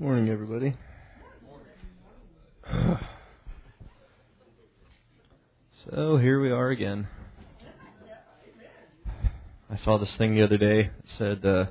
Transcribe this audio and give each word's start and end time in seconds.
Morning, 0.00 0.30
everybody. 0.30 0.74
So 5.84 6.16
here 6.16 6.40
we 6.40 6.50
are 6.50 6.70
again. 6.70 7.06
I 9.68 9.76
saw 9.84 9.98
this 9.98 10.08
thing 10.16 10.34
the 10.34 10.42
other 10.42 10.56
day. 10.56 10.84
It 10.84 11.04
said, 11.18 11.44
uh, 11.44 11.66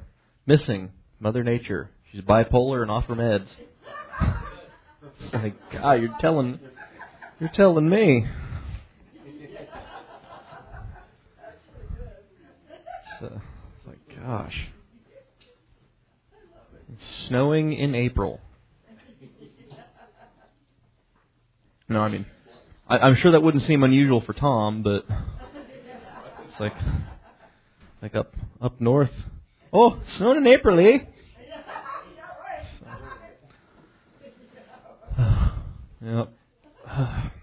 "Missing 0.46 0.92
Mother 1.20 1.44
Nature. 1.44 1.90
She's 2.12 2.22
bipolar 2.22 2.84
and 2.84 2.92
off 2.92 3.06
her 3.06 3.16
meds." 3.16 3.48
It's 5.22 5.34
like, 5.34 5.56
God, 5.72 5.94
you're 5.94 6.16
telling, 6.20 6.60
you're 7.40 7.50
telling 7.50 7.90
me. 7.90 8.28
So, 13.20 13.42
like, 13.88 14.00
gosh. 14.24 14.70
Snowing 17.28 17.74
in 17.74 17.96
April. 17.96 18.40
No, 21.88 22.02
I 22.02 22.10
mean, 22.10 22.26
I, 22.88 23.00
I'm 23.00 23.16
sure 23.16 23.32
that 23.32 23.42
wouldn't 23.42 23.64
seem 23.64 23.84
unusual 23.84 24.22
for 24.22 24.34
Tom, 24.34 24.84
but 24.84 25.06
it's 26.50 26.60
like, 26.60 26.74
like 28.02 28.16
up 28.16 28.34
up 28.62 28.80
north. 28.80 29.12
Oh, 29.74 30.00
snowing 30.18 30.38
in 30.38 30.48
April, 30.48 30.80
eh? 30.80 31.00
yep. 36.02 36.34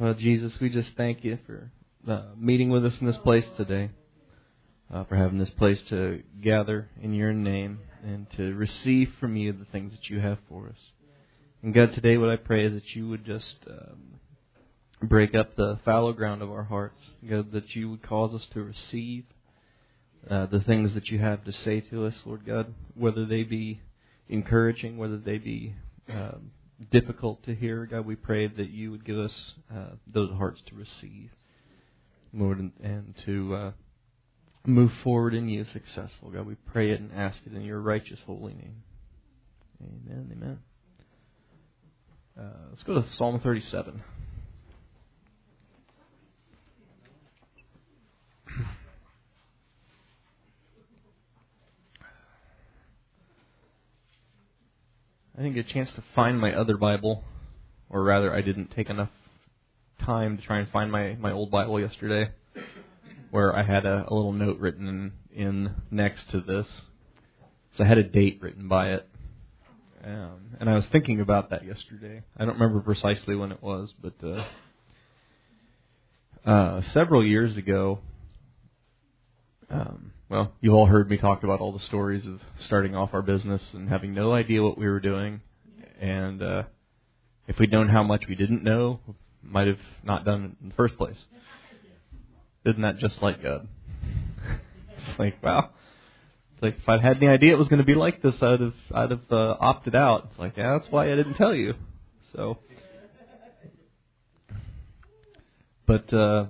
Well, 0.00 0.14
Jesus, 0.14 0.52
we 0.60 0.70
just 0.70 0.90
thank 0.96 1.24
you 1.24 1.38
for 1.44 1.70
uh, 2.08 2.26
meeting 2.38 2.70
with 2.70 2.86
us 2.86 2.94
in 3.00 3.06
this 3.06 3.16
place 3.18 3.44
today, 3.56 3.90
uh, 4.94 5.04
for 5.04 5.16
having 5.16 5.38
this 5.38 5.50
place 5.50 5.78
to 5.88 6.22
gather 6.40 6.88
in 7.02 7.12
your 7.12 7.32
name 7.32 7.80
and 8.04 8.26
to 8.36 8.54
receive 8.54 9.12
from 9.20 9.36
you 9.36 9.52
the 9.52 9.64
things 9.66 9.92
that 9.92 10.08
you 10.08 10.20
have 10.20 10.38
for 10.48 10.68
us. 10.68 10.78
And 11.62 11.74
God, 11.74 11.92
today 11.92 12.16
what 12.16 12.30
I 12.30 12.36
pray 12.36 12.66
is 12.66 12.74
that 12.74 12.94
you 12.94 13.08
would 13.08 13.24
just 13.24 13.56
um, 13.68 14.20
break 15.02 15.34
up 15.34 15.56
the 15.56 15.78
fallow 15.84 16.12
ground 16.12 16.42
of 16.42 16.50
our 16.50 16.64
hearts. 16.64 17.00
God, 17.28 17.52
that 17.52 17.74
you 17.74 17.90
would 17.90 18.02
cause 18.02 18.34
us 18.34 18.46
to 18.52 18.62
receive 18.62 19.24
uh, 20.30 20.46
the 20.46 20.60
things 20.60 20.94
that 20.94 21.08
you 21.08 21.18
have 21.18 21.44
to 21.44 21.52
say 21.52 21.80
to 21.80 22.06
us, 22.06 22.14
Lord 22.24 22.44
God, 22.44 22.74
whether 22.94 23.24
they 23.24 23.42
be 23.42 23.80
encouraging, 24.28 24.98
whether 24.98 25.16
they 25.16 25.38
be 25.38 25.74
um, 26.08 26.50
difficult 26.90 27.42
to 27.44 27.54
hear. 27.54 27.86
God, 27.86 28.06
we 28.06 28.16
pray 28.16 28.46
that 28.46 28.70
you 28.70 28.90
would 28.90 29.04
give 29.04 29.18
us 29.18 29.34
uh, 29.74 29.94
those 30.06 30.30
hearts 30.30 30.60
to 30.66 30.74
receive, 30.74 31.30
Lord, 32.32 32.58
and, 32.58 32.72
and 32.82 33.14
to 33.26 33.54
uh, 33.54 33.70
move 34.68 34.92
forward 35.02 35.34
in 35.34 35.48
you 35.48 35.64
successful. 35.64 36.30
God, 36.30 36.46
we 36.46 36.54
pray 36.54 36.90
it 36.90 37.00
and 37.00 37.10
ask 37.14 37.40
it 37.46 37.54
in 37.54 37.62
your 37.62 37.80
righteous 37.80 38.20
holy 38.26 38.52
name. 38.54 38.82
Amen. 39.82 40.30
Amen. 40.32 40.58
Uh, 42.38 42.68
let's 42.70 42.82
go 42.82 42.94
to 42.94 43.04
Psalm 43.14 43.40
37. 43.40 44.02
I 55.36 55.42
didn't 55.42 55.54
get 55.54 55.66
a 55.68 55.72
chance 55.72 55.92
to 55.92 56.02
find 56.14 56.40
my 56.40 56.52
other 56.52 56.76
Bible, 56.76 57.24
or 57.88 58.02
rather, 58.02 58.34
I 58.34 58.42
didn't 58.42 58.72
take 58.72 58.90
enough 58.90 59.10
time 60.00 60.36
to 60.36 60.42
try 60.42 60.58
and 60.58 60.68
find 60.68 60.92
my, 60.92 61.14
my 61.14 61.32
old 61.32 61.50
Bible 61.50 61.80
yesterday, 61.80 62.30
where 63.30 63.54
I 63.54 63.62
had 63.62 63.86
a, 63.86 64.04
a 64.08 64.14
little 64.14 64.32
note 64.32 64.58
written 64.58 65.12
in, 65.32 65.74
next 65.90 66.30
to 66.30 66.40
this. 66.40 66.66
So 67.76 67.84
I 67.84 67.86
had 67.86 67.98
a 67.98 68.02
date 68.02 68.38
written 68.40 68.68
by 68.68 68.92
it. 68.92 69.08
Um, 70.04 70.56
and 70.60 70.70
I 70.70 70.74
was 70.74 70.84
thinking 70.90 71.20
about 71.20 71.50
that 71.50 71.64
yesterday. 71.64 72.22
I 72.36 72.44
don't 72.44 72.54
remember 72.54 72.80
precisely 72.80 73.34
when 73.34 73.52
it 73.52 73.62
was, 73.62 73.92
but 74.00 74.14
uh, 74.22 74.44
uh, 76.48 76.82
several 76.92 77.24
years 77.24 77.56
ago, 77.56 77.98
um, 79.70 80.12
well, 80.30 80.52
you've 80.60 80.74
all 80.74 80.86
heard 80.86 81.10
me 81.10 81.18
talk 81.18 81.42
about 81.42 81.60
all 81.60 81.72
the 81.72 81.84
stories 81.86 82.26
of 82.26 82.40
starting 82.66 82.94
off 82.94 83.10
our 83.12 83.22
business 83.22 83.62
and 83.72 83.88
having 83.88 84.14
no 84.14 84.32
idea 84.32 84.62
what 84.62 84.78
we 84.78 84.86
were 84.86 85.00
doing, 85.00 85.40
and 86.00 86.42
uh, 86.42 86.62
if 87.48 87.58
we'd 87.58 87.72
known 87.72 87.88
how 87.88 88.02
much 88.02 88.24
we 88.28 88.34
didn't 88.34 88.62
know, 88.62 89.00
might 89.42 89.66
have 89.66 89.80
not 90.04 90.24
done 90.24 90.44
it 90.44 90.62
in 90.62 90.68
the 90.68 90.74
first 90.74 90.96
place. 90.96 91.16
Isn't 92.64 92.82
that 92.82 92.98
just 92.98 93.22
like 93.22 93.42
God? 93.42 93.68
it's 94.98 95.18
like 95.18 95.42
wow. 95.42 95.70
It's 96.54 96.62
like 96.62 96.76
if 96.78 96.88
I'd 96.88 97.00
had 97.00 97.18
any 97.18 97.28
idea 97.28 97.52
it 97.52 97.58
was 97.58 97.68
going 97.68 97.78
to 97.78 97.84
be 97.84 97.94
like 97.94 98.20
this, 98.20 98.34
I'd 98.42 98.60
have 98.60 98.74
I'd 98.92 99.10
have 99.10 99.30
uh, 99.30 99.56
opted 99.60 99.94
out. 99.94 100.28
It's 100.30 100.38
like 100.38 100.56
yeah, 100.56 100.78
that's 100.78 100.90
why 100.90 101.12
I 101.12 101.16
didn't 101.16 101.34
tell 101.34 101.54
you. 101.54 101.74
So, 102.34 102.58
but 105.86 106.12
uh, 106.12 106.46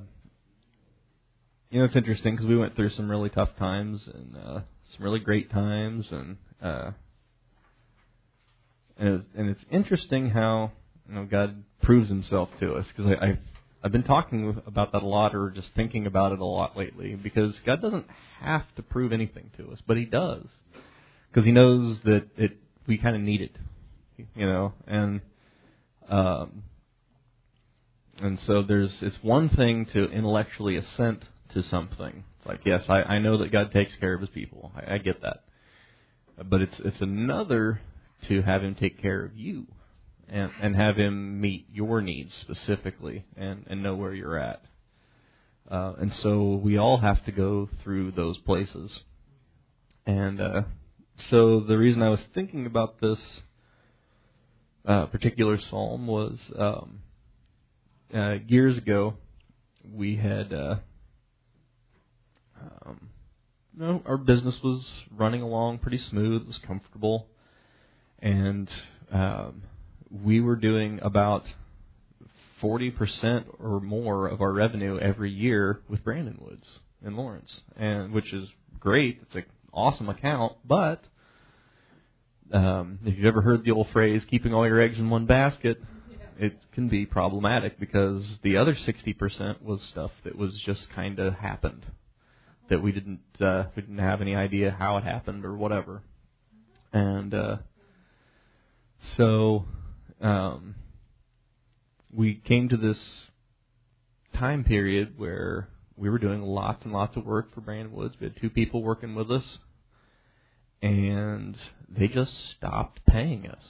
you 1.70 1.78
know, 1.78 1.84
it's 1.84 1.96
interesting 1.96 2.34
because 2.34 2.48
we 2.48 2.56
went 2.56 2.74
through 2.74 2.90
some 2.90 3.10
really 3.10 3.28
tough 3.28 3.50
times 3.58 4.08
and 4.12 4.36
uh, 4.36 4.60
some 4.96 5.04
really 5.04 5.20
great 5.20 5.50
times, 5.50 6.06
and 6.10 6.36
uh, 6.62 6.90
and 8.96 9.16
it's, 9.16 9.26
and 9.36 9.50
it's 9.50 9.60
interesting 9.70 10.30
how 10.30 10.72
you 11.08 11.14
know 11.14 11.24
God 11.24 11.64
proves 11.82 12.08
Himself 12.08 12.48
to 12.60 12.74
us 12.74 12.86
because 12.96 13.12
I, 13.20 13.26
I've 13.26 13.38
I've 13.82 13.92
been 13.92 14.02
talking 14.02 14.60
about 14.66 14.92
that 14.92 15.02
a 15.02 15.06
lot, 15.06 15.34
or 15.34 15.50
just 15.50 15.68
thinking 15.76 16.06
about 16.06 16.32
it 16.32 16.40
a 16.40 16.44
lot 16.44 16.76
lately, 16.76 17.14
because 17.14 17.54
God 17.64 17.80
doesn't 17.80 18.06
have 18.40 18.64
to 18.76 18.82
prove 18.82 19.12
anything 19.12 19.50
to 19.56 19.70
us, 19.70 19.78
but 19.86 19.96
He 19.96 20.04
does, 20.04 20.46
because 21.30 21.44
He 21.46 21.52
knows 21.52 21.98
that 22.04 22.26
it 22.36 22.56
we 22.86 22.98
kind 22.98 23.14
of 23.14 23.22
need 23.22 23.40
it, 23.42 23.56
you 24.34 24.46
know, 24.46 24.72
and 24.86 25.20
um, 26.08 26.64
and 28.20 28.38
so 28.46 28.62
there's 28.62 29.02
it's 29.02 29.18
one 29.22 29.48
thing 29.48 29.86
to 29.92 30.10
intellectually 30.10 30.76
assent 30.76 31.24
to 31.54 31.62
something. 31.62 32.24
It's 32.38 32.46
like, 32.46 32.60
yes, 32.64 32.82
I, 32.88 33.02
I 33.02 33.18
know 33.20 33.38
that 33.38 33.52
God 33.52 33.70
takes 33.72 33.94
care 33.96 34.14
of 34.14 34.20
His 34.20 34.30
people. 34.30 34.72
I, 34.74 34.94
I 34.94 34.98
get 34.98 35.22
that. 35.22 35.44
But 36.44 36.62
it's 36.62 36.74
it's 36.80 37.00
another 37.00 37.80
to 38.28 38.42
have 38.42 38.64
Him 38.64 38.74
take 38.74 39.00
care 39.00 39.24
of 39.24 39.36
you, 39.36 39.66
and 40.28 40.50
and 40.60 40.76
have 40.76 40.96
Him 40.96 41.40
meet 41.40 41.66
your 41.72 42.00
needs 42.00 42.34
specifically, 42.40 43.24
and 43.36 43.64
and 43.68 43.82
know 43.82 43.94
where 43.94 44.14
you're 44.14 44.38
at. 44.38 44.62
Uh, 45.70 45.94
and 46.00 46.12
so 46.22 46.54
we 46.62 46.78
all 46.78 46.98
have 46.98 47.24
to 47.26 47.32
go 47.32 47.68
through 47.82 48.12
those 48.12 48.38
places. 48.38 48.90
And 50.06 50.40
uh, 50.40 50.62
so 51.28 51.60
the 51.60 51.76
reason 51.76 52.02
I 52.02 52.08
was 52.08 52.22
thinking 52.34 52.64
about 52.64 53.00
this 53.00 53.18
uh, 54.86 55.06
particular 55.06 55.60
psalm 55.60 56.06
was 56.06 56.38
um, 56.58 57.00
uh, 58.14 58.36
years 58.46 58.78
ago 58.78 59.14
we 59.92 60.16
had 60.16 60.52
uh, 60.52 60.76
um, 62.84 63.10
you 63.76 63.84
know, 63.84 64.02
our 64.06 64.16
business 64.16 64.56
was 64.62 64.84
running 65.16 65.42
along 65.42 65.78
pretty 65.78 65.98
smooth, 65.98 66.42
it 66.42 66.48
was 66.48 66.58
comfortable, 66.66 67.26
and 68.18 68.68
um, 69.12 69.62
we 70.10 70.40
were 70.40 70.56
doing 70.56 71.00
about 71.02 71.44
40% 72.62 73.44
or 73.60 73.80
more 73.80 74.26
of 74.26 74.40
our 74.40 74.52
revenue 74.52 74.98
every 74.98 75.30
year 75.30 75.80
with 75.88 76.04
Brandon 76.04 76.38
Woods 76.40 76.66
in 77.04 77.16
Lawrence, 77.16 77.60
and 77.76 78.12
which 78.12 78.32
is 78.32 78.48
great. 78.80 79.20
It's 79.22 79.34
an 79.36 79.44
awesome 79.72 80.08
account, 80.08 80.54
but 80.64 81.02
um, 82.52 82.98
if 83.04 83.16
you've 83.16 83.26
ever 83.26 83.42
heard 83.42 83.64
the 83.64 83.70
old 83.70 83.88
phrase 83.90 84.24
"keeping 84.28 84.54
all 84.54 84.66
your 84.66 84.80
eggs 84.80 84.98
in 84.98 85.10
one 85.10 85.26
basket," 85.26 85.80
it 86.38 86.58
can 86.72 86.88
be 86.88 87.06
problematic 87.06 87.78
because 87.78 88.38
the 88.42 88.56
other 88.56 88.74
60% 88.74 89.62
was 89.62 89.82
stuff 89.82 90.12
that 90.24 90.36
was 90.36 90.54
just 90.64 90.88
kind 90.90 91.18
of 91.18 91.34
happened 91.34 91.84
that 92.68 92.82
we 92.82 92.92
didn't 92.92 93.20
uh, 93.40 93.64
we 93.74 93.82
didn't 93.82 93.98
have 93.98 94.20
any 94.20 94.34
idea 94.34 94.74
how 94.76 94.96
it 94.98 95.04
happened 95.04 95.44
or 95.44 95.56
whatever, 95.56 96.02
and 96.92 97.34
uh, 97.34 97.56
so 99.16 99.64
um, 100.20 100.74
we 102.12 102.34
came 102.34 102.68
to 102.68 102.76
this 102.76 102.98
time 104.34 104.64
period 104.64 105.18
where 105.18 105.68
we 105.96 106.08
were 106.08 106.18
doing 106.18 106.42
lots 106.42 106.84
and 106.84 106.92
lots 106.92 107.16
of 107.16 107.24
work 107.24 107.52
for 107.54 107.60
Brandon 107.60 107.92
Woods. 107.92 108.14
We 108.20 108.26
had 108.26 108.36
two 108.40 108.50
people 108.50 108.82
working 108.82 109.14
with 109.14 109.30
us, 109.30 109.44
and 110.80 111.56
they 111.88 112.08
just 112.08 112.32
stopped 112.56 113.00
paying 113.06 113.46
us. 113.46 113.62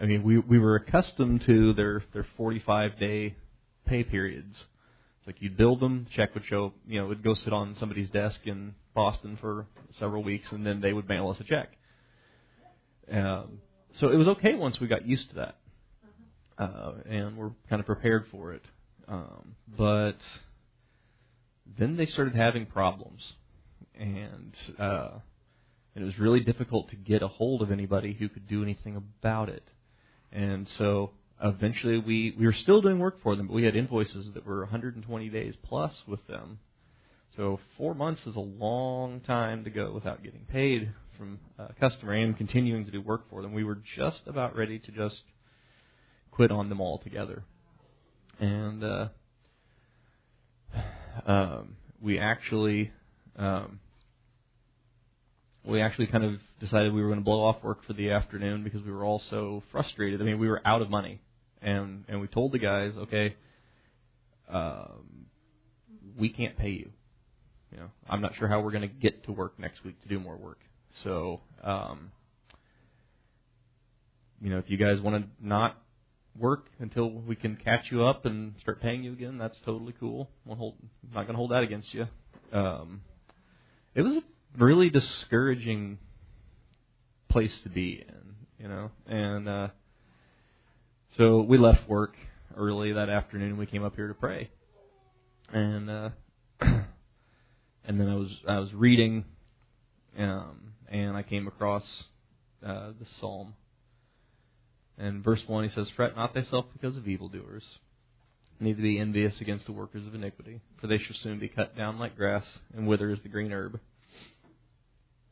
I 0.00 0.06
mean, 0.06 0.22
we 0.22 0.38
we 0.38 0.58
were 0.58 0.76
accustomed 0.76 1.42
to 1.46 1.72
their 1.72 2.02
their 2.12 2.26
45 2.36 2.98
day 2.98 3.34
pay 3.86 4.04
periods 4.04 4.54
It's 5.18 5.26
like 5.26 5.36
you'd 5.40 5.56
build 5.56 5.80
them, 5.80 6.06
check 6.14 6.34
would 6.34 6.44
show, 6.46 6.72
you 6.86 6.98
know, 6.98 7.06
it 7.06 7.08
would 7.08 7.22
go 7.24 7.34
sit 7.34 7.52
on 7.52 7.76
somebody's 7.78 8.10
desk 8.10 8.40
in 8.44 8.74
Boston 8.94 9.38
for 9.40 9.66
several 9.98 10.22
weeks, 10.22 10.46
and 10.50 10.66
then 10.66 10.80
they 10.80 10.92
would 10.92 11.08
mail 11.08 11.30
us 11.30 11.38
a 11.40 11.44
check. 11.44 11.70
Um, 13.10 13.60
so 14.00 14.08
it 14.08 14.16
was 14.16 14.28
okay 14.28 14.54
once 14.54 14.80
we 14.80 14.88
got 14.88 15.06
used 15.06 15.28
to 15.30 15.36
that, 15.36 15.56
uh, 16.58 16.92
and 17.08 17.36
we're 17.36 17.50
kind 17.68 17.80
of 17.80 17.86
prepared 17.86 18.26
for 18.30 18.52
it. 18.52 18.62
Um, 19.08 19.56
but 19.76 20.16
then 21.78 21.96
they 21.96 22.06
started 22.06 22.34
having 22.34 22.66
problems, 22.66 23.34
and 23.98 24.54
uh, 24.78 25.10
and 25.94 26.02
it 26.02 26.06
was 26.06 26.18
really 26.18 26.40
difficult 26.40 26.90
to 26.90 26.96
get 26.96 27.22
a 27.22 27.28
hold 27.28 27.62
of 27.62 27.70
anybody 27.70 28.14
who 28.14 28.28
could 28.28 28.48
do 28.48 28.62
anything 28.62 28.96
about 28.96 29.48
it. 29.48 29.66
And 30.32 30.66
so 30.76 31.12
eventually 31.42 31.98
we 31.98 32.34
we 32.38 32.46
were 32.46 32.52
still 32.52 32.80
doing 32.80 32.98
work 32.98 33.22
for 33.22 33.36
them, 33.36 33.46
but 33.46 33.54
we 33.54 33.64
had 33.64 33.76
invoices 33.76 34.30
that 34.34 34.46
were 34.46 34.60
120 34.60 35.28
days 35.28 35.54
plus 35.62 35.92
with 36.06 36.26
them. 36.26 36.58
So 37.36 37.60
four 37.76 37.94
months 37.94 38.22
is 38.26 38.34
a 38.34 38.40
long 38.40 39.20
time 39.20 39.64
to 39.64 39.70
go 39.70 39.92
without 39.92 40.22
getting 40.22 40.46
paid 40.50 40.90
from 41.18 41.38
a 41.58 41.72
customer 41.74 42.14
and 42.14 42.36
continuing 42.36 42.86
to 42.86 42.90
do 42.90 43.00
work 43.00 43.28
for 43.28 43.42
them. 43.42 43.52
We 43.52 43.64
were 43.64 43.78
just 43.96 44.20
about 44.26 44.56
ready 44.56 44.78
to 44.78 44.90
just 44.90 45.22
quit 46.36 46.50
on 46.50 46.68
them 46.68 46.80
altogether, 46.82 47.42
and 48.38 48.84
uh, 48.84 49.08
um, 51.26 51.76
we 52.00 52.18
actually 52.18 52.92
um, 53.36 53.80
we 55.64 55.80
actually 55.80 56.06
kind 56.06 56.24
of 56.24 56.34
decided 56.60 56.92
we 56.92 57.02
were 57.02 57.08
going 57.08 57.20
to 57.20 57.24
blow 57.24 57.42
off 57.42 57.56
work 57.62 57.84
for 57.86 57.94
the 57.94 58.10
afternoon 58.10 58.62
because 58.62 58.82
we 58.82 58.92
were 58.92 59.02
all 59.02 59.22
so 59.30 59.62
frustrated. 59.72 60.20
I 60.20 60.24
mean, 60.24 60.38
we 60.38 60.48
were 60.48 60.60
out 60.64 60.82
of 60.82 60.90
money, 60.90 61.22
and 61.62 62.04
and 62.06 62.20
we 62.20 62.28
told 62.28 62.52
the 62.52 62.58
guys, 62.58 62.92
okay, 62.96 63.34
um, 64.52 65.26
we 66.18 66.28
can't 66.28 66.56
pay 66.56 66.70
you. 66.70 66.90
You 67.72 67.78
know, 67.78 67.90
I'm 68.08 68.20
not 68.20 68.36
sure 68.36 68.46
how 68.46 68.60
we're 68.60 68.72
going 68.72 68.88
to 68.88 68.94
get 68.94 69.24
to 69.24 69.32
work 69.32 69.58
next 69.58 69.84
week 69.84 70.00
to 70.02 70.08
do 70.08 70.20
more 70.20 70.36
work. 70.36 70.58
So, 71.02 71.40
um, 71.64 72.12
you 74.40 74.50
know, 74.50 74.58
if 74.58 74.66
you 74.68 74.76
guys 74.76 75.00
want 75.00 75.24
to 75.24 75.46
not 75.46 75.76
work 76.38 76.66
until 76.78 77.10
we 77.10 77.36
can 77.36 77.56
catch 77.56 77.90
you 77.90 78.04
up 78.04 78.24
and 78.24 78.54
start 78.60 78.80
paying 78.80 79.02
you 79.02 79.12
again, 79.12 79.38
that's 79.38 79.56
totally 79.64 79.94
cool. 79.98 80.30
Won't 80.44 80.58
hold, 80.58 80.74
not 81.12 81.22
going 81.22 81.34
to 81.34 81.36
hold 81.36 81.50
that 81.50 81.62
against 81.62 81.92
you. 81.94 82.06
Um, 82.52 83.02
it 83.94 84.02
was 84.02 84.16
a 84.16 84.22
really 84.62 84.90
discouraging 84.90 85.98
place 87.30 87.52
to 87.64 87.68
be 87.68 88.04
in, 88.06 88.34
you 88.58 88.68
know, 88.68 88.90
and 89.06 89.48
uh, 89.48 89.68
so 91.16 91.40
we 91.40 91.58
left 91.58 91.88
work 91.88 92.14
early 92.56 92.92
that 92.92 93.08
afternoon. 93.08 93.56
We 93.56 93.66
came 93.66 93.84
up 93.84 93.96
here 93.96 94.08
to 94.08 94.14
pray, 94.14 94.50
and 95.52 95.90
uh, 95.90 96.10
and 96.60 96.84
then 97.86 98.08
I 98.08 98.14
was 98.14 98.36
I 98.46 98.58
was 98.58 98.72
reading, 98.74 99.24
um, 100.18 100.72
and 100.88 101.16
I 101.16 101.22
came 101.22 101.46
across 101.46 101.84
uh, 102.64 102.88
the 102.98 103.06
psalm. 103.20 103.54
And 104.98 105.22
verse 105.22 105.42
one, 105.46 105.64
he 105.64 105.70
says, 105.70 105.88
"Fret 105.94 106.16
not 106.16 106.34
thyself 106.34 106.66
because 106.72 106.96
of 106.96 107.06
evildoers, 107.06 107.64
neither 108.60 108.80
be 108.80 108.98
envious 108.98 109.34
against 109.40 109.66
the 109.66 109.72
workers 109.72 110.06
of 110.06 110.14
iniquity, 110.14 110.60
for 110.80 110.86
they 110.86 110.98
shall 110.98 111.16
soon 111.22 111.38
be 111.38 111.48
cut 111.48 111.76
down 111.76 111.98
like 111.98 112.16
grass, 112.16 112.44
and 112.74 112.86
wither 112.86 113.10
as 113.10 113.20
the 113.22 113.28
green 113.28 113.52
herb." 113.52 113.78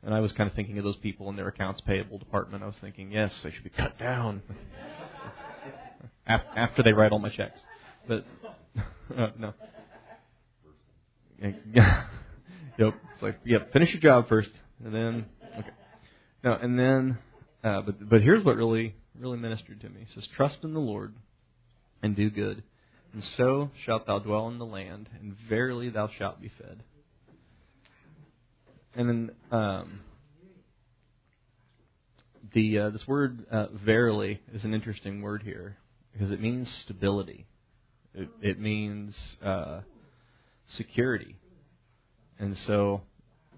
And 0.02 0.14
I 0.14 0.20
was 0.20 0.32
kind 0.32 0.50
of 0.50 0.54
thinking 0.54 0.76
of 0.76 0.84
those 0.84 0.98
people 0.98 1.30
in 1.30 1.36
their 1.36 1.48
accounts 1.48 1.80
payable 1.80 2.18
department. 2.18 2.62
I 2.62 2.66
was 2.66 2.76
thinking, 2.80 3.10
yes, 3.10 3.32
they 3.42 3.50
should 3.50 3.64
be 3.64 3.70
cut 3.70 3.98
down 3.98 4.42
after 6.26 6.82
they 6.82 6.92
write 6.92 7.10
all 7.10 7.18
my 7.18 7.30
checks. 7.30 7.58
But 8.06 8.26
uh, 9.16 9.28
no. 9.38 9.54
Yep. 12.76 12.94
It's 13.14 13.22
like, 13.22 13.38
yep. 13.44 13.72
Finish 13.72 13.92
your 13.92 14.00
job 14.00 14.28
first, 14.28 14.50
and 14.84 14.92
then 14.92 15.26
okay. 15.56 15.70
No, 16.42 16.54
and 16.54 16.76
then, 16.76 17.18
uh, 17.62 17.82
but 17.82 18.08
but 18.08 18.20
here's 18.20 18.44
what 18.44 18.56
really 18.56 18.96
really 19.18 19.38
ministered 19.38 19.80
to 19.80 19.88
me. 19.88 20.02
It 20.02 20.08
says, 20.14 20.26
"Trust 20.36 20.58
in 20.62 20.74
the 20.74 20.80
Lord, 20.80 21.14
and 22.02 22.16
do 22.16 22.30
good, 22.30 22.62
and 23.12 23.22
so 23.36 23.70
shalt 23.84 24.06
thou 24.06 24.18
dwell 24.18 24.48
in 24.48 24.58
the 24.58 24.66
land, 24.66 25.08
and 25.20 25.36
verily 25.48 25.88
thou 25.90 26.08
shalt 26.08 26.40
be 26.40 26.50
fed." 26.58 26.82
And 28.96 29.08
then 29.08 29.30
um, 29.50 30.00
the 32.52 32.78
uh, 32.78 32.90
this 32.90 33.06
word 33.06 33.46
uh, 33.50 33.66
"verily" 33.72 34.40
is 34.52 34.64
an 34.64 34.74
interesting 34.74 35.22
word 35.22 35.42
here 35.42 35.76
because 36.12 36.30
it 36.30 36.40
means 36.40 36.72
stability. 36.82 37.46
It, 38.14 38.28
it 38.40 38.60
means 38.60 39.36
uh, 39.44 39.80
security. 40.68 41.34
And 42.38 42.56
so, 42.66 43.02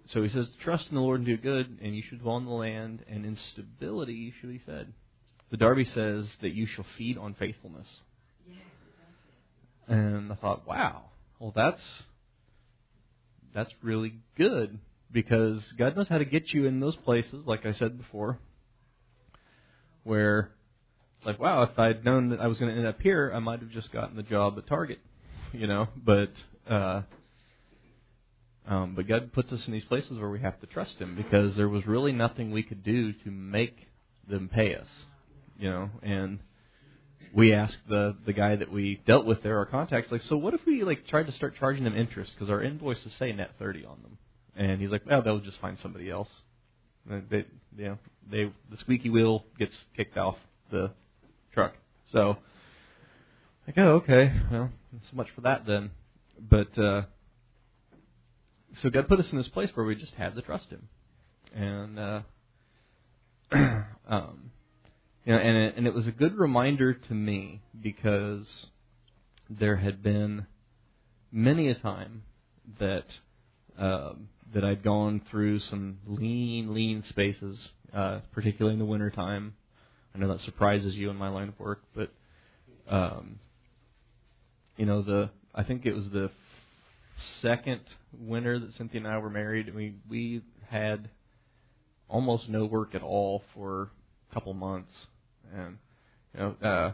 so 0.06 0.23
he 0.23 0.29
says, 0.29 0.49
trust 0.62 0.88
in 0.88 0.94
the 0.94 1.00
Lord 1.00 1.20
and 1.20 1.26
do 1.26 1.37
good, 1.37 1.79
and 1.82 1.94
you 1.94 2.03
should 2.03 2.20
dwell 2.20 2.37
in 2.38 2.44
the 2.44 2.50
land, 2.50 3.05
and 3.08 3.25
in 3.25 3.37
stability 3.37 4.14
you 4.14 4.32
should 4.41 4.50
be 4.50 4.62
fed. 4.64 4.93
The 5.50 5.56
Darby 5.56 5.84
says 5.84 6.26
that 6.43 6.52
you 6.52 6.66
shall 6.66 6.87
feed 6.98 7.19
on 7.19 7.34
faithfulness. 7.34 7.87
And 9.88 10.32
I 10.32 10.34
thought, 10.37 10.66
wow, 10.66 11.04
well 11.38 11.52
that's 11.54 11.81
that's 13.54 13.70
really 13.82 14.14
good 14.37 14.78
because 15.10 15.60
God 15.78 15.96
knows 15.96 16.08
how 16.08 16.19
to 16.19 16.25
get 16.25 16.52
you 16.52 16.66
in 16.66 16.81
those 16.81 16.96
places, 16.96 17.46
like 17.46 17.64
I 17.64 17.72
said 17.75 17.96
before, 17.96 18.38
where 20.04 20.50
it's 21.16 21.26
like, 21.26 21.38
wow, 21.40 21.62
if 21.62 21.78
I'd 21.78 22.04
known 22.04 22.31
that 22.31 22.40
I 22.40 22.48
was 22.48 22.58
going 22.58 22.70
to 22.70 22.76
end 22.76 22.87
up 22.87 23.00
here, 23.00 23.32
I 23.34 23.38
might 23.38 23.60
have 23.60 23.70
just 23.70 23.93
gotten 23.93 24.16
the 24.16 24.22
job 24.22 24.58
at 24.58 24.66
Target, 24.66 24.98
you 25.52 25.66
know. 25.66 25.88
But 25.96 26.32
uh, 26.69 27.02
um, 28.69 28.94
but 28.94 29.08
God 29.08 29.32
puts 29.32 29.52
us 29.52 29.62
in 29.66 29.72
these 29.72 29.84
places 29.84 30.19
where 30.19 30.28
we 30.28 30.40
have 30.40 30.60
to 30.60 30.66
trust 30.66 30.96
Him 30.98 31.16
because 31.16 31.56
there 31.56 31.69
was 31.69 31.87
really 31.87 32.12
nothing 32.12 32.50
we 32.50 32.62
could 32.62 32.82
do 32.82 33.12
to 33.12 33.31
make 33.31 33.76
them 34.28 34.50
pay 34.52 34.75
us, 34.75 34.88
you 35.58 35.70
know. 35.70 35.91
And 36.03 36.38
we 37.32 37.53
asked 37.53 37.76
the 37.88 38.17
the 38.25 38.32
guy 38.32 38.56
that 38.56 38.70
we 38.70 39.00
dealt 39.06 39.26
with 39.26 39.43
there, 39.43 39.58
our 39.58 39.67
contacts, 39.67 40.11
like, 40.11 40.23
so 40.23 40.37
what 40.37 40.55
if 40.55 40.61
we 40.67 40.85
like 40.85 41.06
tried 41.06 41.26
to 41.26 41.32
start 41.32 41.55
charging 41.58 41.85
them 41.85 41.97
interest 41.97 42.32
because 42.35 42.50
our 42.50 42.62
invoices 42.62 43.12
say 43.19 43.32
net 43.32 43.50
thirty 43.58 43.85
on 43.85 44.00
them? 44.03 44.19
And 44.56 44.81
he's 44.81 44.91
like, 44.91 45.03
well, 45.06 45.23
they'll 45.23 45.41
just 45.41 45.61
find 45.61 45.76
somebody 45.82 46.11
else. 46.11 46.31
And 47.08 47.29
they, 47.31 47.44
you 47.76 47.85
know, 47.85 47.99
they 48.31 48.53
the 48.70 48.76
squeaky 48.79 49.11
wheel 49.11 49.44
gets 49.58 49.75
kicked 49.97 50.17
off 50.17 50.37
the 50.70 50.91
truck. 51.53 51.75
So, 52.12 52.38
like, 53.67 53.76
oh, 53.79 54.03
okay, 54.03 54.32
well, 54.50 54.70
so 55.11 55.17
much 55.17 55.29
for 55.35 55.43
that 55.43 55.67
then. 55.67 55.91
But 56.38 56.79
uh, 56.79 57.03
so 58.82 58.91
God 58.91 59.08
put 59.08 59.20
us 59.20 59.26
in 59.31 59.38
this 59.38 59.49
place 59.49 59.70
where 59.75 59.87
we 59.87 59.94
just 59.94 60.14
had 60.14 60.35
to 60.35 60.43
trust 60.43 60.67
Him, 60.70 60.88
and 61.55 61.99
uh, 61.99 62.20
um, 64.08 64.50
you 65.26 65.32
know, 65.32 65.38
and 65.38 65.56
it, 65.56 65.75
and 65.76 65.87
it 65.87 65.94
was 65.94 66.06
a 66.06 66.12
good 66.12 66.38
reminder 66.38 66.94
to 66.94 67.14
me 67.14 67.61
because 67.82 68.67
there 69.50 69.76
had 69.76 70.02
been 70.02 70.46
many 71.32 71.69
a 71.69 71.75
time 71.75 72.23
that 72.78 73.05
um, 73.76 74.28
that 74.55 74.64
I'd 74.64 74.82
gone 74.82 75.20
through 75.31 75.58
some 75.61 75.99
lean, 76.06 76.73
lean 76.73 77.05
spaces, 77.08 77.58
uh, 77.93 78.20
particularly 78.32 78.75
in 78.75 78.78
the 78.78 78.87
wintertime, 78.87 79.55
I 80.15 80.19
know 80.19 80.29
that 80.29 80.41
surprises 80.43 80.94
you 80.94 81.10
in 81.10 81.17
my 81.17 81.29
line 81.29 81.48
of 81.48 81.60
work, 81.60 81.82
but 81.94 82.10
um, 82.89 83.39
you 84.77 84.86
know 84.86 85.03
the 85.03 85.31
I 85.55 85.65
think 85.65 85.84
it 85.84 85.93
was 85.93 86.08
the 86.10 86.31
second 87.43 87.81
winter 88.19 88.58
that 88.58 88.74
Cynthia 88.77 89.01
and 89.01 89.08
I 89.08 89.19
were 89.19 89.29
married. 89.29 89.74
We 89.74 89.96
we 90.08 90.43
had 90.70 91.10
almost 92.08 92.48
no 92.48 92.65
work 92.65 92.94
at 92.94 93.03
all 93.03 93.43
for 93.55 93.91
a 94.31 94.34
couple 94.34 94.55
months, 94.55 94.93
and 95.55 95.79
you 96.34 96.41
know 96.41 96.69
uh, 96.69 96.93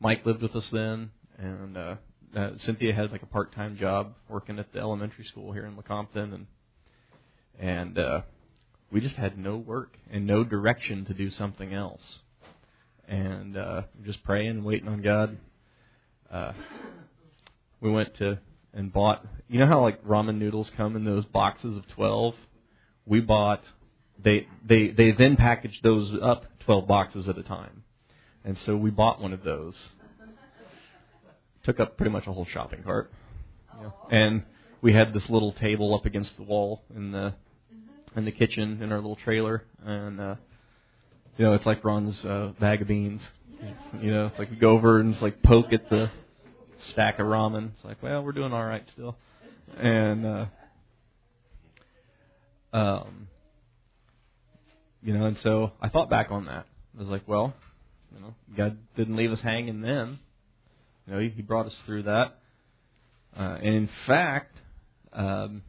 Mike 0.00 0.24
lived 0.24 0.42
with 0.42 0.54
us 0.54 0.66
then, 0.72 1.10
and 1.38 1.76
uh, 1.76 1.94
uh, 2.36 2.50
Cynthia 2.64 2.94
had 2.94 3.10
like 3.12 3.22
a 3.22 3.26
part-time 3.26 3.76
job 3.76 4.14
working 4.28 4.58
at 4.58 4.72
the 4.72 4.78
elementary 4.78 5.24
school 5.24 5.52
here 5.52 5.66
in 5.66 5.76
Lecompton, 5.76 6.34
and 6.34 6.46
and 7.58 7.98
uh, 7.98 8.20
we 8.90 9.00
just 9.00 9.16
had 9.16 9.38
no 9.38 9.56
work 9.56 9.96
and 10.10 10.26
no 10.26 10.44
direction 10.44 11.04
to 11.06 11.14
do 11.14 11.30
something 11.30 11.74
else 11.74 12.02
and 13.08 13.56
uh, 13.56 13.82
just 14.04 14.22
praying 14.22 14.50
and 14.50 14.64
waiting 14.64 14.88
on 14.88 15.02
God. 15.02 15.38
Uh, 16.30 16.52
we 17.80 17.90
went 17.90 18.16
to 18.18 18.38
and 18.74 18.92
bought. 18.92 19.24
You 19.48 19.60
know 19.60 19.66
how 19.66 19.80
like 19.80 20.04
ramen 20.04 20.38
noodles 20.38 20.70
come 20.76 20.94
in 20.94 21.04
those 21.04 21.24
boxes 21.24 21.76
of 21.76 21.88
twelve? 21.88 22.34
We 23.06 23.20
bought. 23.20 23.62
They 24.22 24.46
they 24.66 24.88
they 24.88 25.12
then 25.12 25.36
packaged 25.36 25.82
those 25.82 26.12
up 26.22 26.44
twelve 26.64 26.86
boxes 26.86 27.28
at 27.28 27.38
a 27.38 27.42
time, 27.42 27.84
and 28.44 28.56
so 28.64 28.76
we 28.76 28.90
bought 28.90 29.20
one 29.20 29.32
of 29.32 29.42
those. 29.42 29.76
Took 31.64 31.80
up 31.80 31.96
pretty 31.96 32.10
much 32.10 32.26
a 32.26 32.32
whole 32.32 32.46
shopping 32.46 32.82
cart, 32.82 33.12
you 33.80 33.92
and 34.10 34.42
we 34.80 34.92
had 34.92 35.12
this 35.12 35.28
little 35.28 35.52
table 35.52 35.94
up 35.94 36.06
against 36.06 36.36
the 36.36 36.42
wall 36.42 36.82
in 36.94 37.12
the 37.12 37.34
in 38.16 38.24
the 38.24 38.32
kitchen 38.32 38.82
in 38.82 38.90
our 38.92 38.98
little 38.98 39.16
trailer, 39.16 39.64
and 39.84 40.20
uh, 40.20 40.34
you 41.36 41.44
know, 41.44 41.52
it's 41.52 41.66
like 41.66 41.84
Ron's 41.84 42.16
uh, 42.24 42.52
bag 42.58 42.82
of 42.82 42.88
beans. 42.88 43.20
You 44.00 44.10
know, 44.10 44.26
it's 44.26 44.38
like 44.38 44.50
we 44.50 44.56
go 44.56 44.70
over 44.70 45.00
and 45.00 45.12
just 45.12 45.22
like 45.22 45.42
poke 45.42 45.72
at 45.72 45.90
the 45.90 46.10
stack 46.90 47.18
of 47.18 47.26
ramen. 47.26 47.70
It's 47.74 47.84
like, 47.84 48.02
well, 48.02 48.22
we're 48.22 48.32
doing 48.32 48.52
all 48.52 48.64
right 48.64 48.84
still. 48.92 49.16
And 49.76 50.26
uh 50.26 50.46
um 52.72 53.28
you 55.02 55.16
know, 55.16 55.26
and 55.26 55.36
so 55.42 55.72
I 55.80 55.88
thought 55.88 56.10
back 56.10 56.30
on 56.30 56.46
that. 56.46 56.66
I 56.96 57.00
was 57.00 57.08
like, 57.08 57.22
well, 57.26 57.54
you 58.14 58.20
know, 58.20 58.34
God 58.56 58.78
didn't 58.96 59.16
leave 59.16 59.32
us 59.32 59.40
hanging 59.40 59.80
then. 59.80 60.18
You 61.06 61.14
know, 61.14 61.20
He, 61.20 61.28
he 61.30 61.42
brought 61.42 61.66
us 61.66 61.74
through 61.86 62.04
that. 62.04 62.38
Uh, 63.36 63.56
and 63.62 63.74
in 63.74 63.88
fact, 64.06 64.54
um, 65.12 65.62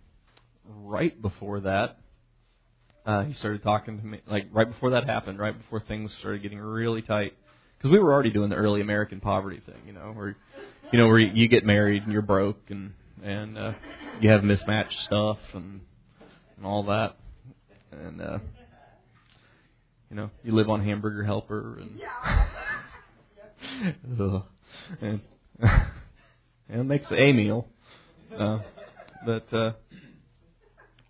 right 0.66 1.20
before 1.22 1.62
that, 1.62 1.98
uh, 3.06 3.24
he 3.24 3.34
started 3.34 3.64
talking 3.64 4.00
to 4.00 4.06
me 4.06 4.22
like 4.30 4.48
right 4.52 4.70
before 4.70 4.92
that 4.92 5.06
happened, 5.06 5.40
right 5.40 5.58
before 5.58 5.82
things 5.88 6.12
started 6.20 6.42
getting 6.42 6.60
really 6.60 7.02
tight, 7.02 7.34
because 7.78 7.92
we 7.92 8.00
were 8.00 8.14
already 8.14 8.30
doing 8.30 8.50
the 8.50 8.56
early 8.56 8.82
American 8.82 9.20
poverty 9.20 9.62
thing, 9.66 9.82
you 9.88 9.94
know, 9.94 10.12
where 10.14 10.36
you 10.92 11.00
know 11.00 11.08
where 11.08 11.20
you 11.20 11.48
get 11.48 11.66
married 11.66 12.04
and 12.04 12.12
you're 12.12 12.22
broke 12.22 12.60
and 12.70 12.94
and 13.24 13.58
uh, 13.58 13.74
you 14.22 14.30
have 14.30 14.44
mismatched 14.44 15.00
stuff 15.06 15.38
and 15.54 15.82
and 16.58 16.66
all 16.66 16.84
that, 16.84 17.16
and 17.92 18.22
uh, 18.22 18.40
you 20.10 20.16
know 20.16 20.30
you 20.44 20.54
live 20.54 20.70
on 20.70 20.84
hamburger 20.84 21.24
helper 21.24 21.80
and 21.80 22.00
ugh, 24.22 24.44
and 25.02 25.22
and 26.70 26.82
it 26.82 26.84
makes 26.84 27.06
a 27.12 27.34
meal, 27.34 27.68
uh, 28.38 28.60
but. 29.26 29.54
uh 29.54 29.72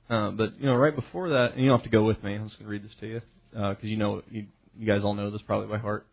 uh, 0.10 0.32
but 0.32 0.60
you 0.60 0.66
know, 0.66 0.76
right 0.76 0.96
before 0.96 1.30
that, 1.30 1.54
and 1.54 1.62
you 1.62 1.70
don't 1.70 1.78
have 1.78 1.84
to 1.84 1.90
go 1.90 2.04
with 2.04 2.24
me. 2.24 2.34
I'm 2.34 2.48
just 2.48 2.58
going 2.58 2.66
to 2.66 2.72
read 2.72 2.84
this 2.84 2.96
to 3.00 3.08
you 3.08 3.22
because 3.52 3.84
uh, 3.84 3.88
you 3.88 3.98
know 3.98 4.24
you, 4.30 4.48
you 4.76 4.88
guys 4.88 5.04
all 5.04 5.14
know 5.14 5.30
this 5.30 5.42
probably 5.44 5.68
by 5.68 5.78
heart. 5.78 6.08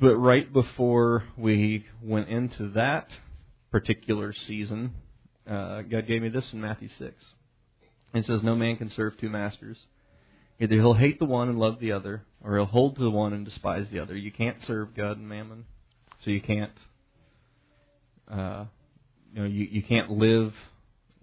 But 0.00 0.16
right 0.16 0.52
before 0.52 1.24
we 1.36 1.86
went 2.02 2.28
into 2.28 2.70
that 2.72 3.08
particular 3.70 4.32
season, 4.32 4.94
uh, 5.48 5.82
God 5.82 6.08
gave 6.08 6.22
me 6.22 6.28
this 6.28 6.44
in 6.52 6.60
Matthew 6.60 6.88
six. 6.98 7.14
It 8.12 8.26
says, 8.26 8.42
"No 8.42 8.56
man 8.56 8.76
can 8.76 8.90
serve 8.90 9.16
two 9.18 9.30
masters. 9.30 9.78
Either 10.60 10.76
he'll 10.76 10.94
hate 10.94 11.18
the 11.18 11.24
one 11.24 11.48
and 11.48 11.58
love 11.58 11.80
the 11.80 11.92
other, 11.92 12.22
or 12.42 12.56
he'll 12.56 12.66
hold 12.66 12.96
to 12.96 13.02
the 13.02 13.10
one 13.10 13.32
and 13.32 13.44
despise 13.44 13.86
the 13.90 13.98
other. 13.98 14.16
You 14.16 14.30
can't 14.30 14.56
serve 14.66 14.94
God 14.94 15.18
and 15.18 15.28
mammon, 15.28 15.64
so 16.24 16.30
you 16.30 16.40
can't. 16.40 16.72
Uh, 18.30 18.64
you 19.32 19.40
know, 19.40 19.48
you 19.48 19.64
you 19.70 19.82
can't 19.82 20.10
live." 20.10 20.52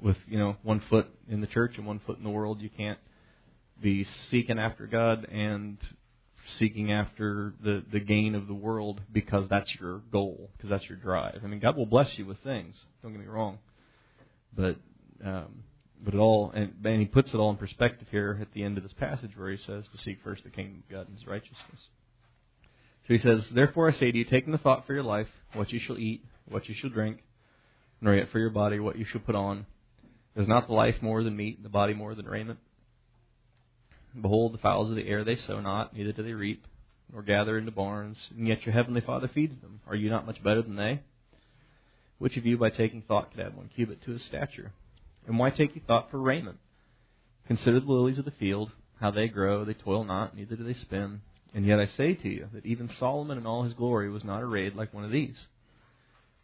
with 0.01 0.17
you 0.27 0.37
know 0.37 0.57
one 0.63 0.81
foot 0.89 1.07
in 1.29 1.41
the 1.41 1.47
church 1.47 1.73
and 1.77 1.85
one 1.85 2.01
foot 2.05 2.17
in 2.17 2.23
the 2.23 2.29
world. 2.29 2.61
You 2.61 2.69
can't 2.69 2.99
be 3.81 4.05
seeking 4.29 4.59
after 4.59 4.87
God 4.87 5.25
and 5.31 5.77
seeking 6.59 6.91
after 6.91 7.53
the 7.63 7.83
the 7.91 7.99
gain 7.99 8.35
of 8.35 8.47
the 8.47 8.53
world 8.53 9.01
because 9.11 9.47
that's 9.49 9.69
your 9.79 9.99
goal, 10.11 10.49
because 10.57 10.69
that's 10.69 10.89
your 10.89 10.97
drive. 10.97 11.41
I 11.43 11.47
mean, 11.47 11.59
God 11.59 11.77
will 11.77 11.85
bless 11.85 12.17
you 12.17 12.25
with 12.25 12.37
things. 12.43 12.75
Don't 13.01 13.11
get 13.11 13.21
me 13.21 13.27
wrong, 13.27 13.59
but 14.55 14.77
um, 15.23 15.63
but 16.03 16.13
it 16.13 16.17
all 16.17 16.51
and, 16.53 16.73
and 16.83 16.99
he 16.99 17.05
puts 17.05 17.33
it 17.33 17.37
all 17.37 17.49
in 17.51 17.57
perspective 17.57 18.07
here 18.11 18.37
at 18.41 18.53
the 18.53 18.63
end 18.63 18.77
of 18.77 18.83
this 18.83 18.93
passage 18.93 19.31
where 19.35 19.51
he 19.51 19.57
says 19.57 19.85
to 19.91 19.97
seek 19.97 20.19
first 20.23 20.43
the 20.43 20.49
kingdom 20.49 20.83
of 20.85 20.91
God 20.91 21.07
and 21.07 21.17
His 21.17 21.27
righteousness. 21.27 21.89
So 23.07 23.13
he 23.13 23.19
says, 23.19 23.43
Therefore 23.51 23.89
I 23.89 23.93
say 23.93 24.11
to 24.11 24.17
you, 24.17 24.25
take 24.25 24.49
the 24.49 24.57
thought 24.57 24.85
for 24.85 24.93
your 24.93 25.03
life, 25.03 25.27
what 25.53 25.71
you 25.71 25.79
shall 25.79 25.97
eat, 25.97 26.23
what 26.47 26.69
you 26.69 26.75
shall 26.75 26.89
drink, 26.89 27.23
nor 27.99 28.15
yet 28.15 28.29
for 28.31 28.39
your 28.39 28.49
body 28.49 28.79
what 28.79 28.97
you 28.97 29.05
shall 29.05 29.21
put 29.21 29.35
on. 29.35 29.65
Is 30.35 30.47
not 30.47 30.67
the 30.67 30.73
life 30.73 31.01
more 31.01 31.23
than 31.23 31.35
meat, 31.35 31.57
and 31.57 31.65
the 31.65 31.69
body 31.69 31.93
more 31.93 32.15
than 32.15 32.25
raiment? 32.25 32.59
Behold, 34.19 34.53
the 34.53 34.59
fowls 34.59 34.89
of 34.89 34.95
the 34.95 35.07
air 35.07 35.23
they 35.23 35.35
sow 35.35 35.59
not, 35.59 35.95
neither 35.95 36.13
do 36.13 36.23
they 36.23 36.33
reap, 36.33 36.65
nor 37.11 37.21
gather 37.21 37.57
into 37.57 37.71
barns, 37.71 38.17
and 38.35 38.47
yet 38.47 38.65
your 38.65 38.73
heavenly 38.73 39.01
Father 39.01 39.27
feeds 39.27 39.59
them. 39.61 39.81
Are 39.87 39.95
you 39.95 40.09
not 40.09 40.25
much 40.25 40.41
better 40.41 40.61
than 40.61 40.75
they? 40.75 41.01
Which 42.17 42.37
of 42.37 42.45
you, 42.45 42.57
by 42.57 42.69
taking 42.69 43.01
thought, 43.01 43.31
could 43.31 43.39
add 43.39 43.57
one 43.57 43.69
cubit 43.75 44.03
to 44.03 44.11
his 44.11 44.23
stature? 44.23 44.71
And 45.27 45.37
why 45.37 45.49
take 45.49 45.75
you 45.75 45.81
thought 45.85 46.11
for 46.11 46.19
raiment? 46.19 46.57
Consider 47.47 47.79
the 47.79 47.91
lilies 47.91 48.17
of 48.17 48.25
the 48.25 48.31
field, 48.31 48.71
how 48.99 49.11
they 49.11 49.27
grow, 49.27 49.65
they 49.65 49.73
toil 49.73 50.03
not, 50.03 50.35
neither 50.35 50.55
do 50.55 50.63
they 50.63 50.73
spin. 50.73 51.21
And 51.53 51.65
yet 51.65 51.79
I 51.79 51.85
say 51.85 52.13
to 52.13 52.29
you 52.29 52.47
that 52.53 52.65
even 52.65 52.89
Solomon 52.99 53.37
in 53.37 53.45
all 53.45 53.63
his 53.63 53.73
glory 53.73 54.09
was 54.09 54.23
not 54.23 54.41
arrayed 54.41 54.75
like 54.75 54.93
one 54.93 55.03
of 55.03 55.11
these. 55.11 55.35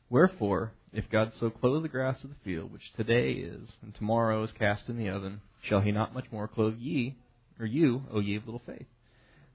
Wherefore, 0.09 0.71
if 0.93 1.09
God 1.09 1.33
so 1.39 1.49
clothe 1.49 1.83
the 1.83 1.89
grass 1.89 2.23
of 2.23 2.29
the 2.29 2.35
field, 2.43 2.71
which 2.71 2.93
today 2.95 3.31
is, 3.31 3.69
and 3.81 3.93
tomorrow 3.95 4.43
is 4.43 4.51
cast 4.57 4.89
in 4.89 4.97
the 4.97 5.09
oven, 5.09 5.41
shall 5.61 5.81
he 5.81 5.91
not 5.91 6.13
much 6.13 6.25
more 6.31 6.47
clothe 6.47 6.77
ye, 6.77 7.15
or 7.59 7.65
you, 7.65 8.03
O 8.11 8.19
ye 8.19 8.35
of 8.35 8.45
little 8.45 8.61
faith? 8.65 8.87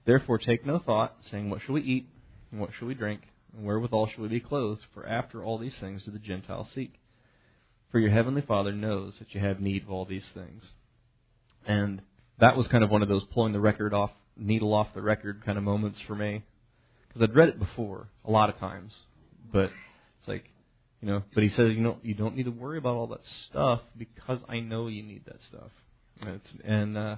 Therefore 0.04 0.38
take 0.38 0.66
no 0.66 0.78
thought, 0.78 1.16
saying, 1.30 1.48
What 1.48 1.62
shall 1.62 1.74
we 1.74 1.82
eat, 1.82 2.08
and 2.50 2.60
what 2.60 2.70
shall 2.78 2.88
we 2.88 2.94
drink, 2.94 3.22
and 3.56 3.64
wherewithal 3.64 4.08
shall 4.08 4.22
we 4.22 4.28
be 4.28 4.40
clothed? 4.40 4.82
For 4.94 5.06
after 5.06 5.42
all 5.44 5.58
these 5.58 5.76
things 5.80 6.02
do 6.02 6.10
the 6.10 6.18
Gentiles 6.18 6.68
seek. 6.74 6.94
For 7.92 7.98
your 7.98 8.10
heavenly 8.10 8.40
Father 8.40 8.72
knows 8.72 9.12
that 9.18 9.34
you 9.34 9.40
have 9.40 9.60
need 9.60 9.82
of 9.82 9.90
all 9.90 10.06
these 10.06 10.24
things. 10.34 10.64
And 11.66 12.00
that 12.40 12.56
was 12.56 12.66
kind 12.66 12.82
of 12.82 12.90
one 12.90 13.02
of 13.02 13.08
those 13.08 13.22
pulling 13.32 13.52
the 13.52 13.60
record 13.60 13.92
off, 13.92 14.10
needle 14.36 14.72
off 14.72 14.88
the 14.94 15.02
record 15.02 15.44
kind 15.44 15.58
of 15.58 15.62
moments 15.62 16.00
for 16.06 16.14
me. 16.14 16.42
Because 17.06 17.22
I'd 17.22 17.36
read 17.36 17.50
it 17.50 17.58
before, 17.58 18.08
a 18.24 18.30
lot 18.30 18.48
of 18.48 18.58
times. 18.58 18.94
But 19.52 19.70
it's 20.20 20.28
like, 20.28 20.44
you 21.02 21.08
know, 21.08 21.22
but 21.34 21.42
he 21.42 21.50
says, 21.50 21.74
you 21.74 21.82
know, 21.82 21.98
you 22.02 22.14
don't 22.14 22.34
need 22.34 22.44
to 22.44 22.50
worry 22.50 22.78
about 22.78 22.96
all 22.96 23.08
that 23.08 23.20
stuff 23.50 23.80
because 23.98 24.38
I 24.48 24.60
know 24.60 24.86
you 24.86 25.02
need 25.02 25.26
that 25.26 25.38
stuff. 25.48 25.70
And, 26.22 26.40
and 26.64 26.96
uh, 26.96 27.16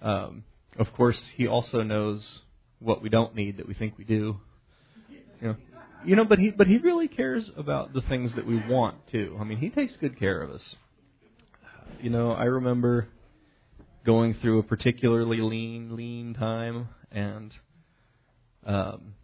um, 0.00 0.44
of 0.78 0.90
course, 0.94 1.22
he 1.36 1.46
also 1.46 1.82
knows 1.82 2.26
what 2.78 3.02
we 3.02 3.10
don't 3.10 3.34
need 3.34 3.58
that 3.58 3.68
we 3.68 3.74
think 3.74 3.98
we 3.98 4.04
do. 4.04 4.40
You 5.42 5.48
know, 5.48 5.56
you 6.04 6.16
know, 6.16 6.24
but 6.24 6.38
he 6.38 6.50
but 6.50 6.66
he 6.66 6.78
really 6.78 7.08
cares 7.08 7.44
about 7.56 7.92
the 7.92 8.00
things 8.02 8.32
that 8.36 8.46
we 8.46 8.56
want 8.68 8.96
too. 9.10 9.36
I 9.40 9.44
mean, 9.44 9.58
he 9.58 9.70
takes 9.70 9.96
good 9.96 10.18
care 10.18 10.42
of 10.42 10.50
us. 10.50 10.62
You 12.00 12.10
know, 12.10 12.32
I 12.32 12.44
remember 12.44 13.08
going 14.04 14.34
through 14.34 14.60
a 14.60 14.62
particularly 14.62 15.38
lean, 15.38 15.94
lean 15.96 16.34
time, 16.34 16.88
and 17.12 17.52
um, 18.64 19.14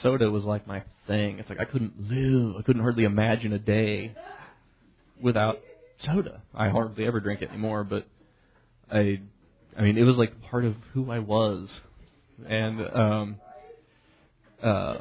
soda 0.00 0.30
was 0.30 0.44
like 0.44 0.66
my 0.66 0.82
thing. 1.06 1.38
It's 1.38 1.48
like 1.50 1.60
I 1.60 1.64
couldn't 1.64 1.94
live. 2.10 2.56
I 2.58 2.62
couldn't 2.62 2.82
hardly 2.82 3.04
imagine 3.04 3.52
a 3.52 3.58
day 3.58 4.14
without 5.20 5.60
soda. 5.98 6.42
I 6.54 6.68
hardly 6.68 7.06
ever 7.06 7.20
drink 7.20 7.42
it 7.42 7.50
anymore, 7.50 7.84
but 7.84 8.06
I 8.90 9.20
I 9.76 9.82
mean 9.82 9.98
it 9.98 10.04
was 10.04 10.16
like 10.16 10.40
part 10.42 10.64
of 10.64 10.74
who 10.92 11.10
I 11.10 11.18
was. 11.18 11.70
And 12.46 12.80
um 12.80 13.36
uh 14.62 14.98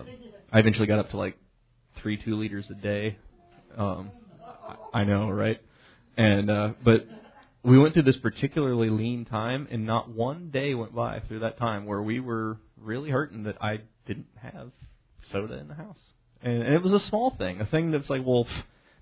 I 0.51 0.59
eventually 0.59 0.87
got 0.87 0.99
up 0.99 1.09
to 1.11 1.17
like 1.17 1.37
3 2.01 2.17
2 2.17 2.35
liters 2.35 2.69
a 2.69 2.75
day. 2.75 3.17
Um 3.77 4.11
I 4.93 5.03
know, 5.03 5.29
right? 5.29 5.59
And 6.17 6.49
uh 6.49 6.73
but 6.83 7.07
we 7.63 7.77
went 7.77 7.93
through 7.93 8.03
this 8.03 8.17
particularly 8.17 8.89
lean 8.89 9.25
time 9.25 9.67
and 9.71 9.85
not 9.85 10.09
one 10.09 10.49
day 10.49 10.73
went 10.73 10.95
by 10.95 11.21
through 11.27 11.39
that 11.39 11.57
time 11.57 11.85
where 11.85 12.01
we 12.01 12.19
were 12.19 12.57
really 12.77 13.09
hurting 13.09 13.43
that 13.43 13.61
I 13.61 13.81
didn't 14.07 14.27
have 14.41 14.71
soda 15.31 15.59
in 15.59 15.67
the 15.67 15.75
house. 15.75 15.99
And, 16.41 16.63
and 16.63 16.73
it 16.73 16.81
was 16.81 16.93
a 16.93 17.07
small 17.07 17.35
thing, 17.37 17.61
a 17.61 17.65
thing 17.65 17.91
that's 17.91 18.09
like, 18.09 18.25
well, 18.25 18.47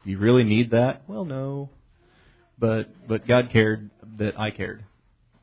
do 0.04 0.10
you 0.10 0.18
really 0.18 0.44
need 0.44 0.72
that? 0.72 1.04
Well, 1.08 1.26
no. 1.26 1.70
But 2.58 3.08
but 3.08 3.28
God 3.28 3.50
cared 3.52 3.90
that 4.18 4.38
I 4.40 4.52
cared. 4.52 4.84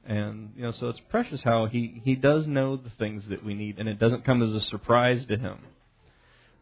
And 0.07 0.53
you 0.55 0.63
know, 0.63 0.73
so 0.73 0.89
it's 0.91 1.01
precious 1.09 1.41
how 1.43 1.67
he 1.67 2.01
he 2.05 2.15
does 2.15 2.47
know 2.47 2.77
the 2.77 2.91
things 2.99 3.25
that 3.31 3.45
we 3.45 3.55
need, 3.55 3.79
and 3.79 3.89
it 3.89 3.99
doesn't 3.99 4.25
come 4.25 4.43
as 4.43 4.55
a 4.55 4.61
surprise 4.67 5.25
to 5.27 5.37
him. 5.37 5.59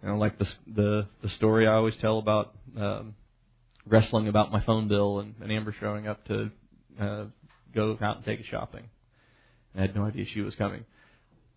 You 0.05 0.11
know, 0.11 0.19
like 0.19 0.39
the 0.39 0.47
the 0.67 1.07
the 1.23 1.31
story 1.31 1.67
I 1.67 1.73
always 1.73 1.97
tell 1.97 2.19
about 2.19 2.55
um, 2.79 3.15
wrestling 3.87 4.29
about 4.29 4.53
my 4.53 4.63
phone 4.63 4.87
bill 4.87 5.21
and, 5.21 5.35
and 5.41 5.51
Amber 5.51 5.75
showing 5.81 6.07
up 6.07 6.23
to 6.27 6.51
uh, 7.01 7.25
go 7.75 7.97
out 8.03 8.17
and 8.17 8.25
take 8.27 8.39
a 8.39 8.45
shopping. 8.45 8.85
I 9.75 9.81
had 9.81 9.97
no 9.97 10.05
idea 10.05 10.27
she 10.27 10.43
was 10.43 10.55
coming. 10.57 10.85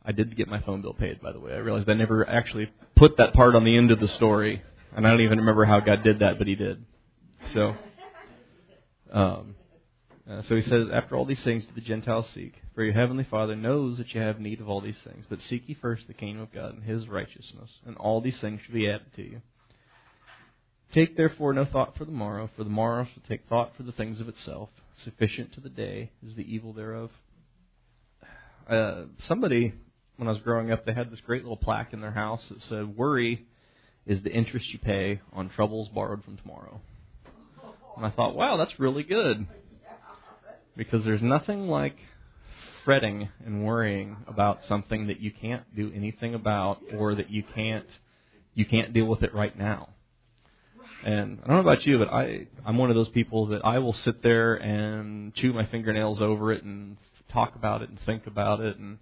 I 0.06 0.14
did 0.14 0.38
get 0.38 0.48
my 0.48 0.62
phone 0.62 0.82
bill 0.82 0.94
paid, 0.94 1.22
by 1.22 1.34
the 1.34 1.42
way. 1.42 1.52
I 1.52 1.58
realized 1.58 1.90
I 1.90 1.96
never 1.96 2.26
actually 2.28 2.72
put 2.96 3.18
that 3.18 3.34
part 3.34 3.54
on 3.54 3.66
the 3.66 3.76
end 3.76 3.92
of 3.92 4.00
the 4.00 4.08
story, 4.16 4.62
and 4.96 5.06
I 5.06 5.10
don't 5.10 5.22
even 5.22 5.40
remember 5.40 5.66
how 5.66 5.82
God 5.82 6.04
did 6.06 6.20
that, 6.20 6.38
but 6.38 6.48
He 6.48 6.56
did. 6.56 6.86
So, 7.54 7.76
um, 9.12 9.56
uh, 10.30 10.42
so 10.48 10.56
He 10.56 10.62
says, 10.64 10.88
after 10.94 11.16
all 11.16 11.26
these 11.26 11.44
things, 11.44 11.64
do 11.66 11.72
the 11.76 11.82
Gentiles 11.82 12.28
seek? 12.34 12.54
For 12.76 12.84
your 12.84 12.94
heavenly 12.94 13.26
Father 13.30 13.56
knows 13.56 13.98
that 13.98 14.14
you 14.14 14.22
have 14.22 14.40
need 14.40 14.60
of 14.60 14.70
all 14.70 14.82
these 14.82 14.98
things. 15.04 15.26
But 15.30 15.40
seek 15.50 15.64
ye 15.68 15.78
first 15.82 16.08
the 16.08 16.14
kingdom 16.14 16.42
of 16.42 16.54
God 16.54 16.74
and 16.74 16.84
His 16.84 17.08
righteousness, 17.08 17.70
and 17.86 17.96
all 17.98 18.22
these 18.22 18.40
things 18.40 18.62
shall 18.66 18.76
be 18.76 18.90
added 18.90 19.14
to 19.16 19.24
you. 19.24 19.42
Take 20.94 21.18
therefore 21.18 21.54
no 21.54 21.66
thought 21.66 21.98
for 21.98 22.06
the 22.06 22.12
morrow, 22.12 22.50
for 22.56 22.64
the 22.64 22.70
morrow 22.70 23.06
shall 23.06 23.24
take 23.28 23.48
thought 23.48 23.74
for 23.76 23.84
the 23.84 23.92
things 23.92 24.20
of 24.20 24.28
itself. 24.28 24.70
Sufficient 25.04 25.54
to 25.54 25.62
the 25.62 25.70
day 25.70 26.12
is 26.26 26.36
the 26.36 26.42
evil 26.42 26.74
thereof. 26.74 27.12
Uh, 28.70 29.04
somebody 29.28 29.74
when 30.18 30.28
I 30.28 30.32
was 30.32 30.42
growing 30.42 30.72
up, 30.72 30.86
they 30.86 30.94
had 30.94 31.12
this 31.12 31.22
great 31.22 31.44
little 31.44 31.58
plaque 31.58 31.94
in 31.94 32.02
their 32.02 32.12
house 32.12 32.42
that 32.50 32.62
said, 32.68 32.98
"Worry 32.98 33.46
is 34.06 34.24
the 34.24 34.32
interest 34.32 34.74
you 34.74 34.80
pay 34.80 35.22
on 35.32 35.50
troubles 35.50 35.90
borrowed 35.90 36.24
from 36.24 36.38
tomorrow." 36.38 36.82
And 37.98 38.06
I 38.06 38.12
thought, 38.12 38.36
wow, 38.36 38.58
that's 38.58 38.80
really 38.80 39.04
good. 39.04 39.48
Because 40.78 41.04
there's 41.04 41.24
nothing 41.24 41.68
like 41.68 41.98
fretting 42.86 43.28
and 43.46 43.66
worrying 43.66 44.16
about 44.28 44.60
something 44.70 45.08
that 45.08 45.20
you 45.20 45.30
can't 45.30 45.64
do 45.76 45.92
anything 45.94 46.34
about 46.34 46.82
or 46.98 47.16
that 47.16 47.30
you 47.30 47.44
can't 47.54 47.88
you 48.54 48.66
can't 48.66 48.94
deal 48.94 49.06
with 49.06 49.24
it 49.24 49.34
right 49.36 49.58
now. 49.58 49.90
And 51.04 51.40
I 51.44 51.48
don't 51.48 51.58
know 51.58 51.70
about 51.70 51.86
you, 51.86 52.00
but 52.00 52.08
I 52.08 52.48
I'm 52.66 52.78
one 52.78 52.90
of 52.90 52.96
those 52.96 53.10
people 53.10 53.48
that 53.48 53.66
I 53.66 53.80
will 53.80 53.94
sit 53.94 54.24
there 54.24 54.56
and 54.56 55.36
chew 55.36 55.52
my 55.52 55.66
fingernails 55.66 56.22
over 56.22 56.54
it 56.54 56.64
and 56.64 56.96
talk 57.34 57.56
about 57.56 57.82
it 57.82 57.90
and 57.90 58.00
think 58.06 58.26
about 58.26 58.62
it 58.62 58.78
and 58.78 59.00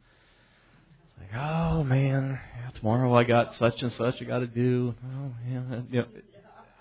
like, 1.20 1.40
oh 1.40 1.84
man, 1.84 2.40
yeah, 2.58 2.72
tomorrow 2.72 3.14
I 3.14 3.24
got 3.24 3.54
such 3.60 3.82
and 3.82 3.92
such 3.94 4.16
I 4.22 4.26
got 4.26 4.40
to 4.40 4.48
do. 4.48 4.96
Oh 5.04 5.32
man, 5.46 5.88
you 5.92 6.00
know, 6.00 6.08
it, 6.14 6.26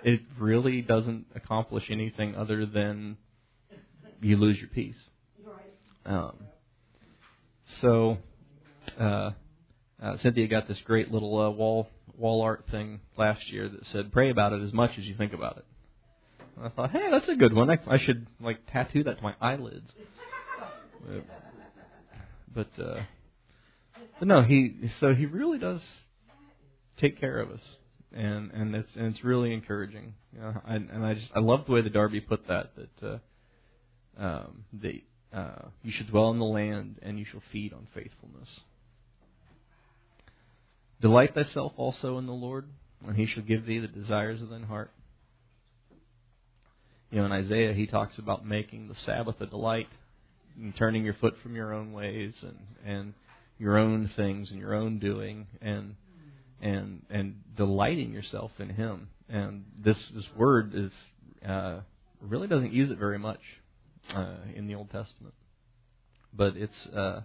it 0.05 0.21
really 0.39 0.81
doesn't 0.81 1.27
accomplish 1.35 1.85
anything 1.91 2.35
other 2.35 2.65
than 2.65 3.19
you 4.21 4.37
lose 4.37 4.59
your 4.59 4.68
peace. 4.68 4.97
Um, 6.06 6.37
so 7.80 8.18
uh, 9.00 9.30
uh, 10.02 10.16
Cynthia 10.23 10.47
got 10.49 10.68
this 10.68 10.78
great 10.85 11.11
little 11.11 11.38
uh, 11.40 11.50
wall 11.50 11.88
wall 12.16 12.42
art 12.42 12.64
thing 12.71 13.00
last 13.16 13.50
year 13.50 13.68
that 13.68 13.80
said, 13.92 14.12
"Pray 14.12 14.30
about 14.30 14.52
it 14.52 14.62
as 14.62 14.73
much 14.73 14.92
as 14.99 15.04
you 15.04 15.14
think 15.16 15.33
about 15.33 15.56
it." 15.59 15.64
And 16.56 16.66
I 16.66 16.68
thought, 16.68 16.90
hey, 16.90 17.09
that's 17.11 17.28
a 17.28 17.35
good 17.35 17.52
one. 17.52 17.71
I, 17.71 17.78
I 17.88 17.99
should 17.99 18.26
like 18.40 18.59
tattoo 18.71 19.04
that 19.04 19.18
to 19.18 19.23
my 19.23 19.35
eyelids. 19.40 19.90
But, 22.54 22.66
but, 22.76 22.83
uh, 22.83 23.02
but 24.18 24.28
no, 24.28 24.42
he 24.42 24.90
so 25.00 25.14
he 25.14 25.26
really 25.26 25.59
does 25.59 25.80
take 26.99 27.18
care 27.18 27.40
of 27.40 27.50
us, 27.50 27.61
and 28.12 28.50
and 28.52 28.75
it's 28.75 28.90
and 28.94 29.06
it's 29.06 29.25
really 29.25 29.52
encouraging. 29.52 30.14
You 30.33 30.40
know, 30.40 30.54
I, 30.64 30.75
and 30.76 31.04
I 31.04 31.14
just 31.14 31.26
I 31.35 31.40
love 31.40 31.66
the 31.66 31.73
way 31.73 31.83
the 31.83 31.90
Darby 31.90 32.21
put 32.21 32.47
that 32.49 32.73
that 32.76 33.06
uh, 33.06 33.18
um, 34.18 34.64
that 34.83 35.00
uh, 35.33 35.68
you 35.83 35.92
should 35.92 36.09
dwell 36.09 36.30
in 36.30 36.38
the 36.38 36.44
land 36.44 36.97
and 37.02 37.18
you 37.18 37.25
shall 37.30 37.42
feed 37.52 37.73
on 37.73 37.87
faithfulness. 37.94 38.49
Delight 41.00 41.35
thyself 41.35 41.73
also 41.76 42.18
in 42.18 42.26
the 42.26 42.33
Lord, 42.33 42.66
and 43.06 43.16
he 43.16 43.26
shall 43.26 43.42
give 43.42 43.66
thee 43.66 43.78
the 43.78 43.88
desires 43.88 44.40
of 44.40 44.49
thine 44.49 44.62
heart. 44.62 44.90
You 47.11 47.18
know, 47.18 47.26
in 47.26 47.33
Isaiah, 47.33 47.75
he 47.75 47.87
talks 47.87 48.18
about 48.18 48.47
making 48.47 48.88
the 48.88 48.94
Sabbath 49.04 49.40
a 49.40 49.47
delight 49.47 49.88
and 50.56 50.75
turning 50.76 51.04
your 51.04 51.14
foot 51.14 51.35
from 51.42 51.54
your 51.54 51.75
own 51.75 51.92
ways 51.92 52.33
and, 52.42 52.59
and 52.85 53.14
your 53.59 53.76
own 53.76 54.11
things 54.16 54.50
and 54.50 54.59
your 54.59 54.75
own 54.75 54.99
doing 54.99 55.47
and 55.61 55.97
and 56.61 57.02
and 57.11 57.37
delighting 57.56 58.12
yourself 58.12 58.50
in 58.59 58.71
Him. 58.71 59.09
And 59.28 59.64
this 59.85 59.99
this 60.14 60.26
word 60.37 60.73
is 60.75 60.90
uh, 61.49 61.80
really 62.21 62.49
doesn't 62.49 62.73
use 62.73 62.90
it 62.90 62.99
very 62.99 63.18
much 63.18 63.40
uh, 64.13 64.37
in 64.55 64.67
the 64.67 64.75
Old 64.75 64.91
Testament, 64.91 65.35
but 66.33 66.57
it's 66.57 66.87
uh, 66.95 67.21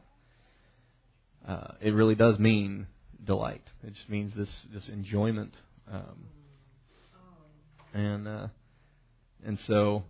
uh, 1.47 1.71
it 1.81 1.91
really 1.91 2.15
does 2.15 2.37
mean 2.39 2.87
delight. 3.25 3.63
It 3.83 3.93
just 3.93 4.09
means 4.09 4.33
this 4.35 4.49
this 4.73 4.87
enjoyment, 4.89 5.53
um, 5.91 6.25
and 7.93 8.27
uh, 8.27 8.47
and 9.45 9.57
so 9.67 10.03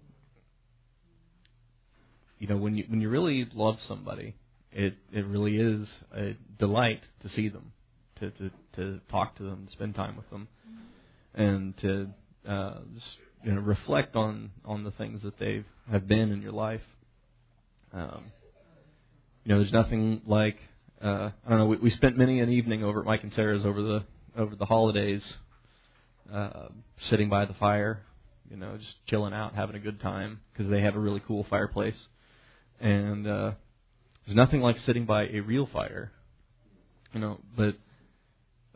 you 2.40 2.48
know 2.48 2.58
when 2.58 2.76
you 2.76 2.86
when 2.88 3.02
you 3.02 3.10
really 3.10 3.48
love 3.54 3.78
somebody, 3.88 4.36
it 4.72 4.96
it 5.12 5.26
really 5.26 5.58
is 5.58 5.88
a 6.16 6.36
delight 6.58 7.02
to 7.24 7.30
see 7.30 7.50
them, 7.50 7.72
to 8.20 8.32
to 8.32 8.52
to 8.76 9.00
talk 9.10 9.38
to 9.38 9.44
them, 9.44 9.68
spend 9.72 9.96
time 9.96 10.16
with 10.16 10.30
them, 10.30 10.48
and 11.34 11.78
to 11.78 12.10
uh, 12.48 12.80
just 12.94 13.08
you 13.43 13.53
know 13.53 13.62
reflect 13.62 14.15
on 14.15 14.51
on 14.65 14.84
the 14.84 14.91
things 14.91 15.22
that 15.24 15.39
they 15.39 15.55
have 15.55 15.65
have 15.91 16.08
been 16.08 16.31
in 16.31 16.41
your 16.41 16.51
life. 16.51 16.81
Um, 17.93 18.31
you 19.43 19.53
know, 19.53 19.62
there's 19.62 19.74
nothing 19.74 20.22
like 20.27 20.58
uh, 21.01 21.31
I 21.46 21.50
don't 21.50 21.60
know. 21.60 21.65
We, 21.65 21.77
we 21.77 21.89
spent 21.91 22.17
many 22.17 22.39
an 22.39 22.50
evening 22.50 22.84
over 22.84 23.00
at 23.00 23.05
Mike 23.05 23.24
and 23.24 23.34
Sarah's 23.34 23.65
over 23.65 23.81
the 23.81 24.03
over 24.38 24.55
the 24.55 24.65
holidays, 24.65 25.24
uh, 26.31 26.67
sitting 27.10 27.29
by 27.29 27.46
the 27.46 27.53
fire, 27.55 28.01
you 28.50 28.58
know, 28.58 28.77
just 28.77 28.93
chilling 29.08 29.34
out, 29.34 29.55
having 29.55 29.75
a 29.75 29.79
good 29.79 30.01
time 30.01 30.41
because 30.51 30.69
they 30.69 30.81
have 30.81 30.96
a 30.96 31.00
really 31.00 31.22
cool 31.25 31.46
fireplace, 31.50 31.96
and 32.79 33.25
uh, 33.27 33.51
there's 34.25 34.36
nothing 34.36 34.62
like 34.62 34.77
sitting 34.86 35.05
by 35.05 35.27
a 35.27 35.39
real 35.39 35.67
fire, 35.72 36.12
you 37.13 37.19
know. 37.19 37.39
But 37.55 37.75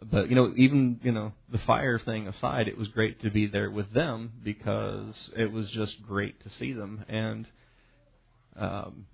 but 0.10 0.30
you 0.30 0.36
know, 0.36 0.54
even 0.58 1.00
you 1.04 1.12
know 1.12 1.34
the 1.52 1.60
fire 1.60 2.00
thing 2.00 2.28
aside, 2.28 2.68
it 2.68 2.78
was 2.78 2.88
great 2.90 3.22
to 3.22 3.30
be 3.30 3.48
there 3.48 3.70
with 3.70 3.94
them 3.94 4.32
because 4.44 5.14
it 5.36 5.52
was 5.52 5.70
just 5.72 6.02
great 6.08 6.42
to 6.44 6.50
see 6.60 6.74
them 6.74 7.06
and. 7.08 7.48
Um, 8.56 9.08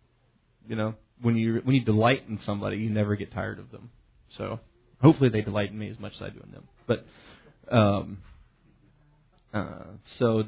you 0.67 0.75
know, 0.75 0.93
when 1.21 1.35
you 1.35 1.61
when 1.63 1.75
you 1.75 1.83
delight 1.83 2.23
in 2.29 2.39
somebody, 2.45 2.77
you 2.77 2.89
never 2.89 3.15
get 3.15 3.33
tired 3.33 3.59
of 3.59 3.71
them. 3.71 3.89
So 4.37 4.59
hopefully 5.01 5.29
they 5.29 5.41
delight 5.41 5.71
in 5.71 5.79
me 5.79 5.89
as 5.89 5.99
much 5.99 6.13
as 6.15 6.21
I 6.21 6.29
do 6.29 6.39
in 6.43 6.51
them. 6.51 6.67
But 6.87 7.05
um, 7.71 8.19
uh, 9.53 9.83
so 10.17 10.43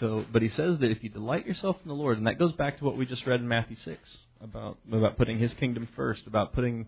so, 0.00 0.24
but 0.32 0.42
he 0.42 0.48
says 0.50 0.78
that 0.80 0.90
if 0.90 1.02
you 1.02 1.08
delight 1.08 1.46
yourself 1.46 1.76
in 1.82 1.88
the 1.88 1.94
Lord, 1.94 2.18
and 2.18 2.26
that 2.26 2.38
goes 2.38 2.52
back 2.52 2.78
to 2.78 2.84
what 2.84 2.96
we 2.96 3.06
just 3.06 3.26
read 3.26 3.40
in 3.40 3.48
Matthew 3.48 3.76
six 3.84 4.00
about 4.40 4.78
about 4.92 5.16
putting 5.16 5.38
His 5.38 5.52
kingdom 5.54 5.88
first, 5.96 6.26
about 6.26 6.52
putting 6.52 6.86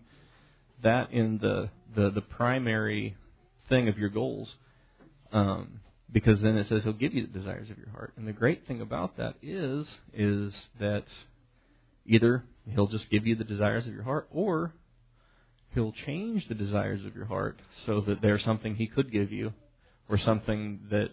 that 0.83 1.11
in 1.11 1.37
the 1.39 1.69
the, 1.95 2.09
the 2.09 2.21
primary 2.21 3.15
thing 3.69 3.87
of 3.87 3.97
your 3.97 4.09
goals. 4.09 4.53
Um, 5.31 5.79
because 6.11 6.41
then 6.41 6.57
it 6.57 6.67
says 6.67 6.83
He'll 6.83 6.91
give 6.91 7.13
you 7.13 7.25
the 7.25 7.39
desires 7.39 7.69
of 7.69 7.77
your 7.77 7.89
heart. 7.89 8.13
And 8.17 8.27
the 8.27 8.33
great 8.33 8.67
thing 8.67 8.81
about 8.81 9.17
that 9.17 9.35
is 9.41 9.87
is 10.13 10.53
that 10.79 11.05
Either 12.05 12.43
he'll 12.69 12.87
just 12.87 13.09
give 13.09 13.27
you 13.27 13.35
the 13.35 13.43
desires 13.43 13.85
of 13.85 13.93
your 13.93 14.03
heart, 14.03 14.27
or 14.31 14.73
he'll 15.73 15.91
change 15.91 16.47
the 16.47 16.55
desires 16.55 17.05
of 17.05 17.15
your 17.15 17.25
heart 17.25 17.59
so 17.85 18.01
that 18.01 18.21
there's 18.21 18.43
something 18.43 18.75
he 18.75 18.87
could 18.87 19.11
give 19.11 19.31
you, 19.31 19.53
or 20.09 20.17
something 20.17 20.79
that 20.89 21.11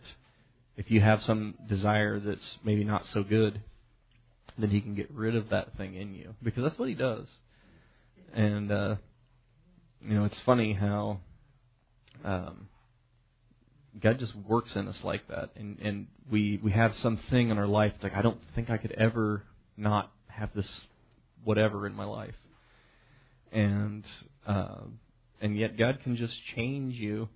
if 0.76 0.90
you 0.90 1.00
have 1.00 1.22
some 1.22 1.54
desire 1.68 2.18
that's 2.18 2.58
maybe 2.64 2.84
not 2.84 3.04
so 3.06 3.22
good, 3.22 3.60
then 4.56 4.70
he 4.70 4.80
can 4.80 4.94
get 4.94 5.10
rid 5.10 5.36
of 5.36 5.50
that 5.50 5.76
thing 5.76 5.94
in 5.94 6.14
you 6.14 6.34
because 6.42 6.62
that's 6.62 6.78
what 6.78 6.88
he 6.88 6.94
does. 6.94 7.26
And 8.32 8.72
uh, 8.72 8.96
you 10.02 10.14
know, 10.14 10.24
it's 10.24 10.38
funny 10.44 10.72
how 10.72 11.20
um, 12.24 12.68
God 14.00 14.18
just 14.18 14.34
works 14.34 14.74
in 14.76 14.88
us 14.88 15.02
like 15.04 15.26
that, 15.28 15.50
and 15.56 15.78
and 15.80 16.06
we 16.30 16.58
we 16.62 16.72
have 16.72 16.96
something 16.96 17.50
in 17.50 17.58
our 17.58 17.66
life. 17.66 17.92
It's 17.94 18.04
like 18.04 18.14
I 18.14 18.22
don't 18.22 18.40
think 18.54 18.70
I 18.70 18.76
could 18.76 18.92
ever 18.92 19.42
not 19.76 20.12
have 20.28 20.50
this 20.54 20.68
whatever 21.44 21.86
in 21.86 21.94
my 21.94 22.04
life. 22.04 22.34
And 23.52 24.04
uh, 24.46 24.82
and 25.40 25.56
yet 25.56 25.76
God 25.78 26.00
can 26.02 26.16
just 26.16 26.34
change 26.54 26.94
you. 26.94 27.28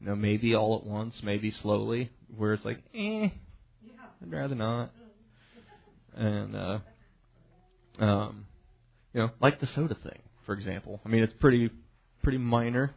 You 0.00 0.08
know, 0.08 0.16
maybe 0.16 0.54
all 0.54 0.76
at 0.76 0.84
once, 0.84 1.14
maybe 1.22 1.54
slowly, 1.62 2.10
where 2.36 2.54
it's 2.54 2.64
like, 2.64 2.78
eh, 2.92 3.28
I'd 4.20 4.30
rather 4.32 4.56
not. 4.56 4.90
And 6.16 6.56
uh, 6.56 6.78
um, 8.00 8.46
you 9.14 9.20
know, 9.20 9.30
like 9.40 9.60
the 9.60 9.68
soda 9.68 9.94
thing, 9.94 10.18
for 10.46 10.54
example. 10.54 11.00
I 11.04 11.08
mean, 11.08 11.22
it's 11.22 11.34
pretty 11.40 11.70
pretty 12.22 12.38
minor. 12.38 12.94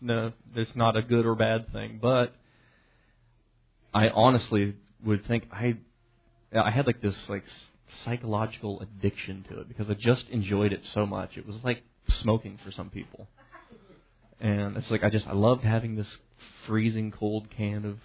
No, 0.00 0.32
it's 0.54 0.74
not 0.74 0.96
a 0.96 1.02
good 1.02 1.26
or 1.26 1.34
bad 1.34 1.72
thing, 1.72 1.98
but 2.02 2.34
I 3.94 4.08
honestly 4.08 4.74
would 5.04 5.26
think 5.26 5.44
I 5.52 5.74
I 6.54 6.70
had 6.70 6.86
like 6.86 7.00
this 7.00 7.14
like 7.28 7.44
psychological 8.04 8.80
addiction 8.80 9.44
to 9.50 9.60
it 9.60 9.68
because 9.68 9.88
I 9.88 9.94
just 9.94 10.28
enjoyed 10.30 10.72
it 10.72 10.80
so 10.92 11.06
much. 11.06 11.36
It 11.36 11.46
was 11.46 11.56
like 11.62 11.82
smoking 12.20 12.58
for 12.64 12.72
some 12.72 12.90
people. 12.90 13.28
And 14.40 14.76
it's 14.76 14.90
like 14.90 15.04
I 15.04 15.10
just 15.10 15.26
I 15.26 15.34
loved 15.34 15.62
having 15.62 15.94
this 15.96 16.08
freezing 16.66 17.10
cold 17.10 17.48
can 17.56 17.84
of 17.84 17.98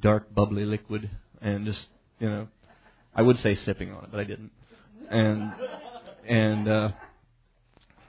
dark 0.00 0.34
bubbly 0.34 0.64
liquid 0.64 1.10
and 1.42 1.66
just 1.66 1.86
you 2.18 2.28
know 2.28 2.48
I 3.14 3.22
would 3.22 3.38
say 3.40 3.54
sipping 3.54 3.92
on 3.92 4.04
it, 4.04 4.10
but 4.10 4.20
I 4.20 4.24
didn't. 4.24 4.52
And 5.10 5.52
and 6.26 6.68
uh 6.68 6.88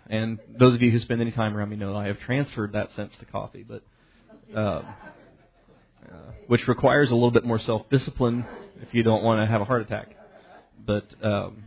and 0.09 0.39
those 0.59 0.75
of 0.75 0.81
you 0.81 0.91
who 0.91 0.99
spend 0.99 1.21
any 1.21 1.31
time 1.31 1.55
around 1.55 1.69
me 1.69 1.75
know 1.75 1.95
I 1.95 2.07
have 2.07 2.19
transferred 2.19 2.73
that 2.73 2.91
sense 2.95 3.15
to 3.17 3.25
coffee, 3.25 3.65
but 3.67 3.83
uh, 4.55 4.59
uh, 4.59 4.83
which 6.47 6.67
requires 6.67 7.09
a 7.09 7.13
little 7.13 7.31
bit 7.31 7.45
more 7.45 7.59
self 7.59 7.89
discipline 7.89 8.45
if 8.81 8.93
you 8.93 9.03
don't 9.03 9.23
want 9.23 9.41
to 9.41 9.51
have 9.51 9.61
a 9.61 9.65
heart 9.65 9.81
attack. 9.81 10.15
But 10.85 11.05
um, 11.23 11.63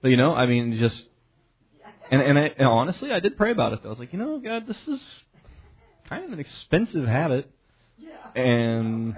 but 0.00 0.10
you 0.10 0.16
know, 0.16 0.34
I 0.34 0.46
mean, 0.46 0.76
just 0.78 1.02
and 2.10 2.20
and, 2.20 2.38
I, 2.38 2.50
and 2.58 2.66
honestly, 2.66 3.12
I 3.12 3.20
did 3.20 3.36
pray 3.36 3.50
about 3.50 3.72
it. 3.72 3.82
Though. 3.82 3.88
I 3.88 3.90
was 3.90 3.98
like, 3.98 4.12
you 4.12 4.18
know, 4.18 4.38
God, 4.38 4.66
this 4.66 4.76
is 4.86 5.00
kind 6.08 6.24
of 6.24 6.32
an 6.32 6.40
expensive 6.40 7.06
habit, 7.06 7.50
and 8.34 9.16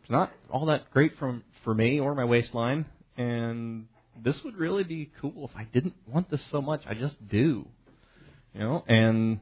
it's 0.00 0.10
not 0.10 0.32
all 0.50 0.66
that 0.66 0.90
great 0.92 1.18
from 1.18 1.42
for 1.64 1.74
me 1.74 2.00
or 2.00 2.14
my 2.14 2.24
waistline. 2.24 2.86
And 3.16 3.86
this 4.20 4.36
would 4.44 4.56
really 4.56 4.84
be 4.84 5.10
cool 5.20 5.48
if 5.50 5.56
I 5.56 5.64
didn't 5.64 5.94
want 6.06 6.30
this 6.30 6.40
so 6.50 6.60
much. 6.60 6.82
I 6.86 6.94
just 6.94 7.16
do, 7.28 7.66
you 8.54 8.60
know, 8.60 8.84
and 8.86 9.40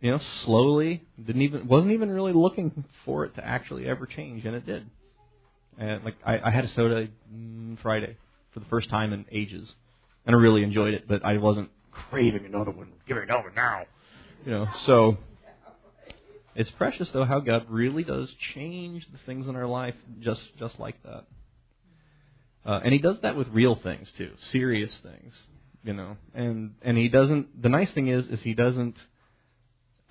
you 0.00 0.10
know, 0.10 0.20
slowly 0.44 1.02
didn't 1.22 1.42
even 1.42 1.68
wasn't 1.68 1.92
even 1.92 2.10
really 2.10 2.32
looking 2.32 2.84
for 3.04 3.24
it 3.24 3.34
to 3.36 3.46
actually 3.46 3.86
ever 3.86 4.06
change, 4.06 4.44
and 4.44 4.54
it 4.54 4.66
did. 4.66 4.88
And 5.78 6.04
like 6.04 6.16
I, 6.24 6.38
I 6.38 6.50
had 6.50 6.64
a 6.64 6.68
soda 6.68 7.08
mm, 7.32 7.78
Friday 7.80 8.16
for 8.52 8.60
the 8.60 8.66
first 8.66 8.90
time 8.90 9.12
in 9.12 9.24
ages, 9.30 9.68
and 10.26 10.34
I 10.34 10.38
really 10.38 10.62
enjoyed 10.62 10.94
it. 10.94 11.06
But 11.06 11.24
I 11.24 11.36
wasn't 11.38 11.70
craving 11.90 12.46
another 12.46 12.70
one. 12.70 12.92
Give 13.06 13.16
me 13.16 13.24
another 13.24 13.52
now, 13.54 13.84
you 14.44 14.52
know. 14.52 14.68
So 14.86 15.18
it's 16.54 16.70
precious 16.72 17.10
though 17.12 17.24
how 17.24 17.40
God 17.40 17.66
really 17.68 18.04
does 18.04 18.32
change 18.54 19.06
the 19.12 19.18
things 19.26 19.46
in 19.48 19.56
our 19.56 19.66
life 19.66 19.94
just 20.20 20.40
just 20.58 20.78
like 20.78 21.02
that. 21.04 21.24
Uh, 22.64 22.80
and 22.84 22.92
He 22.92 22.98
does 22.98 23.16
that 23.22 23.36
with 23.36 23.48
real 23.48 23.78
things 23.82 24.08
too, 24.16 24.32
serious 24.52 24.92
things, 25.02 25.34
you 25.82 25.92
know. 25.92 26.16
And 26.34 26.74
and 26.82 26.96
He 26.96 27.08
doesn't. 27.08 27.62
The 27.62 27.68
nice 27.68 27.90
thing 27.92 28.08
is, 28.08 28.26
is 28.26 28.40
He 28.42 28.54
doesn't. 28.54 28.96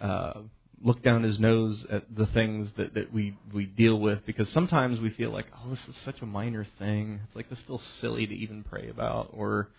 Uh, 0.02 0.42
look 0.82 1.04
down 1.04 1.24
his 1.24 1.40
nose 1.40 1.86
at 1.92 2.04
the 2.16 2.26
things 2.28 2.70
that 2.78 2.94
that 2.94 3.14
we 3.14 3.38
we 3.54 3.66
deal 3.66 4.00
with 4.00 4.26
because 4.26 4.48
sometimes 4.54 5.00
we 5.00 5.10
feel 5.12 5.32
like 5.32 5.46
oh 5.56 5.70
this 5.70 5.80
is 5.90 5.96
such 6.06 6.22
a 6.22 6.26
minor 6.26 6.66
thing 6.78 7.20
it's 7.26 7.36
like 7.36 7.50
this 7.50 7.60
feels 7.68 7.82
silly 8.00 8.26
to 8.26 8.34
even 8.34 8.64
pray 8.64 8.90
about 8.90 9.30
or 9.34 9.70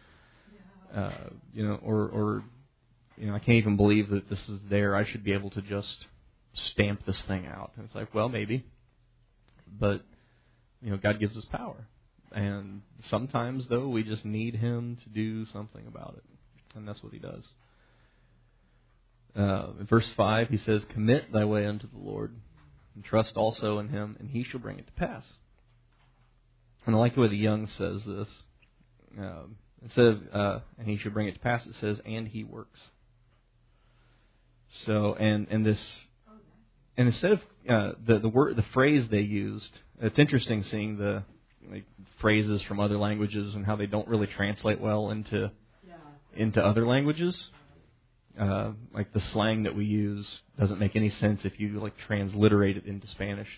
uh 0.95 1.11
you 1.55 1.67
know 1.67 1.79
or 1.83 2.09
or 2.09 2.45
you 3.17 3.27
know 3.27 3.35
I 3.35 3.39
can't 3.39 3.57
even 3.57 3.77
believe 3.77 4.11
that 4.11 4.29
this 4.29 4.41
is 4.49 4.61
there 4.69 4.95
I 4.95 5.11
should 5.11 5.25
be 5.25 5.33
able 5.33 5.51
to 5.51 5.63
just 5.63 6.07
stamp 6.73 7.07
this 7.07 7.21
thing 7.27 7.47
out 7.47 7.73
and 7.77 7.87
it's 7.87 7.95
like 7.95 8.15
well 8.15 8.29
maybe 8.29 8.65
but 9.79 10.03
you 10.83 10.91
know 10.91 10.99
God 10.99 11.19
gives 11.19 11.37
us 11.37 11.47
power 11.51 11.87
and 12.33 12.83
sometimes 13.09 13.67
though 13.69 13.89
we 13.89 14.03
just 14.03 14.25
need 14.25 14.55
him 14.57 14.97
to 15.03 15.09
do 15.09 15.47
something 15.47 15.87
about 15.87 16.15
it 16.17 16.25
and 16.77 16.87
that's 16.87 17.03
what 17.03 17.13
he 17.13 17.19
does 17.19 17.45
uh, 19.37 19.69
in 19.79 19.87
verse 19.87 20.09
5, 20.17 20.49
he 20.49 20.57
says, 20.59 20.83
Commit 20.91 21.33
thy 21.33 21.45
way 21.45 21.67
unto 21.67 21.89
the 21.89 21.99
Lord, 21.99 22.35
and 22.95 23.05
trust 23.05 23.37
also 23.37 23.79
in 23.79 23.89
him, 23.89 24.17
and 24.19 24.29
he 24.29 24.43
shall 24.45 24.61
bring 24.61 24.79
it 24.79 24.87
to 24.87 24.93
pass. 24.93 25.23
And 26.87 26.97
I 26.97 26.99
like 26.99 27.15
the 27.15 27.21
way 27.21 27.29
the 27.29 27.37
Young 27.37 27.67
says 27.67 28.03
this. 28.05 28.29
Um, 29.19 29.57
instead 29.83 30.07
of, 30.07 30.23
uh, 30.33 30.59
and 30.79 30.89
he 30.89 30.97
shall 30.97 31.13
bring 31.13 31.29
it 31.29 31.35
to 31.35 31.41
pass, 31.41 31.65
it 31.67 31.75
says, 31.81 32.01
and 32.05 32.27
he 32.27 32.43
works. 32.43 32.81
So, 34.85 35.15
and, 35.15 35.47
and 35.51 35.65
this, 35.65 35.81
and 36.97 37.09
instead 37.09 37.33
of 37.33 37.41
uh, 37.69 37.93
the 38.05 38.19
the 38.21 38.29
word, 38.29 38.57
the 38.57 38.63
phrase 38.63 39.07
they 39.11 39.21
used, 39.21 39.71
it's 40.01 40.19
interesting 40.19 40.63
seeing 40.65 40.97
the 40.97 41.25
like, 41.69 41.85
phrases 42.21 42.63
from 42.63 42.81
other 42.81 42.97
languages 42.97 43.55
and 43.55 43.67
how 43.67 43.77
they 43.77 43.87
don't 43.87 44.07
really 44.09 44.27
translate 44.27 44.81
well 44.81 45.11
into 45.11 45.51
into 46.37 46.65
other 46.65 46.87
languages 46.87 47.51
uh, 48.39 48.71
like 48.95 49.13
the 49.13 49.21
slang 49.33 49.65
that 49.65 49.75
we 49.75 49.85
use 49.85 50.27
doesn't 50.59 50.79
make 50.79 50.97
any 50.97 51.11
sense 51.11 51.41
if 51.45 51.59
you 51.59 51.81
like 51.81 51.95
transliterate 52.07 52.77
it 52.77 52.87
into 52.87 53.07
Spanish. 53.09 53.49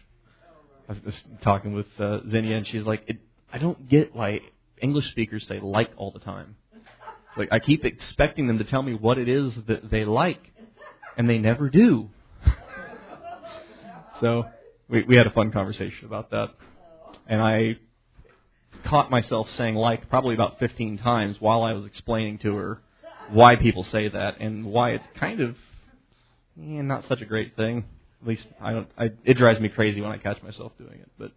I 0.89 0.93
was 0.93 1.01
just 1.05 1.23
talking 1.43 1.73
with 1.73 1.87
uh, 1.99 2.19
Xenia, 2.31 2.57
and 2.57 2.67
she's 2.67 2.85
like, 2.85 3.05
it, 3.07 3.19
"I 3.53 3.59
don't 3.59 3.89
get 3.89 4.15
why 4.15 4.41
English 4.81 5.09
speakers 5.11 5.45
say 5.47 5.61
like 5.61 5.91
all 5.97 6.11
the 6.11 6.21
time. 6.21 6.57
Like 7.35 7.49
I 7.51 7.61
keep 7.61 7.87
expecting 7.87 8.47
them 8.47 8.59
to 8.59 8.65
tell 8.65 8.83
me 8.83 8.93
what 8.93 9.17
it 9.17 9.27
is 9.27 9.55
that 9.67 9.91
they 9.91 10.05
like, 10.05 10.43
and 11.17 11.31
they 11.31 11.39
never 11.39 11.71
do." 11.71 12.11
so 14.21 14.45
we 14.87 15.03
we 15.05 15.17
had 15.17 15.27
a 15.27 15.31
fun 15.31 15.51
conversation 15.51 16.05
about 16.05 16.31
that, 16.33 16.49
and 17.27 17.41
I 17.41 17.79
caught 18.85 19.11
myself 19.11 19.49
saying 19.57 19.75
like 19.75 20.09
probably 20.09 20.35
about 20.35 20.59
15 20.59 20.99
times 20.99 21.37
while 21.41 21.63
I 21.63 21.73
was 21.73 21.87
explaining 21.87 22.39
to 22.39 22.57
her 22.57 22.83
why 23.31 23.57
people 23.57 23.85
say 23.91 24.09
that 24.09 24.41
and 24.41 24.65
why 24.65 24.91
it's 24.91 25.07
kind 25.19 25.41
of 25.41 25.57
eh, 26.59 26.83
not 26.83 27.05
such 27.09 27.21
a 27.21 27.25
great 27.25 27.57
thing. 27.57 27.85
At 28.21 28.29
least 28.29 28.47
I 28.61 28.73
don't. 28.73 28.89
I, 28.97 29.11
it 29.25 29.35
drives 29.35 29.61
me 29.61 29.69
crazy 29.69 30.01
when 30.01 30.13
I 30.13 30.19
catch 30.19 30.43
myself 30.43 30.73
doing 30.79 31.01
it. 31.01 31.11
But 31.19 31.33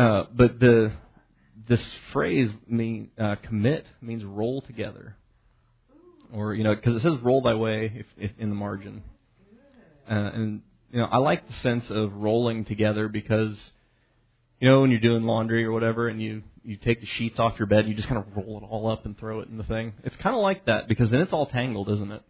uh, 0.00 0.24
but 0.34 0.58
the 0.58 0.92
this 1.68 1.80
phrase 2.12 2.50
mean 2.68 3.10
uh, 3.18 3.36
commit 3.42 3.86
means 4.02 4.24
roll 4.24 4.60
together, 4.62 5.16
or 6.32 6.54
you 6.54 6.64
know 6.64 6.74
because 6.74 6.96
it 6.96 7.02
says 7.02 7.18
roll 7.22 7.42
thy 7.42 7.54
way 7.54 7.92
if, 7.94 8.06
if 8.18 8.30
in 8.38 8.48
the 8.48 8.56
margin, 8.56 9.04
uh, 10.10 10.14
and 10.14 10.62
you 10.90 10.98
know 10.98 11.06
I 11.06 11.18
like 11.18 11.46
the 11.46 11.54
sense 11.62 11.84
of 11.90 12.12
rolling 12.14 12.64
together 12.64 13.08
because 13.08 13.56
you 14.64 14.70
know 14.70 14.80
when 14.80 14.90
you're 14.90 14.98
doing 14.98 15.24
laundry 15.24 15.62
or 15.62 15.72
whatever 15.72 16.08
and 16.08 16.22
you 16.22 16.42
you 16.64 16.78
take 16.78 17.02
the 17.02 17.06
sheets 17.18 17.38
off 17.38 17.58
your 17.58 17.66
bed, 17.66 17.86
you 17.86 17.92
just 17.92 18.08
kind 18.08 18.16
of 18.18 18.34
roll 18.34 18.56
it 18.56 18.64
all 18.64 18.90
up 18.90 19.04
and 19.04 19.18
throw 19.18 19.40
it 19.40 19.48
in 19.50 19.58
the 19.58 19.64
thing. 19.64 19.92
It's 20.04 20.16
kind 20.16 20.34
of 20.34 20.40
like 20.40 20.64
that 20.64 20.88
because 20.88 21.10
then 21.10 21.20
it's 21.20 21.34
all 21.34 21.44
tangled, 21.44 21.90
isn't 21.90 22.10
it? 22.10 22.22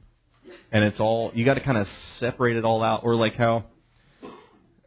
And 0.73 0.83
it's 0.83 0.99
all 0.99 1.31
you 1.33 1.45
got 1.45 1.55
to 1.55 1.61
kind 1.61 1.79
of 1.79 1.87
separate 2.19 2.57
it 2.57 2.65
all 2.65 2.83
out, 2.83 3.05
or 3.05 3.15
like 3.15 3.37
how 3.37 3.67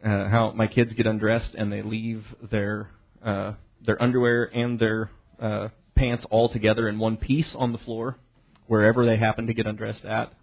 uh, 0.03 0.27
how 0.27 0.51
my 0.57 0.67
kids 0.67 0.91
get 0.91 1.07
undressed 1.07 1.55
and 1.57 1.71
they 1.71 1.81
leave 1.81 2.25
their 2.51 2.89
uh, 3.23 3.53
their 3.85 4.03
underwear 4.03 4.53
and 4.53 4.77
their 4.77 5.09
uh, 5.41 5.69
pants 5.95 6.25
all 6.29 6.49
together 6.49 6.89
in 6.89 6.99
one 6.99 7.15
piece 7.15 7.55
on 7.55 7.71
the 7.71 7.77
floor, 7.77 8.17
wherever 8.65 9.05
they 9.05 9.15
happen 9.15 9.47
to 9.47 9.53
get 9.53 9.65
undressed 9.65 10.03
at, 10.03 10.33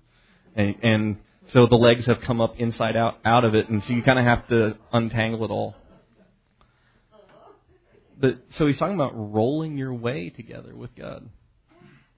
and, 0.57 0.75
and 0.83 1.17
so 1.53 1.67
the 1.67 1.77
legs 1.77 2.07
have 2.07 2.23
come 2.23 2.41
up 2.41 2.55
inside 2.57 2.97
out 2.97 3.19
out 3.27 3.45
of 3.45 3.55
it, 3.55 3.69
and 3.69 3.85
so 3.85 3.93
you 3.93 4.03
kind 4.03 4.19
of 4.19 4.25
have 4.25 4.49
to 4.49 4.79
untangle 4.91 5.45
it 5.45 5.51
all 5.51 5.77
but 8.19 8.39
so 8.57 8.67
he's 8.67 8.79
talking 8.79 8.95
about 8.95 9.13
rolling 9.15 9.77
your 9.77 9.93
way 9.93 10.31
together 10.31 10.75
with 10.75 10.95
God, 10.95 11.29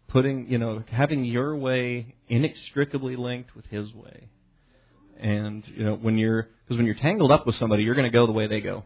putting 0.08 0.48
you 0.48 0.58
know 0.58 0.82
having 0.90 1.24
your 1.24 1.56
way 1.56 2.14
inextricably 2.28 3.16
linked 3.16 3.54
with 3.56 3.66
His 3.66 3.92
way, 3.94 4.28
and 5.18 5.64
you 5.74 5.84
know 5.84 5.94
when 5.94 6.18
you're 6.18 6.48
because 6.64 6.76
when 6.76 6.86
you're 6.86 6.94
tangled 6.96 7.30
up 7.30 7.46
with 7.46 7.56
somebody, 7.56 7.82
you're 7.82 7.94
going 7.94 8.10
to 8.10 8.16
go 8.16 8.26
the 8.26 8.32
way 8.32 8.46
they 8.46 8.60
go, 8.60 8.84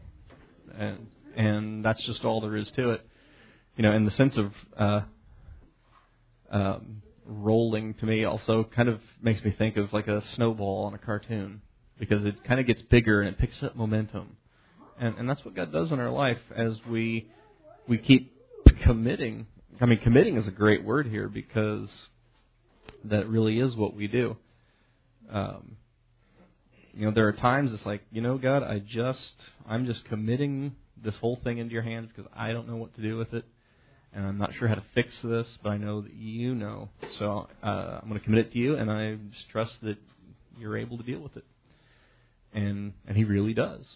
and 0.77 1.07
and 1.37 1.85
that's 1.85 2.03
just 2.05 2.25
all 2.25 2.41
there 2.41 2.57
is 2.57 2.71
to 2.77 2.91
it, 2.91 3.07
you 3.77 3.83
know. 3.83 3.93
In 3.93 4.05
the 4.05 4.11
sense 4.13 4.37
of 4.37 4.53
uh, 4.79 5.01
um, 6.51 7.03
rolling, 7.27 7.95
to 7.95 8.07
me 8.07 8.25
also 8.25 8.65
kind 8.65 8.89
of 8.89 9.01
makes 9.21 9.43
me 9.45 9.51
think 9.51 9.77
of 9.77 9.93
like 9.93 10.09
a 10.09 10.23
snowball 10.35 10.85
on 10.85 10.95
a 10.95 10.99
cartoon. 10.99 11.63
Because 11.99 12.25
it 12.25 12.43
kind 12.45 12.59
of 12.59 12.67
gets 12.67 12.81
bigger 12.81 13.21
and 13.21 13.29
it 13.29 13.39
picks 13.39 13.63
up 13.63 13.77
momentum 13.77 14.39
and 15.01 15.17
and 15.19 15.29
that's 15.29 15.45
what 15.45 15.57
God 15.57 15.73
does 15.73 15.91
in 15.91 15.99
our 15.99 16.11
life 16.11 16.39
as 16.55 16.75
we 16.89 17.29
we 17.89 17.99
keep 17.99 18.33
committing. 18.83 19.47
I 19.81 19.87
mean, 19.87 19.99
committing 20.01 20.37
is 20.37 20.47
a 20.47 20.53
great 20.53 20.85
word 20.85 21.07
here 21.07 21.29
because 21.29 21.89
that 23.05 23.29
really 23.29 23.59
is 23.59 23.75
what 23.75 23.95
we 23.95 24.07
do. 24.07 24.37
Um, 25.33 25.77
you 26.93 27.07
know, 27.07 27.13
there 27.13 27.27
are 27.29 27.33
times 27.33 27.73
it's 27.73 27.87
like, 27.87 28.03
you 28.13 28.21
know, 28.21 28.37
God, 28.37 28.63
I 28.63 28.79
just 28.79 29.35
I'm 29.67 29.87
just 29.87 30.05
committing 30.05 30.77
this 31.03 31.15
whole 31.17 31.41
thing 31.43 31.59
into 31.59 31.73
your 31.73 31.83
hands 31.83 32.11
because 32.15 32.31
I 32.37 32.53
don't 32.53 32.69
know 32.69 32.77
what 32.77 32.95
to 32.97 33.03
do 33.03 33.17
with 33.17 33.33
it, 33.33 33.47
and 34.13 34.27
I'm 34.27 34.37
not 34.37 34.55
sure 34.59 34.69
how 34.69 34.75
to 34.75 34.85
fix 34.95 35.09
this, 35.25 35.47
but 35.63 35.71
I 35.71 35.79
know 35.79 36.03
that 36.03 36.13
you 36.13 36.55
know. 36.55 36.91
So 37.19 37.49
uh, 37.63 38.01
I'm 38.03 38.09
going 38.09 38.21
to 38.21 38.25
commit 38.25 38.47
it 38.47 38.53
to 38.53 38.59
you, 38.59 38.77
and 38.77 38.91
I 38.91 39.15
just 39.33 39.49
trust 39.49 39.73
that 39.83 39.97
you're 40.59 40.77
able 40.77 40.99
to 40.99 41.05
deal 41.05 41.21
with 41.21 41.39
it. 41.39 41.45
And 42.53 42.93
and 43.07 43.17
He 43.17 43.25
really 43.25 43.55
does. 43.55 43.87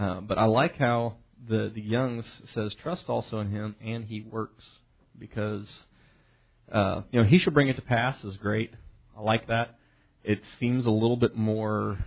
Uh, 0.00 0.18
but 0.22 0.38
I 0.38 0.46
like 0.46 0.78
how 0.78 1.16
the 1.46 1.70
the 1.74 1.82
Youngs 1.82 2.24
says, 2.54 2.74
"Trust 2.82 3.10
also 3.10 3.38
in 3.40 3.50
Him, 3.50 3.76
and 3.84 4.04
He 4.04 4.22
works," 4.22 4.64
because 5.18 5.68
uh, 6.72 7.02
you 7.12 7.20
know 7.20 7.26
He 7.26 7.38
shall 7.38 7.52
bring 7.52 7.68
it 7.68 7.76
to 7.76 7.82
pass 7.82 8.24
is 8.24 8.38
great. 8.38 8.72
I 9.16 9.20
like 9.20 9.48
that. 9.48 9.78
It 10.24 10.40
seems 10.58 10.86
a 10.86 10.90
little 10.90 11.18
bit 11.18 11.36
more 11.36 11.98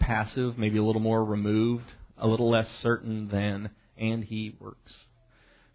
passive, 0.00 0.58
maybe 0.58 0.78
a 0.78 0.82
little 0.82 1.00
more 1.00 1.24
removed, 1.24 1.92
a 2.18 2.26
little 2.26 2.50
less 2.50 2.68
certain 2.82 3.28
than 3.28 3.70
"and 3.96 4.24
He 4.24 4.56
works," 4.58 4.92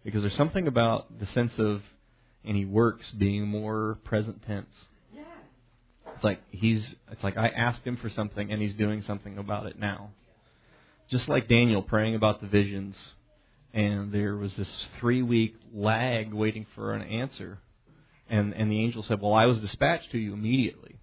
because 0.04 0.20
there's 0.20 0.36
something 0.36 0.68
about 0.68 1.18
the 1.18 1.26
sense 1.26 1.58
of 1.58 1.80
"and 2.44 2.54
He 2.54 2.66
works" 2.66 3.10
being 3.12 3.48
more 3.48 3.98
present 4.04 4.44
tense. 4.46 4.68
It's 6.14 6.24
like 6.24 6.42
he's. 6.50 6.84
It's 7.10 7.24
like 7.24 7.38
I 7.38 7.48
asked 7.48 7.82
him 7.86 7.96
for 7.96 8.10
something, 8.10 8.52
and 8.52 8.60
he's 8.60 8.74
doing 8.74 9.00
something 9.00 9.38
about 9.38 9.64
it 9.64 9.78
now 9.78 10.10
just 11.12 11.28
like 11.28 11.46
Daniel 11.46 11.82
praying 11.82 12.14
about 12.14 12.40
the 12.40 12.46
visions, 12.46 12.96
and 13.74 14.10
there 14.12 14.34
was 14.34 14.52
this 14.56 14.68
three 14.98 15.22
week 15.22 15.54
lag 15.72 16.32
waiting 16.32 16.66
for 16.74 16.94
an 16.94 17.02
answer. 17.02 17.58
And, 18.30 18.54
and 18.54 18.72
the 18.72 18.80
angel 18.80 19.04
said, 19.06 19.20
Well, 19.20 19.34
I 19.34 19.44
was 19.44 19.58
dispatched 19.58 20.10
to 20.12 20.18
you 20.18 20.32
immediately. 20.32 20.96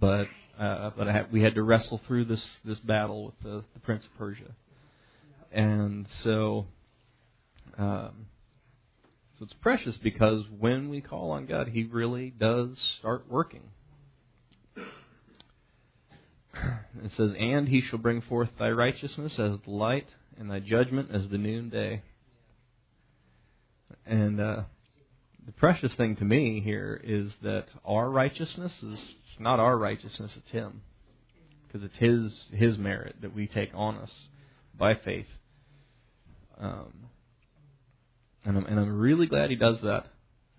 But, 0.00 0.28
uh, 0.58 0.90
but 0.96 1.06
have, 1.06 1.30
we 1.30 1.42
had 1.42 1.54
to 1.54 1.62
wrestle 1.62 2.00
through 2.06 2.24
this, 2.24 2.42
this 2.64 2.78
battle 2.78 3.26
with 3.26 3.34
the, 3.42 3.64
the 3.74 3.80
Prince 3.80 4.04
of 4.04 4.18
Persia. 4.18 4.54
And 5.52 6.06
so, 6.24 6.66
um, 7.76 8.26
so 9.38 9.44
it's 9.44 9.54
precious 9.60 9.96
because 9.98 10.44
when 10.58 10.88
we 10.88 11.02
call 11.02 11.32
on 11.32 11.44
God, 11.44 11.68
He 11.68 11.84
really 11.84 12.30
does 12.30 12.78
start 12.98 13.26
working. 13.28 13.64
It 17.04 17.12
says, 17.16 17.32
And 17.38 17.68
he 17.68 17.82
shall 17.82 17.98
bring 17.98 18.22
forth 18.22 18.50
thy 18.58 18.70
righteousness 18.70 19.32
as 19.38 19.52
the 19.64 19.70
light, 19.70 20.06
and 20.38 20.50
thy 20.50 20.60
judgment 20.60 21.10
as 21.12 21.28
the 21.28 21.38
noonday. 21.38 22.02
And 24.04 24.40
uh, 24.40 24.62
the 25.44 25.52
precious 25.52 25.92
thing 25.94 26.16
to 26.16 26.24
me 26.24 26.60
here 26.60 27.00
is 27.02 27.30
that 27.42 27.66
our 27.84 28.10
righteousness 28.10 28.72
is 28.82 28.98
not 29.38 29.60
our 29.60 29.76
righteousness, 29.76 30.32
it's 30.36 30.50
Him. 30.50 30.82
Because 31.66 31.84
it's 31.84 31.96
His 31.96 32.32
His 32.52 32.78
merit 32.78 33.16
that 33.22 33.34
we 33.34 33.46
take 33.46 33.70
on 33.74 33.96
us 33.96 34.10
by 34.78 34.94
faith. 34.94 35.26
Um, 36.58 36.92
and 38.44 38.56
I'm 38.56 38.66
and 38.66 38.80
I'm 38.80 38.98
really 38.98 39.26
glad 39.26 39.50
He 39.50 39.56
does 39.56 39.76
that. 39.82 40.06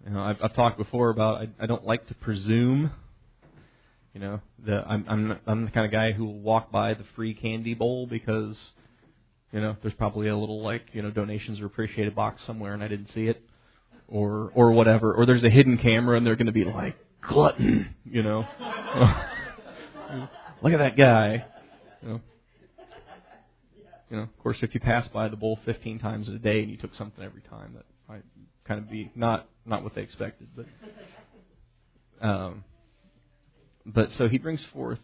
You 0.06 0.12
know, 0.12 0.22
I've, 0.22 0.38
I've 0.44 0.54
talked 0.54 0.78
before 0.78 1.10
about 1.10 1.42
I, 1.42 1.48
I 1.64 1.66
don't 1.66 1.86
like 1.86 2.08
to 2.08 2.16
presume 2.16 2.92
you 4.18 4.24
know, 4.24 4.42
the 4.66 4.74
I'm 4.74 5.06
I'm 5.08 5.40
I'm 5.46 5.66
the 5.66 5.72
kind 5.72 5.86
of 5.86 5.92
guy 5.92 6.12
who 6.12 6.26
will 6.26 6.40
walk 6.40 6.72
by 6.72 6.96
the 6.96 7.04
free 7.16 7.36
candy 7.36 7.76
bowl 7.76 8.08
because, 8.08 8.56
you 9.52 9.62
know, 9.62 9.78
there's 9.84 9.94
probably 9.94 10.28
a 10.28 10.36
little 10.36 10.64
like 10.64 10.88
you 10.94 11.04
know 11.04 11.12
donations 11.12 11.62
or 11.62 11.68
appreciated 11.68 12.16
box 12.16 12.42
somewhere 12.48 12.74
and 12.74 12.84
I 12.84 12.88
didn't 12.88 13.10
see 13.14 13.28
it, 13.28 13.44
or 14.08 14.52
or 14.56 14.72
whatever, 14.72 15.14
or 15.14 15.28
there's 15.28 15.44
a 15.44 15.52
hidden 15.52 15.78
camera 15.78 16.18
and 16.18 16.26
they're 16.26 16.36
going 16.36 16.48
to 16.48 16.52
be 16.52 16.66
like, 16.66 16.96
glutton, 17.22 17.94
you 18.06 18.24
know. 18.24 18.40
Look 20.64 20.74
at 20.74 20.80
that 20.80 20.98
guy. 20.98 21.46
You 22.02 22.10
know. 22.10 22.22
You 24.10 24.18
know, 24.18 24.24
of 24.24 24.40
course, 24.40 24.58
if 24.64 24.74
you 24.74 24.80
pass 24.80 25.08
by 25.10 25.28
the 25.28 25.36
bowl 25.36 25.60
15 25.64 26.00
times 26.00 26.28
a 26.28 26.40
day 26.40 26.62
and 26.64 26.72
you 26.72 26.78
took 26.78 26.96
something 26.96 27.24
every 27.24 27.42
time, 27.42 27.76
that 27.76 27.86
might 28.10 28.24
kind 28.68 28.80
of 28.80 28.90
be 28.90 29.12
not 29.16 29.48
not 29.64 29.84
what 29.84 29.94
they 29.94 30.02
expected. 30.02 30.48
But 30.56 30.66
um, 32.28 32.64
but 33.88 34.12
so 34.18 34.28
he 34.28 34.38
brings 34.38 34.64
forth 34.74 35.00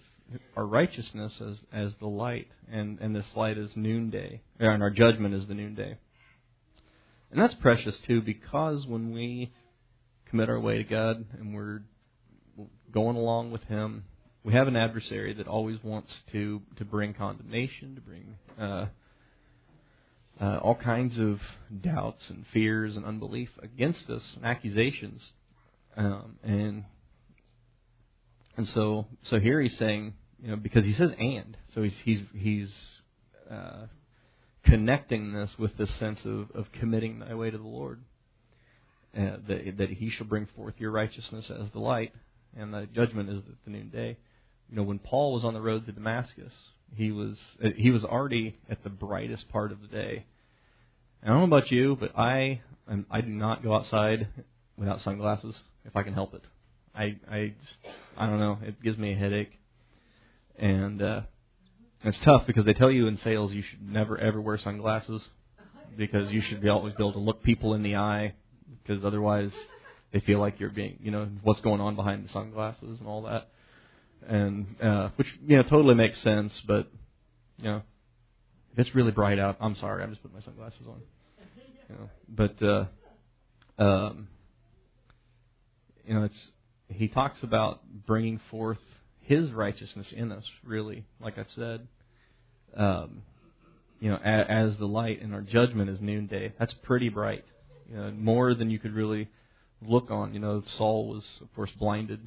our 0.56 0.66
righteousness 0.66 1.34
as 1.42 1.58
as 1.72 1.94
the 2.00 2.08
light, 2.08 2.48
and 2.72 3.00
and 3.00 3.16
this 3.16 3.26
light 3.36 3.58
is 3.58 3.72
noonday, 3.76 4.42
and 4.60 4.84
our 4.84 4.90
judgment 4.90 5.34
is 5.34 5.48
the 5.48 5.54
noonday. 5.54 5.98
And 7.32 7.42
that's 7.42 7.54
precious 7.56 7.98
too, 8.06 8.22
because 8.22 8.86
when 8.86 9.12
we 9.12 9.52
commit 10.30 10.50
our 10.50 10.60
way 10.60 10.78
to 10.78 10.84
God 10.84 11.26
and 11.40 11.56
we're 11.56 11.82
going 12.92 13.16
along 13.16 13.52
with 13.52 13.64
Him, 13.64 14.04
we 14.44 14.54
have 14.54 14.68
an 14.68 14.76
adversary 14.76 15.34
that 15.34 15.48
always 15.48 15.78
wants 15.84 16.12
to 16.32 16.62
to 16.76 16.86
bring 16.86 17.14
condemnation, 17.14 17.96
to 17.96 18.02
bring 18.02 18.36
uh, 18.60 18.86
uh, 20.42 20.58
all 20.58 20.76
kinds 20.76 21.18
of 21.18 21.40
doubts 21.82 22.30
and 22.30 22.46
fears 22.52 22.98
and 22.98 23.06
unbelief 23.06 23.50
against 23.62 24.10
us 24.10 24.24
and 24.36 24.46
accusations, 24.46 25.32
um, 25.96 26.38
and 26.44 26.84
and 28.58 28.68
so 28.74 29.08
so 29.30 29.40
here 29.40 29.62
he's 29.62 29.78
saying 29.78 30.14
you 30.42 30.50
know 30.50 30.56
because 30.56 30.86
he 30.86 30.94
says 30.94 31.12
and 31.18 31.58
so 31.74 31.82
he's 31.82 31.94
he's 32.04 32.20
he's 32.34 32.70
uh, 33.52 33.86
connecting 34.66 35.34
this 35.34 35.52
with 35.58 35.76
this 35.78 35.90
sense 36.00 36.20
of 36.26 36.52
of 36.52 36.66
committing 36.80 37.20
thy 37.20 37.34
way 37.34 37.50
to 37.50 37.58
the 37.58 37.64
Lord. 37.64 38.02
Uh, 39.16 39.38
that, 39.48 39.78
that 39.78 39.90
he 39.92 40.10
shall 40.10 40.26
bring 40.26 40.48
forth 40.56 40.74
your 40.80 40.90
righteousness 40.90 41.46
as 41.52 41.70
the 41.72 41.78
light, 41.78 42.12
and 42.58 42.74
the 42.74 42.88
judgment 42.96 43.30
is 43.30 43.38
at 43.38 43.64
the 43.64 43.70
noonday 43.70 44.18
you 44.74 44.78
know, 44.78 44.84
when 44.84 44.98
Paul 44.98 45.34
was 45.34 45.44
on 45.44 45.54
the 45.54 45.62
road 45.62 45.86
to 45.86 45.92
Damascus, 45.92 46.52
he 46.96 47.12
was 47.12 47.38
uh, 47.64 47.70
he 47.78 47.92
was 47.92 48.04
already 48.04 48.58
at 48.70 48.84
the 48.84 48.90
brightest 48.90 49.50
part 49.50 49.72
of 49.72 49.82
the 49.82 49.88
day. 49.88 50.26
And 51.22 51.30
I 51.30 51.34
don't 51.38 51.50
know 51.50 51.58
about 51.58 51.72
you, 51.72 51.96
but 52.00 52.18
I 52.18 52.62
I 52.88 52.94
am, 52.94 53.06
I 53.12 53.22
do 53.22 53.30
not 53.30 53.64
go 53.64 53.76
outside 53.76 54.28
without 54.76 55.02
sunglasses 55.02 55.56
if 55.86 55.96
I 55.96 56.02
can 56.02 56.14
help 56.14 56.34
it. 56.34 56.42
I 56.96 57.18
I 57.30 57.54
just 57.60 57.96
I 58.18 58.28
don't 58.28 58.40
know. 58.40 58.60
It 58.64 58.82
gives 58.84 58.98
me 58.98 59.14
a 59.14 59.16
headache, 59.16 59.52
and 60.58 61.02
uh, 61.02 61.22
it's 62.04 62.18
tough 62.24 62.46
because 62.48 62.66
they 62.66 62.74
tell 62.74 62.92
you 62.92 63.08
in 63.08 63.18
sales 63.18 63.52
you 63.52 63.64
should 63.70 63.88
never 63.88 64.18
ever 64.18 64.42
wear 64.42 64.58
sunglasses 64.58 65.22
because 65.98 66.32
you 66.32 66.42
should 66.42 66.62
be 66.62 66.70
always 66.70 66.94
be 66.96 67.04
able 67.04 67.14
to 67.14 67.20
look 67.20 67.44
people 67.44 67.74
in 67.74 67.84
the 67.84 67.96
eye 67.96 68.34
because 68.82 69.04
otherwise 69.04 69.52
they 70.12 70.20
feel 70.20 70.40
like 70.40 70.60
you're 70.60 70.70
being 70.70 70.98
you 71.02 71.12
know 71.12 71.28
what's 71.44 71.62
going 71.62 71.82
on 71.82 71.96
behind 71.96 72.26
the 72.26 72.30
sunglasses 72.30 73.00
and 73.00 73.08
all 73.08 73.24
that 73.24 73.50
and 74.28 74.66
uh, 74.82 75.10
which 75.16 75.28
you 75.46 75.58
know 75.58 75.64
totally 75.64 75.96
makes 75.96 76.22
sense. 76.22 76.54
But 76.68 76.88
you 77.58 77.66
know, 77.66 77.82
if 78.74 78.80
it's 78.80 78.96
really 78.96 79.12
bright 79.12 79.40
out, 79.40 79.58
I'm 79.60 79.76
sorry, 79.76 80.04
I'm 80.04 80.10
just 80.10 80.22
putting 80.22 80.38
my 80.38 80.44
sunglasses 80.44 80.88
on. 80.88 81.02
You 81.90 81.96
know, 81.96 82.10
but 82.30 82.64
uh, 82.66 83.84
um, 83.84 84.28
you 86.06 86.14
know, 86.14 86.24
it's 86.24 86.40
he 86.90 87.08
talks 87.08 87.38
about 87.44 87.82
bringing 88.06 88.40
forth 88.52 88.80
His 89.22 89.52
righteousness 89.52 90.08
in 90.12 90.32
us. 90.32 90.44
Really, 90.64 91.06
like 91.20 91.38
I've 91.38 91.46
said, 91.56 91.88
um, 92.76 93.24
you 94.00 94.10
know, 94.10 94.18
as, 94.18 94.46
as 94.50 94.78
the 94.80 94.86
light, 94.86 95.22
and 95.22 95.34
our 95.34 95.42
judgment 95.42 95.90
is 95.90 96.00
noonday. 96.02 96.54
That's 96.60 96.74
pretty 96.84 97.10
bright. 97.10 97.46
You 97.90 97.98
know, 97.98 98.12
more 98.12 98.54
than 98.54 98.70
you 98.70 98.80
could 98.80 98.94
really 98.94 99.30
look 99.82 100.12
on. 100.12 100.34
You 100.34 100.40
know, 100.40 100.64
Saul 100.78 101.08
was, 101.08 101.24
of 101.42 101.54
course, 101.56 101.72
blinded 101.80 102.20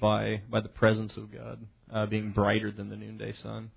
by 0.00 0.42
by 0.50 0.60
the 0.60 0.68
presence 0.68 1.16
of 1.16 1.32
God 1.32 1.66
uh, 1.92 2.06
being 2.06 2.30
brighter 2.30 2.70
than 2.70 2.88
the 2.88 2.96
noonday 2.96 3.34
sun. 3.42 3.70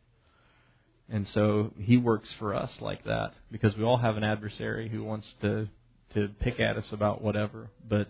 And 1.10 1.28
so 1.34 1.74
he 1.80 1.98
works 1.98 2.30
for 2.40 2.56
us 2.56 2.72
like 2.80 3.04
that 3.06 3.34
because 3.52 3.76
we 3.76 3.84
all 3.84 3.98
have 3.98 4.18
an 4.18 4.24
adversary 4.24 4.90
who 4.90 5.04
wants 5.04 5.28
to 5.42 5.68
to 6.14 6.30
pick 6.40 6.60
at 6.60 6.78
us 6.78 6.86
about 6.92 7.22
whatever. 7.22 7.70
But 7.88 8.08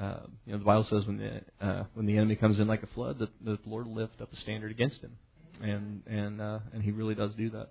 uh, 0.00 0.20
you 0.46 0.52
know 0.52 0.58
the 0.58 0.64
Bible 0.64 0.84
says 0.84 1.06
when 1.06 1.18
the 1.18 1.66
uh, 1.66 1.84
when 1.94 2.06
the 2.06 2.16
enemy 2.16 2.36
comes 2.36 2.60
in 2.60 2.68
like 2.68 2.82
a 2.82 2.88
flood, 2.88 3.18
that 3.18 3.30
the 3.44 3.58
Lord 3.66 3.86
will 3.86 3.94
lift 3.94 4.20
up 4.20 4.32
a 4.32 4.36
standard 4.36 4.70
against 4.70 5.00
him, 5.00 5.16
and 5.60 6.02
and 6.06 6.40
uh, 6.40 6.60
and 6.72 6.82
he 6.82 6.90
really 6.90 7.14
does 7.14 7.34
do 7.34 7.50
that. 7.50 7.68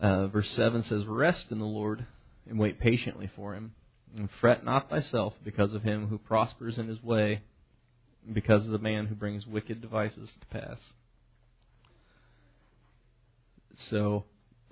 Uh, 0.00 0.26
verse 0.28 0.50
seven 0.52 0.82
says, 0.84 1.04
"Rest 1.06 1.46
in 1.50 1.58
the 1.58 1.64
Lord 1.64 2.06
and 2.48 2.58
wait 2.58 2.80
patiently 2.80 3.30
for 3.36 3.54
Him." 3.54 3.74
And 4.16 4.28
fret 4.40 4.64
not 4.64 4.90
thyself 4.90 5.32
because 5.42 5.72
of 5.72 5.82
him 5.82 6.08
who 6.08 6.18
prospers 6.18 6.76
in 6.76 6.86
his 6.86 7.02
way, 7.02 7.40
because 8.30 8.66
of 8.66 8.72
the 8.72 8.78
man 8.78 9.06
who 9.06 9.14
brings 9.14 9.46
wicked 9.46 9.80
devices 9.80 10.28
to 10.40 10.58
pass. 10.58 10.76
So 13.90 14.24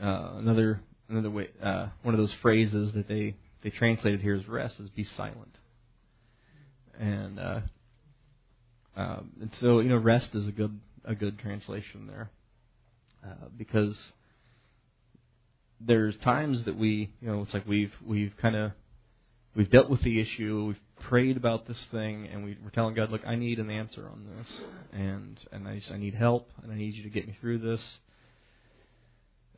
uh, 0.02 0.34
another 0.36 0.82
another 1.08 1.30
way 1.30 1.48
uh, 1.62 1.86
one 2.02 2.14
of 2.14 2.20
those 2.20 2.34
phrases 2.42 2.92
that 2.92 3.08
they 3.08 3.36
they 3.62 3.70
translated 3.70 4.20
here 4.20 4.36
as 4.36 4.46
rest 4.48 4.74
is 4.80 4.88
be 4.90 5.06
silent. 5.16 5.56
And 6.98 7.38
uh, 7.38 7.60
um, 8.96 9.30
and 9.40 9.50
so 9.60 9.80
you 9.80 9.88
know 9.88 9.96
rest 9.96 10.28
is 10.34 10.46
a 10.46 10.52
good 10.52 10.78
a 11.04 11.14
good 11.14 11.38
translation 11.38 12.06
there 12.06 12.30
uh, 13.24 13.48
because 13.56 13.96
there's 15.80 16.16
times 16.18 16.64
that 16.66 16.76
we 16.76 17.10
you 17.20 17.28
know 17.28 17.42
it's 17.42 17.54
like 17.54 17.66
we've 17.66 17.92
we've 18.04 18.32
kind 18.40 18.56
of 18.56 18.72
we've 19.54 19.70
dealt 19.70 19.90
with 19.90 20.02
the 20.02 20.20
issue, 20.20 20.66
we've 20.68 21.06
prayed 21.08 21.36
about 21.36 21.66
this 21.66 21.78
thing, 21.90 22.28
and 22.30 22.44
we, 22.44 22.52
are 22.52 22.70
telling 22.74 22.94
God, 22.94 23.10
look, 23.10 23.22
I 23.26 23.34
need 23.34 23.58
an 23.58 23.70
answer 23.70 24.06
on 24.06 24.26
this, 24.36 24.46
and 24.92 25.38
and 25.52 25.66
I 25.66 25.78
just, 25.78 25.90
I 25.90 25.98
need 25.98 26.14
help, 26.14 26.50
and 26.62 26.72
I 26.72 26.76
need 26.76 26.94
you 26.94 27.02
to 27.04 27.10
get 27.10 27.26
me 27.26 27.36
through 27.40 27.58
this. 27.58 27.80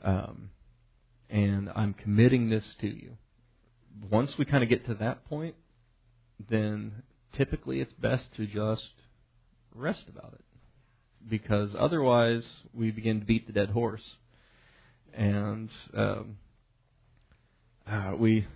Um, 0.05 0.51
and 1.31 1.71
I'm 1.75 1.95
committing 1.95 2.51
this 2.51 2.65
to 2.81 2.87
you. 2.87 3.13
Once 4.11 4.33
we 4.39 4.45
kind 4.45 4.63
of 4.63 4.69
get 4.69 4.87
to 4.87 4.95
that 4.95 5.25
point, 5.27 5.55
then 6.51 7.03
typically 7.37 7.81
it's 7.81 7.93
best 7.95 8.25
to 8.37 8.47
just 8.47 8.93
rest 9.75 10.05
about 10.09 10.35
it, 10.35 10.45
because 11.29 11.71
otherwise 11.79 12.45
we 12.75 12.91
begin 12.91 13.21
to 13.21 13.27
beat 13.27 13.47
the 13.47 13.53
dead 13.53 13.71
horse, 13.71 14.17
and 15.15 15.69
um, 15.97 16.37
uh, 17.91 18.13
we 18.19 18.47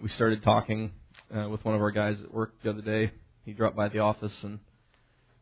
we 0.00 0.08
started 0.08 0.42
talking 0.42 0.92
uh, 1.34 1.48
with 1.48 1.64
one 1.64 1.74
of 1.74 1.80
our 1.80 1.90
guys 1.90 2.16
at 2.22 2.32
work 2.32 2.54
the 2.62 2.70
other 2.70 2.82
day. 2.82 3.12
He 3.44 3.52
dropped 3.52 3.76
by 3.76 3.88
the 3.88 4.00
office 4.00 4.32
and 4.42 4.58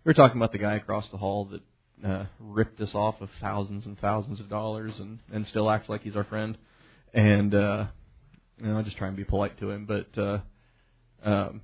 we 0.04 0.10
were 0.10 0.14
talking 0.14 0.36
about 0.36 0.52
the 0.52 0.58
guy 0.58 0.76
across 0.76 1.08
the 1.10 1.16
hall 1.16 1.50
that 1.52 2.08
uh, 2.08 2.26
ripped 2.40 2.80
us 2.80 2.90
off 2.94 3.16
of 3.20 3.28
thousands 3.40 3.86
and 3.86 3.98
thousands 3.98 4.40
of 4.40 4.48
dollars 4.48 4.94
and 4.98 5.18
and 5.32 5.46
still 5.46 5.70
acts 5.70 5.88
like 5.88 6.02
he's 6.02 6.16
our 6.16 6.24
friend. 6.24 6.56
And 7.12 7.54
uh, 7.54 7.86
you 8.60 8.66
know, 8.66 8.78
I 8.78 8.82
just 8.82 8.96
try 8.96 9.08
and 9.08 9.16
be 9.16 9.24
polite 9.24 9.58
to 9.60 9.70
him, 9.70 9.86
but 9.86 10.20
uh, 10.20 10.38
um, 11.22 11.62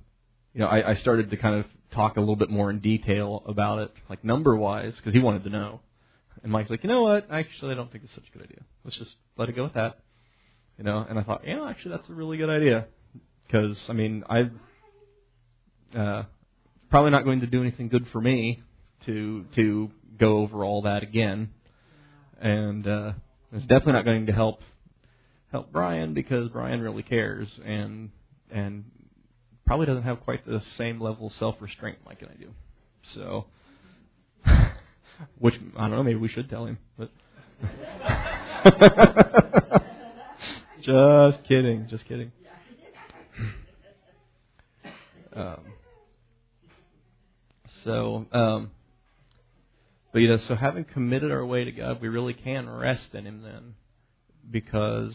you 0.53 0.61
know, 0.61 0.67
I, 0.67 0.91
I 0.91 0.95
started 0.95 1.29
to 1.31 1.37
kind 1.37 1.55
of 1.55 1.65
talk 1.93 2.17
a 2.17 2.19
little 2.19 2.35
bit 2.35 2.49
more 2.49 2.69
in 2.69 2.79
detail 2.79 3.43
about 3.47 3.79
it, 3.79 3.91
like 4.09 4.23
number 4.23 4.55
wise, 4.55 4.93
because 4.97 5.13
he 5.13 5.19
wanted 5.19 5.43
to 5.43 5.49
know. 5.49 5.81
And 6.43 6.51
Mike's 6.51 6.69
like, 6.69 6.83
you 6.83 6.89
know 6.89 7.03
what? 7.03 7.27
Actually, 7.31 7.71
I 7.71 7.75
don't 7.75 7.91
think 7.91 8.03
it's 8.03 8.13
such 8.13 8.25
a 8.29 8.37
good 8.37 8.45
idea. 8.45 8.61
Let's 8.83 8.97
just 8.97 9.11
let 9.37 9.49
it 9.49 9.55
go 9.55 9.63
with 9.63 9.73
that. 9.73 9.99
You 10.77 10.83
know, 10.83 11.05
and 11.07 11.17
I 11.17 11.23
thought, 11.23 11.41
yeah, 11.45 11.67
actually, 11.69 11.91
that's 11.91 12.09
a 12.09 12.13
really 12.13 12.37
good 12.37 12.49
idea 12.49 12.85
because 13.47 13.77
I 13.87 13.93
mean, 13.93 14.23
I 14.29 14.49
uh, 15.97 16.23
probably 16.89 17.11
not 17.11 17.23
going 17.23 17.41
to 17.41 17.47
do 17.47 17.61
anything 17.61 17.87
good 17.87 18.05
for 18.11 18.21
me 18.21 18.61
to 19.05 19.45
to 19.55 19.91
go 20.19 20.39
over 20.39 20.63
all 20.63 20.83
that 20.83 21.03
again, 21.03 21.51
and 22.41 22.85
uh, 22.87 23.13
it's 23.53 23.65
definitely 23.65 23.93
not 23.93 24.05
going 24.05 24.25
to 24.25 24.33
help 24.33 24.59
help 25.55 25.71
Brian 25.71 26.13
because 26.13 26.49
Brian 26.49 26.81
really 26.81 27.03
cares 27.03 27.47
and 27.63 28.09
and 28.51 28.83
probably 29.65 29.85
doesn't 29.85 30.03
have 30.03 30.21
quite 30.21 30.45
the 30.45 30.61
same 30.77 31.01
level 31.01 31.27
of 31.27 31.33
self 31.33 31.55
restraint 31.59 31.99
like 32.05 32.23
I 32.23 32.33
do. 32.35 32.49
So, 33.13 33.45
which 35.39 35.55
I 35.77 35.87
don't 35.87 35.91
know, 35.91 36.03
maybe 36.03 36.19
we 36.19 36.27
should 36.27 36.49
tell 36.49 36.65
him, 36.65 36.77
but. 36.97 37.09
Just 40.81 41.43
kidding. 41.47 41.87
Just 41.89 42.05
kidding. 42.05 42.31
Um, 45.35 45.61
so, 47.83 48.25
um, 48.31 48.71
but 50.13 50.19
you 50.19 50.29
know, 50.29 50.37
so 50.47 50.55
having 50.55 50.85
committed 50.85 51.31
our 51.31 51.45
way 51.45 51.65
to 51.65 51.71
God, 51.71 52.01
we 52.01 52.07
really 52.07 52.33
can 52.33 52.69
rest 52.69 53.13
in 53.13 53.25
Him 53.25 53.41
then, 53.41 53.73
because 54.49 55.13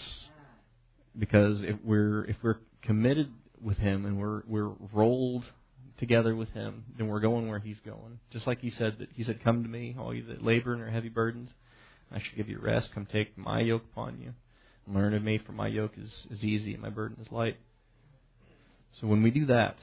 because 1.19 1.63
if 1.63 1.77
we're 1.85 2.25
if 2.25 2.37
we're 2.43 2.59
committed 2.83 3.31
with 3.63 3.79
Him 3.79 4.07
and 4.07 4.19
we're 4.19 4.43
we're 4.47 4.73
rolled 4.93 5.45
together 5.99 6.35
with 6.35 6.51
Him, 6.51 6.85
then 6.97 7.09
we're 7.09 7.21
going 7.21 7.49
where 7.49 7.59
He's 7.59 7.81
going. 7.85 8.21
Just 8.31 8.47
like 8.47 8.61
He 8.61 8.71
said 8.71 8.97
that 8.99 9.09
He 9.15 9.25
said, 9.25 9.43
"Come 9.43 9.63
to 9.63 9.69
Me, 9.69 9.97
all 9.99 10.15
you 10.15 10.25
that 10.27 10.45
labor 10.45 10.73
and 10.73 10.83
are 10.83 10.91
heavy 10.91 11.09
burdens, 11.09 11.51
I 12.13 12.19
shall 12.19 12.37
give 12.37 12.49
you 12.49 12.59
rest. 12.61 12.91
Come 12.95 13.07
take 13.07 13.37
My 13.37 13.61
yoke 13.61 13.85
upon 13.93 14.21
you." 14.21 14.35
Learn 14.87 15.15
of 15.15 15.23
me, 15.23 15.39
for 15.39 15.53
my 15.53 15.69
yoke 15.69 15.93
is, 15.97 16.27
is 16.31 16.43
easy 16.43 16.73
and 16.73 16.83
my 16.83 16.91
burden 16.91 17.19
is 17.25 17.31
light. 17.31 17.57
So 19.01 19.07
when 19.07 19.23
we 19.23 19.31
do 19.31 19.47
that, 19.47 19.77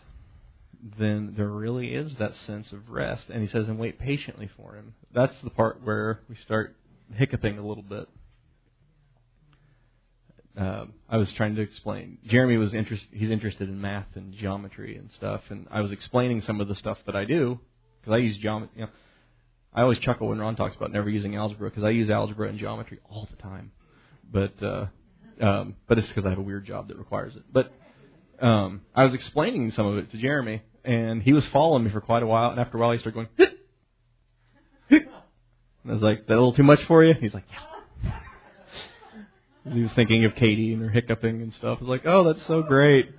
then 0.99 1.33
there 1.37 1.47
really 1.47 1.93
is 1.93 2.13
that 2.19 2.33
sense 2.45 2.71
of 2.71 2.89
rest. 2.89 3.23
And 3.29 3.41
he 3.41 3.47
says, 3.47 3.67
and 3.67 3.79
wait 3.79 3.99
patiently 3.99 4.49
for 4.57 4.75
him. 4.75 4.93
That's 5.13 5.35
the 5.43 5.49
part 5.49 5.81
where 5.83 6.19
we 6.29 6.35
start 6.35 6.75
hiccuping 7.13 7.57
a 7.57 7.65
little 7.65 7.83
bit. 7.83 8.09
Um, 10.57 10.93
I 11.07 11.17
was 11.17 11.31
trying 11.33 11.55
to 11.55 11.61
explain. 11.61 12.17
Jeremy 12.25 12.57
was 12.57 12.73
interested. 12.73 13.09
He's 13.11 13.29
interested 13.29 13.69
in 13.69 13.79
math 13.79 14.07
and 14.15 14.33
geometry 14.33 14.97
and 14.97 15.11
stuff, 15.11 15.41
and 15.49 15.67
I 15.69 15.81
was 15.81 15.91
explaining 15.91 16.41
some 16.41 16.59
of 16.59 16.67
the 16.67 16.73
stuff 16.73 16.97
that 17.05 17.15
I 17.15 17.25
do 17.25 17.59
because 18.01 18.13
I 18.13 18.17
use 18.17 18.37
geometry. 18.37 18.73
You 18.75 18.81
know, 18.85 18.91
I 19.71 19.83
always 19.83 19.99
chuckle 19.99 20.29
when 20.29 20.39
Ron 20.39 20.55
talks 20.55 20.75
about 20.75 20.91
never 20.91 21.09
using 21.09 21.35
algebra 21.35 21.69
because 21.69 21.83
I 21.83 21.91
use 21.91 22.09
algebra 22.09 22.49
and 22.49 22.57
geometry 22.57 22.99
all 23.07 23.27
the 23.29 23.35
time. 23.35 23.71
But 24.31 24.63
uh, 24.63 24.87
um, 25.39 25.75
but 25.87 25.99
it's 25.99 26.07
because 26.07 26.25
I 26.25 26.29
have 26.29 26.39
a 26.39 26.43
weird 26.43 26.65
job 26.65 26.87
that 26.87 26.97
requires 26.97 27.35
it. 27.35 27.43
But 27.53 27.71
um, 28.41 28.81
I 28.95 29.03
was 29.03 29.13
explaining 29.13 29.71
some 29.73 29.85
of 29.85 29.99
it 29.99 30.11
to 30.11 30.17
Jeremy, 30.17 30.63
and 30.83 31.21
he 31.21 31.33
was 31.33 31.45
following 31.53 31.83
me 31.83 31.91
for 31.91 32.01
quite 32.01 32.23
a 32.23 32.27
while. 32.27 32.49
And 32.49 32.59
after 32.59 32.77
a 32.77 32.81
while, 32.81 32.93
he 32.93 32.97
started 32.97 33.13
going. 33.13 33.27
Hit! 33.37 33.59
Hit! 34.87 35.03
And 35.83 35.91
I 35.91 35.93
was 35.93 36.01
like, 36.01 36.25
"That 36.25 36.33
a 36.33 36.35
little 36.35 36.53
too 36.53 36.63
much 36.63 36.83
for 36.85 37.03
you?" 37.03 37.13
He's 37.19 37.35
like, 37.35 37.45
"Yeah." 37.51 37.76
He 39.71 39.81
was 39.81 39.91
thinking 39.95 40.25
of 40.25 40.35
Katie 40.35 40.73
and 40.73 40.81
her 40.81 40.89
hiccuping 40.89 41.41
and 41.41 41.53
stuff. 41.57 41.79
I 41.79 41.83
was 41.83 41.89
like, 41.89 42.05
"Oh, 42.05 42.23
that's 42.23 42.45
so 42.47 42.61
great. 42.61 43.09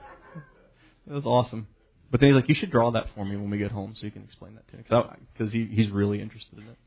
That 1.07 1.15
was 1.15 1.27
awesome." 1.27 1.67
But 2.11 2.21
then 2.21 2.31
he's 2.31 2.37
like, 2.37 2.49
"You 2.49 2.55
should 2.55 2.71
draw 2.71 2.91
that 2.93 3.07
for 3.15 3.25
me 3.25 3.37
when 3.37 3.51
we 3.51 3.59
get 3.59 3.71
home, 3.71 3.95
so 3.99 4.07
you 4.07 4.13
can 4.13 4.25
explain 4.25 4.55
that 4.55 4.69
to 4.69 4.77
me," 4.77 4.85
because 5.33 5.53
he, 5.53 5.67
he's 5.67 5.91
really 5.91 6.21
interested 6.21 6.59
in 6.59 6.69
it. 6.69 6.79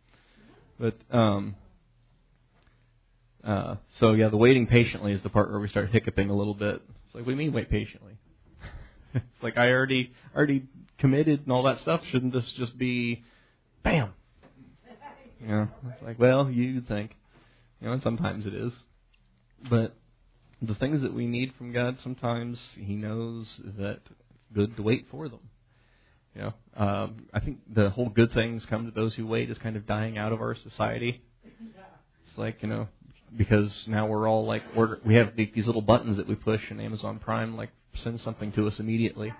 But 0.79 1.15
um, 1.15 1.55
uh, 3.43 3.75
so 3.99 4.13
yeah, 4.13 4.29
the 4.29 4.37
waiting 4.37 4.67
patiently 4.67 5.13
is 5.13 5.21
the 5.23 5.29
part 5.29 5.49
where 5.49 5.59
we 5.59 5.67
start 5.67 5.89
hiccuping 5.89 6.29
a 6.29 6.35
little 6.35 6.53
bit. 6.53 6.75
It's 6.75 7.15
like, 7.15 7.25
what 7.25 7.25
do 7.25 7.31
you 7.31 7.37
mean 7.37 7.53
wait 7.53 7.69
patiently? 7.69 8.17
it's 9.13 9.43
like 9.43 9.57
I 9.57 9.69
already 9.69 10.11
already 10.35 10.63
committed 10.99 11.41
and 11.41 11.51
all 11.51 11.63
that 11.63 11.79
stuff. 11.81 12.01
Shouldn't 12.11 12.33
this 12.33 12.45
just 12.57 12.77
be, 12.77 13.23
bam? 13.83 14.13
Know, 15.43 15.69
it's 15.87 16.03
like, 16.03 16.19
well, 16.19 16.51
you 16.51 16.81
think, 16.81 17.15
you 17.79 17.89
know, 17.89 17.99
sometimes 18.03 18.45
it 18.45 18.53
is, 18.53 18.71
but 19.69 19.95
the 20.61 20.75
things 20.75 21.01
that 21.01 21.13
we 21.13 21.25
need 21.25 21.53
from 21.57 21.71
God, 21.71 21.97
sometimes 22.03 22.59
He 22.75 22.95
knows 22.95 23.47
that 23.77 23.99
it's 24.05 24.53
good 24.53 24.75
to 24.77 24.83
wait 24.83 25.07
for 25.09 25.27
them. 25.27 25.39
You 26.35 26.41
know, 26.41 26.53
um, 26.77 27.25
I 27.33 27.39
think 27.39 27.59
the 27.73 27.89
whole 27.89 28.09
good 28.09 28.31
things 28.33 28.65
come 28.69 28.85
to 28.85 28.91
those 28.91 29.13
who 29.15 29.27
wait 29.27 29.49
is 29.49 29.57
kind 29.57 29.75
of 29.75 29.85
dying 29.85 30.17
out 30.17 30.31
of 30.31 30.39
our 30.41 30.55
society. 30.55 31.21
It's 31.43 32.37
like 32.37 32.61
you 32.61 32.69
know, 32.69 32.87
because 33.37 33.71
now 33.87 34.07
we're 34.07 34.29
all 34.29 34.45
like 34.45 34.63
order. 34.75 34.99
We 35.05 35.15
have 35.15 35.35
these 35.35 35.65
little 35.65 35.81
buttons 35.81 36.17
that 36.17 36.27
we 36.27 36.35
push 36.35 36.61
in 36.69 36.79
Amazon 36.79 37.19
Prime, 37.19 37.57
like 37.57 37.69
send 38.03 38.21
something 38.21 38.51
to 38.53 38.67
us 38.67 38.75
immediately, 38.79 39.33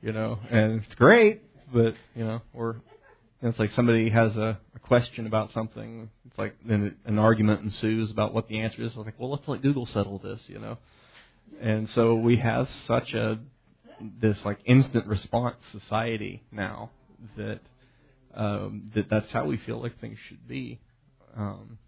you 0.00 0.12
know, 0.12 0.38
and 0.50 0.82
it's 0.82 0.94
great, 0.94 1.42
but 1.72 1.94
you 2.14 2.24
know, 2.24 2.40
or 2.54 2.80
it's 3.42 3.58
like 3.58 3.70
somebody 3.76 4.08
has 4.08 4.34
a 4.36 4.58
question 4.84 5.26
about 5.26 5.52
something. 5.52 6.10
It's 6.26 6.38
like 6.38 6.54
then 6.66 6.96
an 7.04 7.18
argument 7.18 7.62
ensues 7.62 8.10
about 8.10 8.34
what 8.34 8.48
the 8.48 8.60
answer 8.60 8.82
is. 8.82 8.92
I 8.94 8.98
was 8.98 9.06
like, 9.06 9.18
well, 9.18 9.30
let's 9.30 9.48
let 9.48 9.62
Google 9.62 9.86
settle 9.86 10.18
this, 10.18 10.40
you 10.46 10.58
know. 10.58 10.78
And 11.60 11.88
so 11.94 12.14
we 12.14 12.36
have 12.36 12.68
such 12.86 13.12
a 13.14 13.38
this 14.20 14.36
like 14.44 14.58
instant 14.66 15.06
response 15.06 15.56
society 15.72 16.42
now 16.50 16.90
that 17.36 17.60
um, 18.34 18.90
that 18.94 19.08
that's 19.08 19.30
how 19.30 19.46
we 19.46 19.56
feel 19.58 19.80
like 19.80 20.00
things 20.00 20.18
should 20.28 20.46
be. 20.46 20.80
Um, 21.36 21.78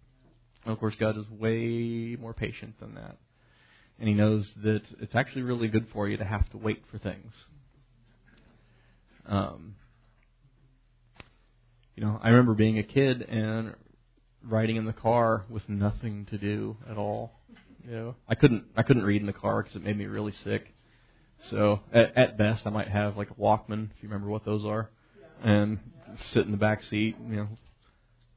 of 0.65 0.79
course, 0.79 0.95
God 0.99 1.17
is 1.17 1.25
way 1.29 2.17
more 2.19 2.33
patient 2.33 2.79
than 2.79 2.95
that. 2.95 3.17
And 3.99 4.07
He 4.07 4.13
knows 4.13 4.47
that 4.63 4.81
it's 5.01 5.15
actually 5.15 5.43
really 5.43 5.67
good 5.67 5.87
for 5.93 6.07
you 6.07 6.17
to 6.17 6.25
have 6.25 6.49
to 6.51 6.57
wait 6.57 6.83
for 6.91 6.97
things. 6.97 7.33
Um, 9.25 9.75
you 11.97 12.03
know, 12.03 12.19
I 12.21 12.29
remember 12.29 12.53
being 12.53 12.77
a 12.77 12.83
kid 12.83 13.23
and 13.23 13.73
riding 14.43 14.75
in 14.75 14.85
the 14.85 14.93
car 14.93 15.45
with 15.49 15.67
nothing 15.67 16.27
to 16.29 16.37
do 16.37 16.77
at 16.89 16.95
all. 16.95 17.31
You 17.83 17.91
know, 17.91 18.15
I 18.29 18.35
couldn't 18.35 18.65
I 18.77 18.83
couldn't 18.83 19.03
read 19.03 19.21
in 19.21 19.25
the 19.25 19.33
car 19.33 19.63
because 19.63 19.75
it 19.75 19.83
made 19.83 19.97
me 19.97 20.05
really 20.05 20.33
sick. 20.43 20.75
So 21.49 21.79
at, 21.91 22.15
at 22.15 22.37
best, 22.37 22.67
I 22.67 22.69
might 22.69 22.87
have 22.87 23.17
like 23.17 23.31
a 23.31 23.33
Walkman, 23.33 23.85
if 23.85 24.03
you 24.03 24.09
remember 24.09 24.29
what 24.29 24.45
those 24.45 24.63
are, 24.63 24.91
and 25.43 25.79
sit 26.33 26.45
in 26.45 26.51
the 26.51 26.57
back 26.57 26.83
seat. 26.87 27.15
You 27.27 27.35
know, 27.35 27.47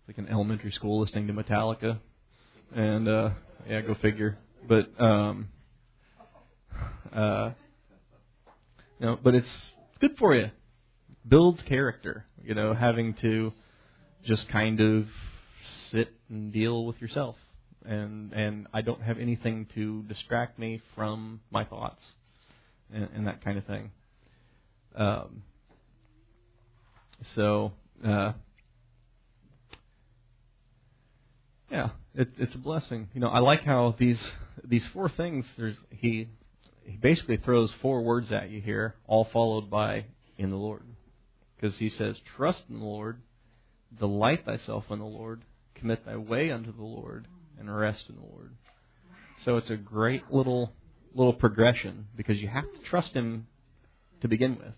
like 0.09 0.17
an 0.17 0.29
elementary 0.29 0.73
school 0.73 0.99
listening 0.99 1.27
to 1.27 1.35
Metallica 1.35 1.99
and 2.75 3.09
uh 3.09 3.31
yeah, 3.69 3.83
go 3.83 3.95
figure. 4.01 4.39
But 4.67 4.89
um 4.99 5.49
uh 7.15 7.51
you 8.99 9.07
know, 9.07 9.19
but 9.23 9.35
it's 9.35 9.49
it's 9.91 9.99
good 10.01 10.17
for 10.19 10.35
you. 10.35 10.51
Builds 11.27 11.63
character, 11.63 12.25
you 12.43 12.55
know, 12.55 12.75
having 12.75 13.15
to 13.15 13.53
just 14.25 14.49
kind 14.49 14.81
of 14.81 15.07
sit 15.91 16.13
and 16.29 16.53
deal 16.53 16.85
with 16.85 17.01
yourself. 17.01 17.37
And 17.85 18.33
and 18.33 18.67
I 18.73 18.83
don't 18.83 19.03
have 19.03 19.19
anything 19.19 19.67
to 19.75 20.03
distract 20.03 20.59
me 20.59 20.83
from 20.95 21.41
my 21.51 21.65
thoughts 21.65 22.03
and, 22.93 23.09
and 23.15 23.27
that 23.27 23.43
kind 23.43 23.59
of 23.59 23.65
thing. 23.65 23.91
Um 24.95 25.43
so 27.35 27.73
uh 28.05 28.33
yeah, 31.71 31.91
it, 32.15 32.29
it's 32.39 32.55
a 32.55 32.59
blessing. 32.59 33.09
You 33.15 33.21
know, 33.21 33.29
I 33.29 33.39
like 33.39 33.63
how 33.65 33.95
these 33.99 34.19
these 34.65 34.85
four 34.93 35.09
things. 35.09 35.45
There's 35.57 35.77
he 35.91 36.29
he 36.85 36.97
basically 36.97 37.37
throws 37.37 37.71
four 37.81 38.03
words 38.03 38.33
at 38.33 38.51
you 38.51 38.61
here, 38.61 38.97
all 39.07 39.29
followed 39.33 39.71
by 39.71 40.07
in 40.37 40.51
the 40.51 40.57
Lord, 40.57 40.83
because 41.61 41.77
he 41.79 41.91
says, 41.91 42.17
"Trust 42.37 42.63
in 42.69 42.79
the 42.79 42.85
Lord, 42.85 43.21
delight 43.99 44.45
thyself 44.45 44.85
in 44.91 44.99
the 44.99 45.05
Lord, 45.05 45.43
commit 45.75 46.07
thy 46.07 46.17
way 46.17 46.51
unto 46.51 46.73
the 46.73 46.85
Lord, 46.85 47.27
and 47.59 47.75
rest 47.75 48.09
in 48.09 48.17
the 48.17 48.23
Lord." 48.23 48.53
So 49.45 49.57
it's 49.57 49.71
a 49.71 49.77
great 49.77 50.31
little 50.31 50.73
little 51.15 51.33
progression 51.33 52.07
because 52.17 52.41
you 52.41 52.49
have 52.49 52.65
to 52.65 52.89
trust 52.89 53.13
Him 53.13 53.47
to 54.23 54.29
begin 54.29 54.57
with, 54.57 54.75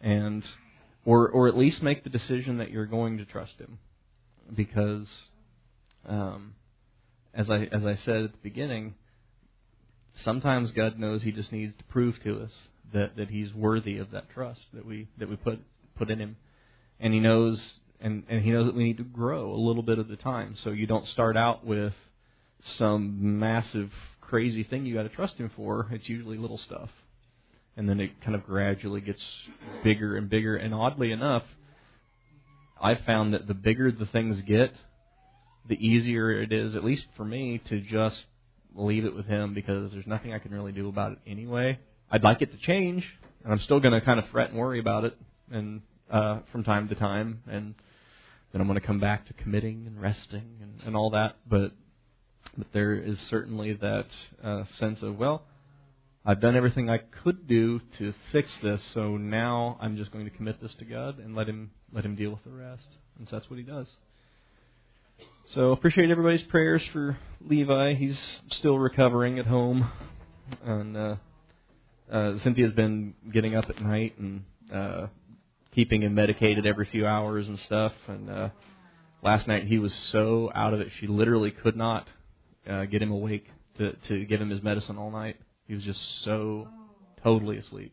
and 0.00 0.42
or 1.04 1.28
or 1.28 1.48
at 1.48 1.56
least 1.56 1.82
make 1.82 2.04
the 2.04 2.10
decision 2.10 2.58
that 2.58 2.70
you're 2.70 2.86
going 2.86 3.18
to 3.18 3.24
trust 3.24 3.58
Him, 3.58 3.78
because 4.54 5.08
um, 6.06 6.54
as 7.34 7.50
I 7.50 7.68
as 7.70 7.84
I 7.84 7.96
said 8.04 8.24
at 8.24 8.32
the 8.32 8.38
beginning, 8.42 8.94
sometimes 10.24 10.72
God 10.72 10.98
knows 10.98 11.22
He 11.22 11.32
just 11.32 11.52
needs 11.52 11.74
to 11.76 11.84
prove 11.84 12.22
to 12.22 12.42
us 12.44 12.52
that 12.92 13.16
that 13.16 13.30
He's 13.30 13.52
worthy 13.54 13.98
of 13.98 14.10
that 14.12 14.30
trust 14.30 14.60
that 14.74 14.84
we 14.84 15.08
that 15.18 15.28
we 15.28 15.36
put 15.36 15.60
put 15.96 16.10
in 16.10 16.18
Him, 16.18 16.36
and 17.00 17.12
He 17.12 17.20
knows 17.20 17.80
and 18.00 18.24
and 18.28 18.42
He 18.42 18.50
knows 18.50 18.66
that 18.66 18.74
we 18.74 18.84
need 18.84 18.98
to 18.98 19.04
grow 19.04 19.52
a 19.52 19.56
little 19.56 19.82
bit 19.82 19.98
at 19.98 20.10
a 20.10 20.16
time. 20.16 20.56
So 20.62 20.70
you 20.70 20.86
don't 20.86 21.06
start 21.06 21.36
out 21.36 21.64
with 21.64 21.94
some 22.78 23.38
massive 23.38 23.90
crazy 24.20 24.64
thing 24.64 24.86
you 24.86 24.94
got 24.94 25.04
to 25.04 25.08
trust 25.08 25.36
Him 25.36 25.50
for. 25.54 25.88
It's 25.90 26.08
usually 26.08 26.38
little 26.38 26.58
stuff, 26.58 26.90
and 27.76 27.88
then 27.88 28.00
it 28.00 28.20
kind 28.22 28.34
of 28.34 28.44
gradually 28.44 29.00
gets 29.00 29.22
bigger 29.84 30.16
and 30.16 30.28
bigger. 30.28 30.56
And 30.56 30.74
oddly 30.74 31.12
enough, 31.12 31.44
I've 32.80 33.00
found 33.06 33.34
that 33.34 33.46
the 33.46 33.54
bigger 33.54 33.90
the 33.90 34.06
things 34.06 34.40
get, 34.46 34.72
the 35.68 35.74
easier 35.74 36.30
it 36.42 36.52
is, 36.52 36.76
at 36.76 36.84
least 36.84 37.06
for 37.16 37.24
me, 37.24 37.60
to 37.68 37.80
just 37.80 38.16
leave 38.74 39.04
it 39.04 39.14
with 39.14 39.26
him 39.26 39.54
because 39.54 39.90
there's 39.92 40.06
nothing 40.06 40.32
I 40.32 40.38
can 40.38 40.52
really 40.52 40.72
do 40.72 40.88
about 40.88 41.12
it 41.12 41.18
anyway. 41.26 41.78
I'd 42.10 42.22
like 42.22 42.42
it 42.42 42.52
to 42.52 42.58
change, 42.58 43.04
and 43.44 43.52
I'm 43.52 43.60
still 43.60 43.80
going 43.80 43.94
to 43.94 44.00
kind 44.00 44.18
of 44.18 44.28
fret 44.28 44.50
and 44.50 44.58
worry 44.58 44.78
about 44.78 45.04
it, 45.04 45.16
and 45.50 45.82
uh, 46.10 46.40
from 46.52 46.64
time 46.64 46.88
to 46.88 46.94
time, 46.94 47.42
and 47.50 47.74
then 48.52 48.60
I'm 48.60 48.66
going 48.66 48.80
to 48.80 48.86
come 48.86 49.00
back 49.00 49.26
to 49.26 49.32
committing 49.34 49.84
and 49.86 50.00
resting 50.00 50.58
and, 50.62 50.80
and 50.86 50.96
all 50.96 51.10
that. 51.10 51.36
But 51.48 51.72
but 52.56 52.68
there 52.72 52.94
is 52.94 53.18
certainly 53.28 53.74
that 53.74 54.06
uh, 54.42 54.64
sense 54.78 55.02
of 55.02 55.18
well, 55.18 55.42
I've 56.24 56.40
done 56.40 56.56
everything 56.56 56.88
I 56.88 56.98
could 57.22 57.46
do 57.46 57.80
to 57.98 58.14
fix 58.32 58.48
this, 58.62 58.80
so 58.94 59.16
now 59.16 59.76
I'm 59.80 59.96
just 59.96 60.12
going 60.12 60.24
to 60.24 60.30
commit 60.30 60.60
this 60.60 60.74
to 60.78 60.84
God 60.84 61.18
and 61.18 61.34
let 61.34 61.48
him 61.48 61.70
let 61.92 62.04
him 62.04 62.14
deal 62.14 62.30
with 62.30 62.44
the 62.44 62.50
rest. 62.50 62.88
And 63.18 63.28
so 63.28 63.36
that's 63.36 63.50
what 63.50 63.58
he 63.58 63.64
does. 63.64 63.86
So 65.46 65.70
appreciate 65.72 66.10
everybody's 66.10 66.42
prayers 66.42 66.82
for 66.92 67.16
Levi. 67.40 67.94
He's 67.94 68.18
still 68.50 68.78
recovering 68.78 69.38
at 69.38 69.46
home, 69.46 69.88
and 70.64 70.96
uh, 70.96 71.16
uh, 72.10 72.38
Cynthia's 72.42 72.72
been 72.72 73.14
getting 73.32 73.56
up 73.56 73.68
at 73.68 73.80
night 73.80 74.18
and 74.18 74.44
uh, 74.72 75.06
keeping 75.74 76.02
him 76.02 76.14
medicated 76.14 76.66
every 76.66 76.86
few 76.86 77.06
hours 77.06 77.48
and 77.48 77.58
stuff. 77.60 77.92
And 78.08 78.30
uh, 78.30 78.48
last 79.22 79.46
night 79.48 79.64
he 79.66 79.78
was 79.78 79.94
so 80.12 80.50
out 80.54 80.74
of 80.74 80.80
it, 80.80 80.88
she 81.00 81.06
literally 81.06 81.50
could 81.50 81.76
not 81.76 82.06
uh, 82.68 82.84
get 82.86 83.02
him 83.02 83.10
awake 83.10 83.46
to 83.78 83.92
to 84.08 84.24
give 84.24 84.40
him 84.40 84.50
his 84.50 84.62
medicine 84.62 84.98
all 84.98 85.10
night. 85.10 85.36
He 85.66 85.74
was 85.74 85.82
just 85.82 86.00
so 86.24 86.68
totally 87.22 87.58
asleep. 87.58 87.92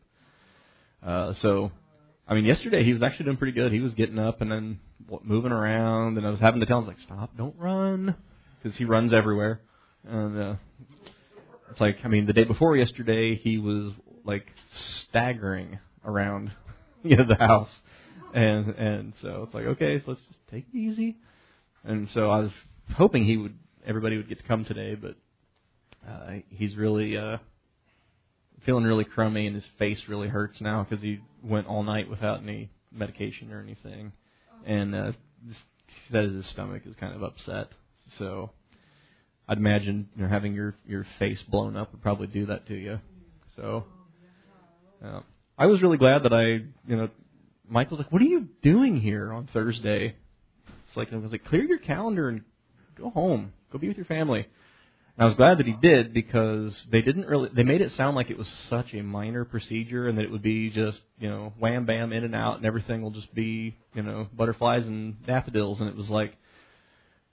Uh, 1.05 1.33
so, 1.41 1.71
I 2.27 2.35
mean, 2.35 2.45
yesterday 2.45 2.83
he 2.83 2.93
was 2.93 3.01
actually 3.01 3.25
doing 3.25 3.37
pretty 3.37 3.53
good. 3.53 3.71
He 3.71 3.79
was 3.79 3.93
getting 3.93 4.19
up 4.19 4.41
and 4.41 4.51
then 4.51 4.79
moving 5.23 5.51
around, 5.51 6.17
and 6.17 6.25
I 6.25 6.29
was 6.29 6.39
having 6.39 6.61
to 6.61 6.65
tell 6.65 6.79
him 6.79 6.87
like, 6.87 6.99
"Stop! 7.01 7.35
Don't 7.35 7.55
run," 7.57 8.15
because 8.61 8.77
he 8.77 8.85
runs 8.85 9.13
everywhere. 9.13 9.61
And 10.07 10.39
uh, 10.39 10.55
it's 11.73 11.81
like, 11.81 11.97
I 12.03 12.07
mean, 12.07 12.27
the 12.27 12.33
day 12.33 12.43
before 12.43 12.77
yesterday, 12.77 13.35
he 13.35 13.57
was 13.57 13.93
like 14.23 14.45
staggering 15.09 15.79
around 16.05 16.51
you 17.03 17.17
know 17.17 17.25
the 17.27 17.35
house, 17.35 17.69
and 18.31 18.69
and 18.75 19.13
so 19.23 19.43
it's 19.43 19.55
like 19.55 19.65
okay, 19.65 19.97
so 19.99 20.11
let's 20.11 20.21
just 20.27 20.39
take 20.51 20.65
it 20.71 20.77
easy. 20.77 21.17
And 21.83 22.07
so 22.13 22.29
I 22.29 22.41
was 22.41 22.51
hoping 22.95 23.25
he 23.25 23.37
would, 23.37 23.57
everybody 23.87 24.17
would 24.17 24.29
get 24.29 24.37
to 24.37 24.43
come 24.43 24.65
today, 24.65 24.93
but 24.93 25.15
uh, 26.07 26.41
he's 26.49 26.75
really 26.75 27.17
uh, 27.17 27.37
feeling 28.67 28.83
really 28.83 29.03
crummy, 29.03 29.47
and 29.47 29.55
his 29.55 29.65
face 29.79 29.99
really 30.07 30.27
hurts 30.27 30.61
now 30.61 30.85
because 30.87 31.03
he 31.03 31.21
went 31.41 31.65
all 31.65 31.81
night 31.81 32.07
without 32.07 32.43
any 32.43 32.69
medication 32.91 33.51
or 33.51 33.63
anything, 33.63 34.11
and 34.63 34.93
uh, 34.93 35.11
just 35.47 35.59
says 36.11 36.31
his 36.33 36.45
stomach 36.45 36.83
is 36.85 36.93
kind 36.99 37.15
of 37.15 37.23
upset. 37.23 37.69
So 38.19 38.51
I'd 39.47 39.57
imagine 39.57 40.09
you 40.15 40.23
know 40.23 40.29
having 40.29 40.53
your 40.53 40.75
your 40.87 41.05
face 41.19 41.41
blown 41.49 41.75
up 41.75 41.91
would 41.91 42.01
probably 42.01 42.27
do 42.27 42.45
that 42.47 42.67
to 42.67 42.75
you. 42.75 42.99
So 43.55 43.85
uh, 45.03 45.21
I 45.57 45.65
was 45.65 45.81
really 45.81 45.97
glad 45.97 46.23
that 46.23 46.33
I 46.33 46.65
you 46.89 46.95
know 46.95 47.09
was 47.69 47.87
like, 47.91 48.11
"What 48.11 48.21
are 48.21 48.25
you 48.25 48.47
doing 48.61 48.99
here 48.99 49.33
on 49.33 49.49
Thursday?" 49.51 50.15
It's 50.67 50.97
like 50.97 51.11
I 51.11 51.17
was 51.17 51.31
like, 51.31 51.45
"Clear 51.45 51.63
your 51.63 51.79
calendar 51.79 52.29
and 52.29 52.41
go 52.97 53.09
home, 53.09 53.53
go 53.71 53.77
be 53.79 53.87
with 53.87 53.97
your 53.97 54.05
family." 54.05 54.47
And 55.15 55.25
I 55.25 55.27
was 55.27 55.35
glad 55.35 55.59
that 55.59 55.67
he 55.67 55.75
did 55.79 56.13
because 56.13 56.73
they 56.91 57.01
didn't 57.01 57.27
really 57.27 57.49
they 57.55 57.63
made 57.63 57.81
it 57.81 57.91
sound 57.95 58.15
like 58.15 58.31
it 58.31 58.37
was 58.37 58.47
such 58.69 58.93
a 58.93 59.03
minor 59.03 59.45
procedure 59.45 60.07
and 60.07 60.17
that 60.17 60.23
it 60.23 60.31
would 60.31 60.41
be 60.41 60.71
just, 60.71 61.01
you 61.19 61.29
know, 61.29 61.53
wham 61.59 61.85
bam 61.85 62.13
in 62.13 62.23
and 62.23 62.33
out 62.33 62.57
and 62.57 62.65
everything 62.65 63.01
will 63.01 63.11
just 63.11 63.33
be, 63.35 63.75
you 63.93 64.01
know, 64.01 64.27
butterflies 64.35 64.85
and 64.85 65.23
daffodils 65.27 65.79
and 65.79 65.89
it 65.89 65.95
was 65.95 66.09
like 66.09 66.33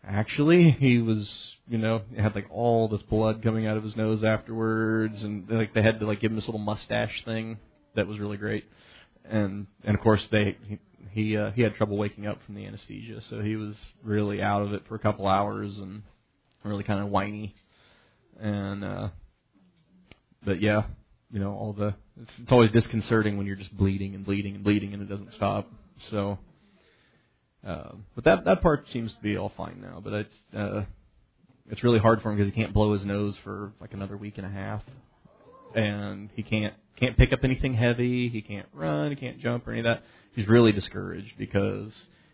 actually 0.07 0.71
he 0.71 0.99
was, 0.99 1.29
you 1.69 1.79
know, 1.79 2.03
had 2.17 2.35
like 2.35 2.47
all 2.51 2.89
this 2.89 3.03
blood 3.03 3.43
coming 3.43 3.67
out 3.67 3.77
of 3.77 3.85
his 3.85 3.97
nose 3.97 4.25
afterwards 4.25 5.23
and 5.23 5.49
like 5.49 5.75
they 5.75 5.83
had 5.83 6.01
to 6.01 6.07
like 6.07 6.21
give 6.21 6.31
him 6.31 6.37
this 6.37 6.47
little 6.47 6.61
mustache 6.61 7.23
thing 7.25 7.59
that 7.95 8.07
was 8.07 8.19
really 8.19 8.37
great. 8.37 8.65
And 9.25 9.67
and 9.85 9.95
of 9.95 10.03
course 10.03 10.27
they 10.31 10.57
he 10.67 10.79
he, 11.13 11.37
uh, 11.37 11.51
he 11.53 11.63
had 11.63 11.75
trouble 11.75 11.97
waking 11.97 12.27
up 12.27 12.39
from 12.47 12.55
the 12.55 12.65
anesthesia, 12.67 13.21
so 13.31 13.41
he 13.41 13.57
was 13.57 13.75
really 14.05 14.41
out 14.41 14.63
of 14.63 14.73
it 14.73 14.83
for 14.87 14.95
a 14.95 14.99
couple 14.99 15.27
hours 15.27 15.77
and 15.79 16.03
really 16.63 16.85
kind 16.85 17.01
of 17.01 17.09
whiny 17.09 17.55
and 18.39 18.85
uh 18.85 19.09
but 20.45 20.63
yeah, 20.63 20.85
you 21.31 21.39
know, 21.39 21.53
all 21.53 21.73
the 21.73 21.95
it's, 22.21 22.31
it's 22.43 22.53
always 22.53 22.71
disconcerting 22.71 23.37
when 23.37 23.47
you're 23.47 23.57
just 23.57 23.77
bleeding 23.77 24.15
and 24.15 24.25
bleeding 24.25 24.55
and 24.55 24.65
bleeding 24.65 24.95
and 24.95 25.03
it 25.03 25.09
doesn't 25.09 25.33
stop. 25.35 25.71
So 26.11 26.39
uh, 27.67 27.93
but 28.15 28.25
that 28.25 28.45
that 28.45 28.63
part 28.63 28.85
seems 28.93 29.13
to 29.13 29.21
be 29.21 29.37
all 29.37 29.53
fine 29.57 29.81
now, 29.81 30.01
but 30.03 30.13
it's 30.13 30.35
uh 30.57 30.83
it's 31.71 31.85
really 31.85 31.99
hard 31.99 32.23
for 32.23 32.31
him 32.31 32.37
because 32.37 32.53
he 32.53 32.61
can't 32.61 32.73
blow 32.73 32.93
his 32.93 33.05
nose 33.05 33.35
for 33.45 33.73
like 33.81 33.93
another 33.93 34.17
week 34.17 34.39
and 34.39 34.47
a 34.47 34.51
half. 34.51 34.83
And 35.75 36.31
he 36.35 36.43
can't 36.43 36.75
can't 36.99 37.17
pick 37.17 37.33
up 37.33 37.41
anything 37.45 37.75
heavy, 37.75 38.29
he 38.29 38.43
can't 38.43 38.67
run, 38.73 39.11
he 39.11 39.17
can't 39.17 39.39
jump 39.39 39.67
or 39.69 39.73
any 39.73 39.81
of 39.81 39.85
that. 39.85 40.03
He's 40.35 40.49
really 40.49 40.73
discouraged 40.73 41.33
because 41.39 41.93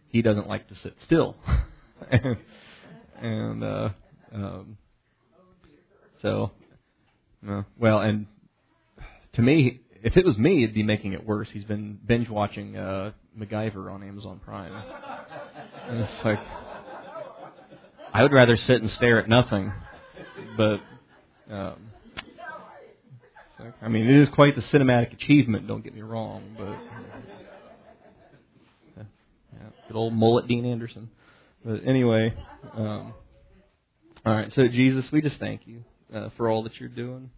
he 0.08 0.22
doesn't 0.22 0.48
like 0.48 0.68
to 0.68 0.74
sit 0.82 0.94
still. 1.04 1.36
and 2.10 2.36
and 3.20 3.64
uh 3.64 3.88
um 4.32 4.78
so, 6.22 6.50
uh, 7.48 7.62
well, 7.78 8.00
and 8.00 8.26
to 9.34 9.42
me, 9.42 9.80
if 10.06 10.16
it 10.16 10.24
was 10.24 10.38
me, 10.38 10.62
it'd 10.62 10.72
be 10.72 10.84
making 10.84 11.14
it 11.14 11.26
worse. 11.26 11.48
He's 11.50 11.64
been 11.64 11.98
binge 12.06 12.28
watching 12.28 12.76
uh, 12.76 13.10
MacGyver 13.36 13.92
on 13.92 14.04
Amazon 14.04 14.40
Prime, 14.44 14.72
and 15.88 15.98
it's 15.98 16.24
like 16.24 16.38
I 18.12 18.22
would 18.22 18.30
rather 18.30 18.56
sit 18.56 18.80
and 18.80 18.88
stare 18.92 19.18
at 19.18 19.28
nothing. 19.28 19.72
But 20.56 20.78
um, 21.50 21.90
like, 23.58 23.74
I 23.82 23.88
mean, 23.88 24.08
it 24.08 24.14
is 24.14 24.28
quite 24.28 24.54
the 24.54 24.62
cinematic 24.62 25.12
achievement. 25.12 25.66
Don't 25.66 25.82
get 25.82 25.92
me 25.92 26.02
wrong, 26.02 26.54
but 26.56 26.66
uh, 29.00 29.04
yeah, 29.54 29.68
good 29.88 29.96
old 29.96 30.14
mullet 30.14 30.46
Dean 30.46 30.66
Anderson. 30.66 31.10
But 31.64 31.80
anyway, 31.84 32.32
um, 32.74 33.12
all 34.24 34.34
right. 34.34 34.52
So 34.52 34.68
Jesus, 34.68 35.10
we 35.10 35.20
just 35.20 35.40
thank 35.40 35.66
you 35.66 35.82
uh, 36.14 36.28
for 36.36 36.48
all 36.48 36.62
that 36.62 36.78
you're 36.78 36.88
doing. 36.88 37.30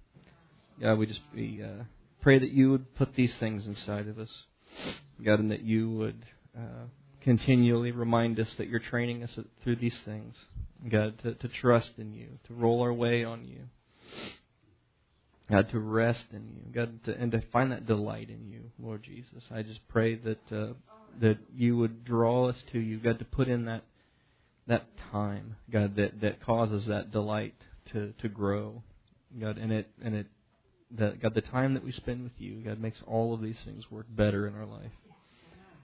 God, 0.83 0.99
we 0.99 1.07
just 1.07 1.21
we 1.35 1.63
uh, 1.65 1.85
pray 2.21 2.39
that 2.39 2.51
you 2.51 2.71
would 2.71 2.95
put 2.97 3.15
these 3.15 3.33
things 3.39 3.67
inside 3.67 4.09
of 4.09 4.19
us, 4.19 4.31
God, 5.25 5.41
and 5.41 5.51
that 5.51 5.63
you 5.63 5.91
would 5.91 6.25
uh, 6.57 6.87
continually 7.23 7.93
remind 7.93 8.39
us 8.41 8.49
that 8.59 8.69
you're 8.69 8.81
training 8.81 9.23
us 9.23 9.39
through 9.63 9.77
these 9.77 9.97
things, 10.05 10.35
God, 10.91 11.19
to, 11.23 11.35
to 11.35 11.49
trust 11.49 11.91
in 11.99 12.15
you, 12.15 12.29
to 12.47 12.55
roll 12.55 12.83
our 12.83 12.93
way 12.93 13.25
on 13.25 13.45
you, 13.45 13.65
God, 15.51 15.71
to 15.71 15.79
rest 15.79 16.25
in 16.33 16.49
you, 16.55 16.73
God, 16.73 17.05
to, 17.05 17.17
and 17.17 17.33
to 17.33 17.43
find 17.53 17.73
that 17.73 17.87
delight 17.87 18.29
in 18.29 18.49
you, 18.49 18.71
Lord 18.79 19.03
Jesus. 19.03 19.43
I 19.51 19.63
just 19.63 19.87
pray 19.89 20.17
that 20.17 20.53
uh, 20.53 20.75
that 21.21 21.39
you 21.55 21.77
would 21.77 22.05
draw 22.05 22.49
us 22.49 22.57
to 22.73 22.79
you, 22.79 22.99
God, 22.99 23.19
to 23.19 23.25
put 23.25 23.49
in 23.49 23.65
that 23.65 23.83
that 24.67 24.87
time, 25.11 25.57
God, 25.71 25.97
that 25.97 26.21
that 26.21 26.45
causes 26.45 26.87
that 26.87 27.11
delight 27.13 27.55
to 27.93 28.13
to 28.21 28.29
grow, 28.29 28.83
God, 29.41 29.57
and 29.57 29.73
it 29.73 29.91
and 30.03 30.15
it 30.15 30.27
that 30.93 31.21
God, 31.21 31.35
the 31.35 31.43
time 31.43 31.75
that 31.75 31.85
we 31.85 31.93
spend 31.93 32.23
with 32.23 32.33
you, 32.39 32.63
God, 32.65 32.81
makes 32.81 33.03
all 33.07 33.35
of 33.35 33.43
these 33.43 33.59
things 33.65 33.91
work 33.91 34.07
better 34.09 34.47
in 34.47 34.55
our 34.55 34.67
life. 34.67 34.93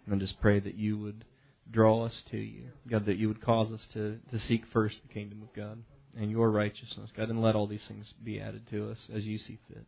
And 0.07 0.15
I 0.15 0.19
just 0.19 0.41
pray 0.41 0.61
that 0.61 0.77
you 0.77 0.99
would 0.99 1.25
draw 1.71 2.05
us 2.05 2.23
to 2.31 2.37
you, 2.37 2.65
God, 2.89 3.07
that 3.07 3.17
you 3.17 3.29
would 3.29 3.41
cause 3.41 3.73
us 3.73 3.81
to 3.95 4.19
to 4.31 4.41
seek 4.47 4.65
first 4.73 4.99
the 5.07 5.13
kingdom 5.13 5.43
of 5.43 5.55
God 5.55 5.83
and 6.17 6.31
your 6.31 6.51
righteousness, 6.51 7.11
God, 7.17 7.31
and 7.31 7.43
let 7.43 7.55
all 7.55 7.67
these 7.67 7.85
things 7.89 8.13
be 8.23 8.41
added 8.41 8.69
to 8.71 8.91
us 8.91 8.99
as 9.15 9.25
you 9.27 9.39
see 9.39 9.59
fit. 9.69 9.85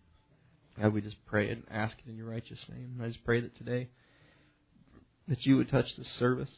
God, 0.80 0.92
we 0.92 1.00
just 1.00 1.24
pray 1.26 1.48
it 1.48 1.52
and 1.52 1.64
ask 1.70 1.96
it 1.98 2.10
in 2.10 2.16
your 2.16 2.28
righteous 2.28 2.58
name. 2.68 2.94
And 2.94 3.04
I 3.04 3.08
just 3.08 3.24
pray 3.24 3.40
that 3.40 3.56
today 3.56 3.88
that 5.28 5.44
you 5.46 5.56
would 5.56 5.68
touch 5.68 5.96
this 5.96 6.08
service. 6.08 6.50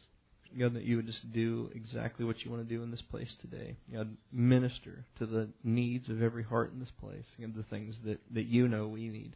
God, 0.57 0.73
that 0.73 0.83
you 0.83 0.95
would 0.95 1.05
just 1.05 1.31
do 1.31 1.69
exactly 1.75 2.25
what 2.25 2.43
you 2.43 2.51
want 2.51 2.67
to 2.67 2.75
do 2.75 2.81
in 2.81 2.91
this 2.91 3.01
place 3.01 3.33
today. 3.41 3.77
God, 3.93 4.15
minister 4.31 5.05
to 5.19 5.25
the 5.25 5.49
needs 5.63 6.09
of 6.09 6.21
every 6.21 6.43
heart 6.43 6.71
in 6.73 6.79
this 6.79 6.91
place. 6.99 7.25
God, 7.39 7.53
the 7.55 7.63
things 7.63 7.95
that, 8.05 8.19
that 8.33 8.45
you 8.45 8.67
know 8.67 8.87
we 8.87 9.09
need. 9.09 9.35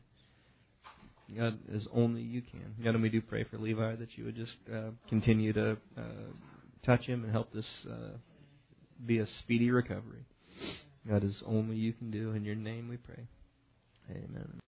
God, 1.38 1.60
as 1.74 1.88
only 1.94 2.22
you 2.22 2.42
can. 2.42 2.76
God, 2.84 2.96
and 2.96 3.02
we 3.02 3.10
do 3.10 3.22
pray 3.22 3.44
for 3.44 3.58
Levi 3.58 3.96
that 3.96 4.18
you 4.18 4.26
would 4.26 4.36
just 4.36 4.54
uh, 4.74 4.92
continue 5.10 5.54
to 5.54 5.78
uh, 5.98 6.02
touch 6.86 7.06
him 7.06 7.24
and 7.24 7.32
help 7.32 7.54
this 7.54 7.66
uh, 7.90 8.18
be 9.06 9.20
a 9.20 9.28
speedy 9.28 9.72
recovery. 9.72 10.26
God, 11.08 11.24
as 11.24 11.42
only 11.46 11.76
you 11.76 11.94
can 11.94 12.12
do. 12.12 12.32
In 12.32 12.44
your 12.44 12.56
name 12.56 12.88
we 12.88 12.98
pray. 12.98 13.28
Amen. 14.10 14.62